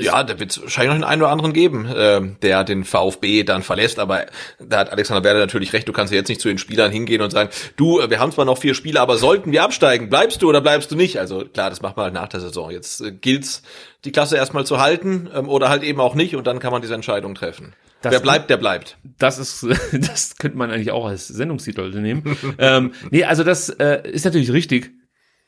[0.00, 3.42] ja, da wird es wahrscheinlich noch den einen oder anderen geben, äh, der den VfB
[3.42, 3.98] dann verlässt.
[3.98, 4.26] Aber
[4.58, 5.88] da hat Alexander Werder natürlich recht.
[5.88, 8.44] Du kannst ja jetzt nicht zu den Spielern hingehen und sagen, du, wir haben zwar
[8.44, 11.18] noch vier Spiele, aber sollten wir absteigen, bleibst du oder bleibst du nicht?
[11.18, 12.70] Also klar, das macht man halt nach der Saison.
[12.70, 13.62] Jetzt äh, gilt's,
[14.04, 16.82] die Klasse erstmal zu halten ähm, oder halt eben auch nicht und dann kann man
[16.82, 17.74] diese Entscheidung treffen.
[18.02, 18.96] Das Wer bleibt, der bleibt.
[19.18, 22.36] Das ist, das könnte man eigentlich auch als Sendungstitel nehmen.
[22.58, 24.90] ähm, nee, also das äh, ist natürlich richtig.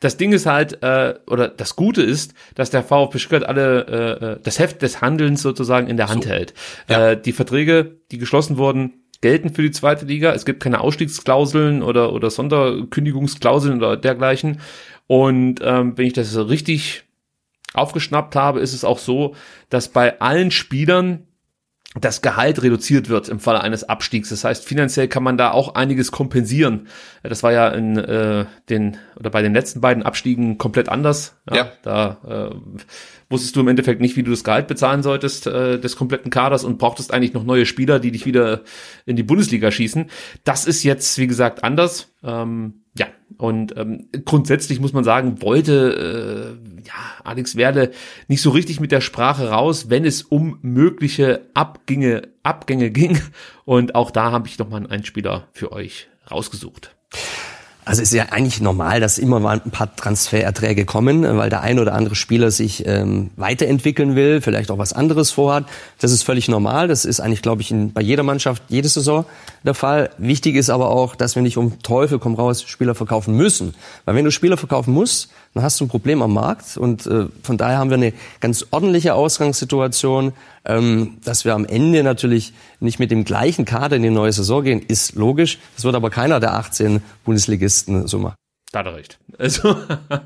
[0.00, 4.24] Das Ding ist halt, äh, oder das Gute ist, dass der VfB Stuttgart alle äh,
[4.24, 6.30] äh, das Heft des Handelns sozusagen in der Hand so.
[6.30, 6.54] hält.
[6.88, 7.10] Ja.
[7.10, 10.32] Äh, die Verträge, die geschlossen wurden, gelten für die zweite Liga.
[10.32, 14.60] Es gibt keine Ausstiegsklauseln oder, oder Sonderkündigungsklauseln oder dergleichen.
[15.06, 17.04] Und ähm, wenn ich das richtig
[17.74, 19.34] aufgeschnappt habe, ist es auch so,
[19.68, 21.26] dass bei allen Spielern,
[21.94, 24.28] das Gehalt reduziert wird im Falle eines Abstiegs.
[24.28, 26.86] Das heißt, finanziell kann man da auch einiges kompensieren.
[27.24, 31.34] Das war ja in äh, den oder bei den letzten beiden Abstiegen komplett anders.
[31.48, 31.72] Ja, ja.
[31.82, 32.54] Da äh,
[33.28, 36.62] wusstest du im Endeffekt nicht, wie du das Gehalt bezahlen solltest äh, des kompletten Kaders
[36.62, 38.60] und brauchtest eigentlich noch neue Spieler, die dich wieder
[39.04, 40.10] in die Bundesliga schießen.
[40.44, 42.12] Das ist jetzt, wie gesagt, anders.
[42.22, 42.79] Ähm,
[43.38, 46.94] und ähm, grundsätzlich muss man sagen, wollte äh, ja,
[47.24, 47.92] Alex Werde
[48.28, 53.20] nicht so richtig mit der Sprache raus, wenn es um mögliche Abgänge, Abgänge ging.
[53.64, 56.94] Und auch da habe ich noch mal einen Einspieler für euch rausgesucht.
[57.90, 61.62] Also es ist ja eigentlich normal, dass immer mal ein paar Transfererträge kommen, weil der
[61.62, 65.64] ein oder andere Spieler sich ähm, weiterentwickeln will, vielleicht auch was anderes vorhat.
[65.98, 66.86] Das ist völlig normal.
[66.86, 69.24] Das ist eigentlich, glaube ich, in, bei jeder Mannschaft jede Saison
[69.64, 70.10] der Fall.
[70.18, 73.74] Wichtig ist aber auch, dass wir nicht um Teufel komm raus Spieler verkaufen müssen.
[74.04, 76.76] Weil wenn du Spieler verkaufen musst, dann hast du ein Problem am Markt.
[76.76, 80.32] Und äh, von daher haben wir eine ganz ordentliche Ausgangssituation.
[80.64, 84.62] Ähm, dass wir am Ende natürlich nicht mit dem gleichen Kader in die neue Saison
[84.62, 85.58] gehen, ist logisch.
[85.74, 88.34] Das wird aber keiner der 18 Bundesligisten so machen.
[88.70, 89.18] Da hat er recht.
[89.38, 89.76] Also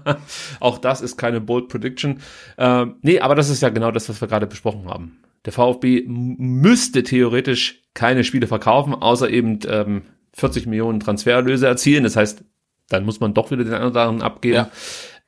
[0.60, 2.20] auch das ist keine bold Prediction.
[2.58, 5.18] Ähm, nee, aber das ist ja genau das, was wir gerade besprochen haben.
[5.44, 10.02] Der VfB müsste theoretisch keine Spiele verkaufen, außer eben ähm,
[10.34, 12.04] 40 Millionen Transfererlöse erzielen.
[12.04, 12.42] Das heißt,
[12.88, 14.54] dann muss man doch wieder den anderen abgeben.
[14.54, 14.70] Ja.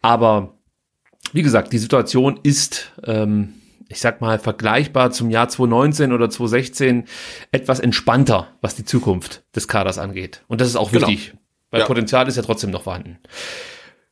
[0.07, 0.55] Aber
[1.33, 3.55] wie gesagt, die Situation ist ähm,
[3.89, 7.05] ich sag mal, vergleichbar zum Jahr 2019 oder 2016
[7.53, 10.43] etwas entspannter, was die Zukunft des Kaders angeht.
[10.49, 11.07] Und das ist auch genau.
[11.07, 11.35] wichtig,
[11.71, 11.87] weil ja.
[11.87, 13.19] Potenzial ist ja trotzdem noch vorhanden.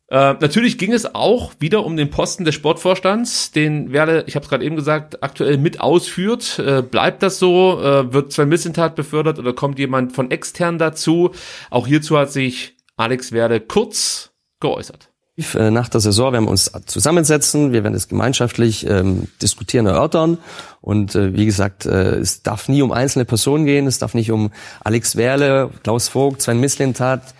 [0.09, 4.45] Äh, natürlich ging es auch wieder um den Posten des Sportvorstands, den Werle, ich habe
[4.45, 6.59] es gerade eben gesagt, aktuell mit ausführt.
[6.59, 7.81] Äh, bleibt das so?
[7.83, 11.33] Äh, wird Sven Missentat befördert oder kommt jemand von extern dazu?
[11.71, 14.31] Auch hierzu hat sich Alex Werle kurz
[14.61, 15.09] geäußert.
[15.37, 20.39] Äh, nach der Saison werden wir uns zusammensetzen, wir werden es gemeinschaftlich ähm, diskutieren, erörtern.
[20.81, 24.31] Und äh, wie gesagt, äh, es darf nie um einzelne Personen gehen, es darf nicht
[24.31, 24.53] um
[24.85, 27.35] Alex Werle, Klaus Vogt, Sven Mislintat.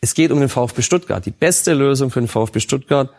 [0.00, 3.10] Es geht um den VfB Stuttgart, die beste Lösung für den VfB Stuttgart.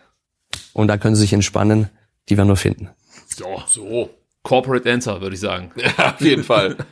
[0.73, 1.89] Und da können Sie sich entspannen,
[2.30, 2.89] die werden wir finden.
[3.27, 4.10] So, so.
[4.43, 5.72] Corporate Answer, würde ich sagen.
[5.76, 6.77] Ja, auf jeden Fall.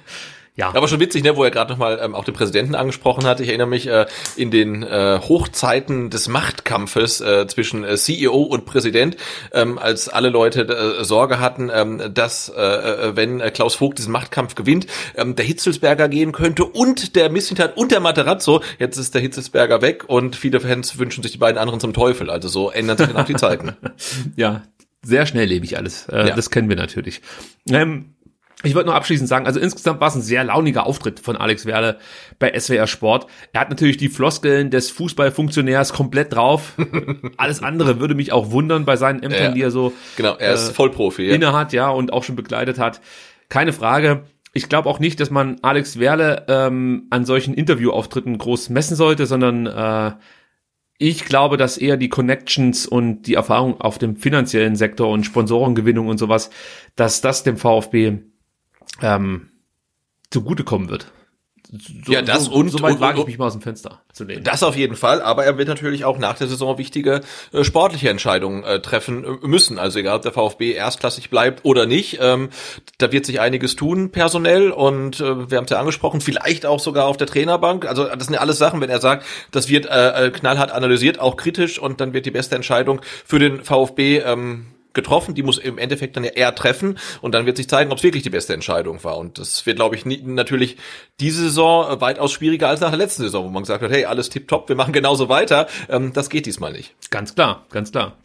[0.56, 0.70] Ja.
[0.76, 3.40] Aber schon witzig, ne, wo er gerade nochmal ähm, auch den Präsidenten angesprochen hat.
[3.40, 4.06] Ich erinnere mich äh,
[4.36, 9.18] in den äh, Hochzeiten des Machtkampfes äh, zwischen äh, CEO und Präsident,
[9.52, 13.98] ähm, als alle Leute äh, Sorge hatten, ähm, dass äh, äh, wenn äh, Klaus Vogt
[13.98, 14.86] diesen Machtkampf gewinnt,
[15.16, 18.62] ähm, der Hitzelsberger gehen könnte und der Missintat und der Materazzo.
[18.78, 22.30] Jetzt ist der Hitzelsberger weg und viele Fans wünschen sich die beiden anderen zum Teufel.
[22.30, 23.76] Also so ändern sich dann auch die Zeiten.
[24.36, 24.64] Ja,
[25.02, 26.08] sehr schnell lebe ich alles.
[26.08, 26.36] Äh, ja.
[26.36, 27.22] Das kennen wir natürlich.
[27.70, 28.14] Ähm,
[28.64, 31.66] ich wollte nur abschließend sagen, also insgesamt war es ein sehr launiger Auftritt von Alex
[31.66, 31.98] Werle
[32.40, 33.28] bei SWR Sport.
[33.52, 36.74] Er hat natürlich die Floskeln des Fußballfunktionärs komplett drauf.
[37.38, 40.54] Alles andere würde mich auch wundern bei seinen Ämtern, ja, die er so genau, er
[40.54, 41.36] ist äh, Vollprofi, ja.
[41.36, 43.02] innehat, ja, und auch schon begleitet hat.
[43.50, 44.24] Keine Frage.
[44.54, 49.26] Ich glaube auch nicht, dass man Alex Werle ähm, an solchen Interviewauftritten groß messen sollte,
[49.26, 50.12] sondern äh,
[51.00, 56.08] Ich glaube, dass eher die Connections und die Erfahrung auf dem finanziellen Sektor und Sponsorengewinnung
[56.08, 56.50] und sowas,
[56.96, 58.20] dass das dem VfB
[59.02, 59.50] ähm,
[60.30, 61.08] zugutekommen wird.
[62.06, 64.26] So, ja, das so, und so weit wage ich mich mal aus dem Fenster zu
[64.26, 64.44] lehnen.
[64.44, 67.22] Das auf jeden Fall, aber er wird natürlich auch nach der Saison wichtige
[67.52, 69.80] äh, sportliche Entscheidungen äh, treffen äh, müssen.
[69.80, 72.50] Also egal, ob der VfB erstklassig bleibt oder nicht, ähm,
[73.00, 76.80] da wird sich einiges tun personell und äh, wir haben es ja angesprochen, vielleicht auch
[76.80, 77.86] sogar auf der Trainerbank.
[77.88, 81.18] Also das sind ja alles Sachen, wenn er sagt, das wird äh, äh, knallhart analysiert,
[81.20, 85.58] auch kritisch und dann wird die beste Entscheidung für den VfB ähm, getroffen, die muss
[85.58, 88.30] im Endeffekt dann ja er treffen und dann wird sich zeigen, ob es wirklich die
[88.30, 89.18] beste Entscheidung war.
[89.18, 90.78] Und das wird, glaube ich, nie, natürlich
[91.20, 94.06] diese Saison äh, weitaus schwieriger als nach der letzten Saison, wo man gesagt hat, hey,
[94.06, 95.68] alles tipptopp, wir machen genauso weiter.
[95.90, 96.94] Ähm, das geht diesmal nicht.
[97.10, 98.18] Ganz klar, ganz klar.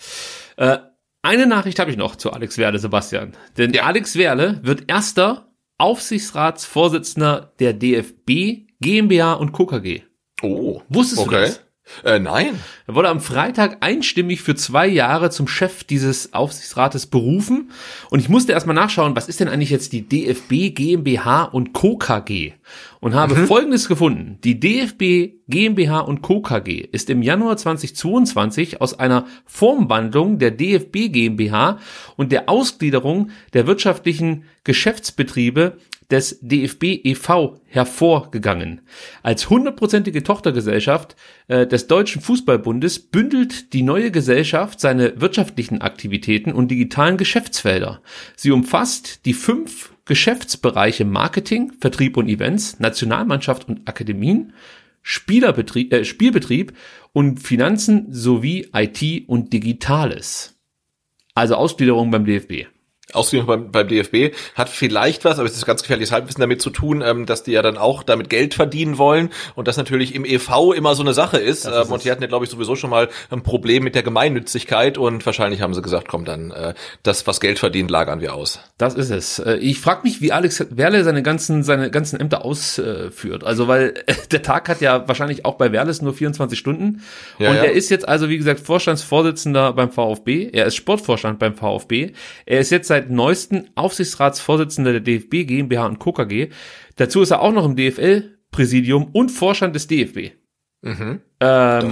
[0.57, 0.79] Äh,
[1.23, 3.35] eine Nachricht habe ich noch zu Alex Werle, Sebastian.
[3.57, 5.47] Denn Alex Werle wird erster
[5.79, 10.03] Aufsichtsratsvorsitzender der DFB, GmbH und KKG.
[10.43, 10.83] Oh.
[10.89, 11.35] Wusstest okay.
[11.35, 11.61] du das?
[12.05, 12.59] Äh, nein.
[12.87, 17.71] Er wurde am Freitag einstimmig für zwei Jahre zum Chef dieses Aufsichtsrates berufen.
[18.11, 21.97] Und ich musste erstmal nachschauen, was ist denn eigentlich jetzt die DFB GmbH und Co.
[21.97, 22.53] KG?
[23.01, 23.47] Und habe Mhm.
[23.47, 24.39] Folgendes gefunden.
[24.45, 26.41] Die DFB GmbH und Co.
[26.43, 31.79] KG ist im Januar 2022 aus einer Formwandlung der DFB GmbH
[32.17, 35.79] und der Ausgliederung der wirtschaftlichen Geschäftsbetriebe
[36.11, 37.61] des DFB e.V.
[37.67, 38.81] hervorgegangen.
[39.23, 41.17] Als hundertprozentige Tochtergesellschaft
[41.49, 48.01] äh, des Deutschen Fußballbundes bündelt die neue Gesellschaft seine wirtschaftlichen Aktivitäten und digitalen Geschäftsfelder.
[48.37, 54.55] Sie umfasst die fünf Geschäftsbereiche Marketing, Vertrieb und Events, Nationalmannschaft und Akademien,
[55.03, 56.73] Spielerbetrieb, äh, Spielbetrieb
[57.13, 60.55] und Finanzen sowie IT und Digitales.
[61.35, 62.67] Also Ausgliederung beim DFB.
[63.13, 66.71] Ausgliederung beim, beim DFB hat vielleicht was, aber es ist ganz gefährliches Halbwissen damit zu
[66.71, 70.25] tun, ähm, dass die ja dann auch damit Geld verdienen wollen und das natürlich im
[70.25, 71.65] EV immer so eine Sache ist.
[71.65, 74.03] Ist ähm, und die hatten ja, glaube ich, sowieso schon mal ein Problem mit der
[74.03, 78.35] Gemeinnützigkeit und wahrscheinlich haben sie gesagt, komm, dann äh, das, was Geld verdient, lagern wir
[78.35, 78.61] aus.
[78.77, 79.39] Das ist es.
[79.39, 83.45] Äh, Ich frage mich, wie Alex Werle seine ganzen, seine ganzen Ämter ausführt.
[83.45, 87.03] Also, weil äh, der Tag hat ja wahrscheinlich auch bei Werles nur 24 Stunden.
[87.39, 87.65] Ja, und ja.
[87.65, 90.51] er ist jetzt also, wie gesagt, Vorstandsvorsitzender beim VfB.
[90.53, 92.13] Er ist Sportvorstand beim VfB.
[92.45, 96.13] Er ist jetzt seit neuesten Aufsichtsratsvorsitzender der DFB GmbH und Co.
[96.13, 96.49] KG.
[96.97, 100.33] Dazu ist er auch noch im DFL-Präsidium und Vorstand des DFB.
[100.83, 101.21] Mhm.
[101.41, 101.91] Ähm,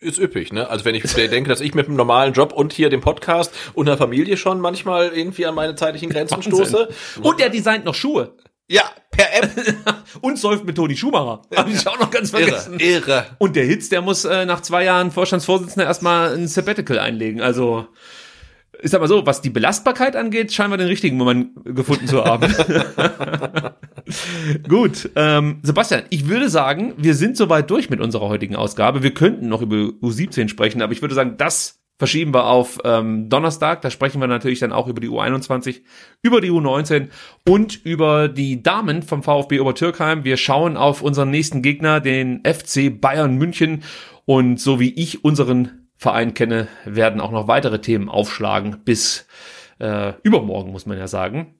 [0.00, 0.68] Ist üppig, ne?
[0.68, 3.88] Also wenn ich denke, dass ich mit einem normalen Job und hier dem Podcast und
[3.88, 6.52] einer Familie schon manchmal irgendwie an meine zeitlichen Grenzen Wahnsinn.
[6.52, 6.88] stoße.
[7.22, 8.36] Und er designt noch Schuhe.
[8.68, 9.50] Ja, per App.
[10.20, 11.42] und säuft mit Toni Schumacher.
[11.56, 12.78] Habe ich auch noch ganz Irre, vergessen.
[12.78, 13.26] irre.
[13.38, 17.40] Und der Hitz, der muss äh, nach zwei Jahren Vorstandsvorsitzender erstmal ein Sabbatical einlegen.
[17.40, 17.86] Also,
[18.80, 22.24] ich sag mal so, was die Belastbarkeit angeht, scheinen wir den richtigen Moment gefunden zu
[22.24, 22.52] haben.
[24.68, 29.02] Gut, ähm, Sebastian, ich würde sagen, wir sind soweit durch mit unserer heutigen Ausgabe.
[29.02, 33.28] Wir könnten noch über U17 sprechen, aber ich würde sagen, das verschieben wir auf ähm,
[33.28, 33.82] Donnerstag.
[33.82, 35.82] Da sprechen wir natürlich dann auch über die U21,
[36.22, 37.08] über die U19
[37.46, 40.24] und über die Damen vom VfB Obertürkheim.
[40.24, 43.82] Wir schauen auf unseren nächsten Gegner, den FC Bayern München.
[44.24, 49.26] Und so wie ich unseren Verein kenne, werden auch noch weitere Themen aufschlagen bis
[49.80, 51.54] äh, übermorgen, muss man ja sagen.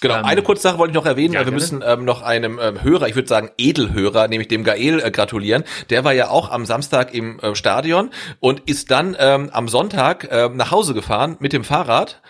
[0.00, 1.32] Genau, Ähm, eine kurze Sache wollte ich noch erwähnen.
[1.34, 1.54] ja, wir gerne.
[1.56, 5.64] müssen ähm, noch einem ähm, Hörer, ich würde sagen Edelhörer, nämlich dem Gael, äh, gratulieren.
[5.90, 8.10] Der war ja auch am Samstag im äh, Stadion
[8.40, 12.20] und ist dann ähm, am Sonntag ähm, nach Hause gefahren mit dem Fahrrad.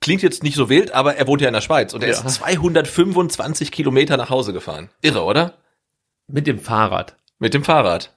[0.00, 2.14] Klingt jetzt nicht so wild, aber er wohnt ja in der Schweiz und er Ja.
[2.20, 4.90] ist 225 Kilometer nach Hause gefahren.
[5.02, 5.54] Irre, oder?
[6.28, 7.16] Mit dem Fahrrad.
[7.38, 8.12] Mit dem Fahrrad.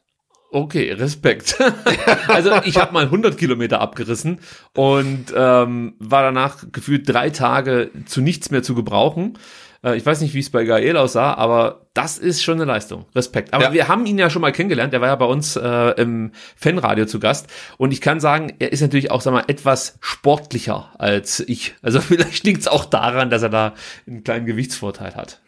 [0.52, 1.58] Okay, Respekt.
[2.28, 4.40] also ich habe mal 100 Kilometer abgerissen
[4.76, 9.38] und ähm, war danach gefühlt drei Tage zu nichts mehr zu gebrauchen.
[9.84, 13.06] Äh, ich weiß nicht, wie es bei Gael aussah, aber das ist schon eine Leistung.
[13.16, 13.54] Respekt.
[13.54, 13.74] Aber Ja.
[13.74, 14.92] wir haben ihn ja schon mal kennengelernt.
[14.92, 17.46] Er war ja bei uns äh, im Fanradio zu Gast
[17.78, 21.76] und ich kann sagen, er ist natürlich auch, sag mal, etwas sportlicher als ich.
[21.84, 23.74] Also vielleicht liegt es auch daran, dass er da
[24.08, 25.42] einen kleinen Gewichtsvorteil hat.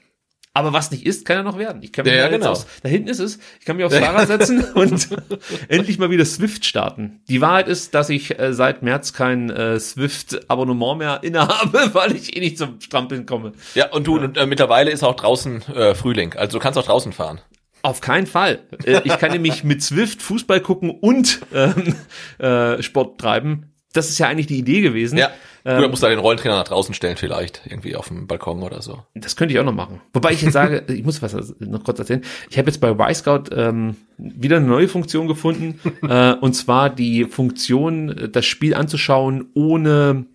[0.53, 1.81] Aber was nicht ist, kann er noch werden.
[1.81, 2.49] Ich kann mich Ja, ja, genau.
[2.51, 3.39] aus, da hinten ist es.
[3.59, 5.07] Ich kann mich aufs Fahrrad setzen und
[5.69, 7.21] endlich mal wieder Swift starten.
[7.29, 12.35] Die Wahrheit ist, dass ich äh, seit März kein äh, Swift-Abonnement mehr innehabe, weil ich
[12.35, 13.53] eh nicht zum Strampeln komme.
[13.75, 16.33] Ja, und du, und, äh, mittlerweile ist auch draußen äh, Frühling.
[16.33, 17.39] Also du kannst auch draußen fahren.
[17.83, 18.59] Auf keinen Fall.
[18.83, 21.95] Äh, ich kann nämlich mit Swift Fußball gucken und ähm,
[22.39, 23.70] äh, Sport treiben.
[23.93, 25.17] Das ist ja eigentlich die Idee gewesen.
[25.17, 25.31] Ja.
[25.65, 27.61] Ähm, Oder musst du da den Rollentrainer nach draußen stellen vielleicht.
[27.65, 29.03] Irgendwie auf dem Balkon oder so.
[29.13, 30.01] Das könnte ich auch noch machen.
[30.13, 32.23] Wobei ich jetzt sage, ich muss was noch kurz erzählen.
[32.49, 35.79] Ich habe jetzt bei Y-Scout ähm, wieder eine neue Funktion gefunden.
[36.07, 40.25] äh, und zwar die Funktion, das Spiel anzuschauen ohne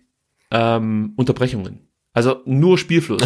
[0.51, 1.79] ähm, Unterbrechungen.
[2.13, 3.21] Also nur Spielfluss.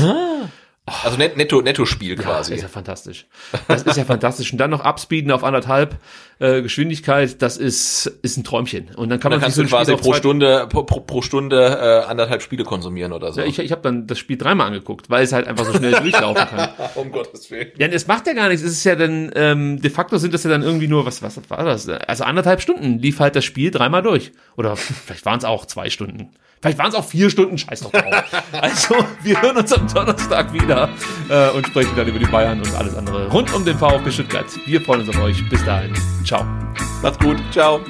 [1.04, 2.56] Also net, netto, netto Spiel Ja, quasi.
[2.56, 3.28] ist ja fantastisch.
[3.68, 4.52] Das ist ja fantastisch.
[4.52, 5.98] Und dann noch abspeeden auf anderthalb.
[6.40, 8.90] äh, Geschwindigkeit, das ist, ist ein Träumchen.
[8.96, 11.22] Und dann kann dann man kannst du so ein quasi pro Stunde, pro, pro, pro
[11.22, 13.42] Stunde äh, anderthalb Spiele konsumieren oder so.
[13.42, 15.92] Ja, ich ich habe dann das Spiel dreimal angeguckt, weil es halt einfach so schnell
[16.02, 16.70] durchlaufen kann.
[16.96, 17.72] um Gottes Willen.
[17.78, 18.64] Ja, es macht ja gar nichts.
[18.66, 21.40] Es ist ja dann, ähm, de facto sind das ja dann irgendwie nur, was, was
[21.48, 21.88] war das?
[21.88, 24.32] Also anderthalb Stunden lief halt das Spiel dreimal durch.
[24.58, 26.32] Oder vielleicht waren es auch zwei Stunden.
[26.62, 28.24] Vielleicht waren es auch vier Stunden, scheiß doch drauf.
[28.62, 30.90] Also, wir hören uns am Donnerstag wieder
[31.30, 34.46] äh, und sprechen dann über die Bayern und alles andere rund um den VfB Stuttgart.
[34.66, 35.50] Wir freuen uns auf euch.
[35.50, 35.94] Bis dahin.
[36.24, 36.46] Ciao.
[37.02, 37.38] Macht's gut.
[37.52, 37.82] Ciao.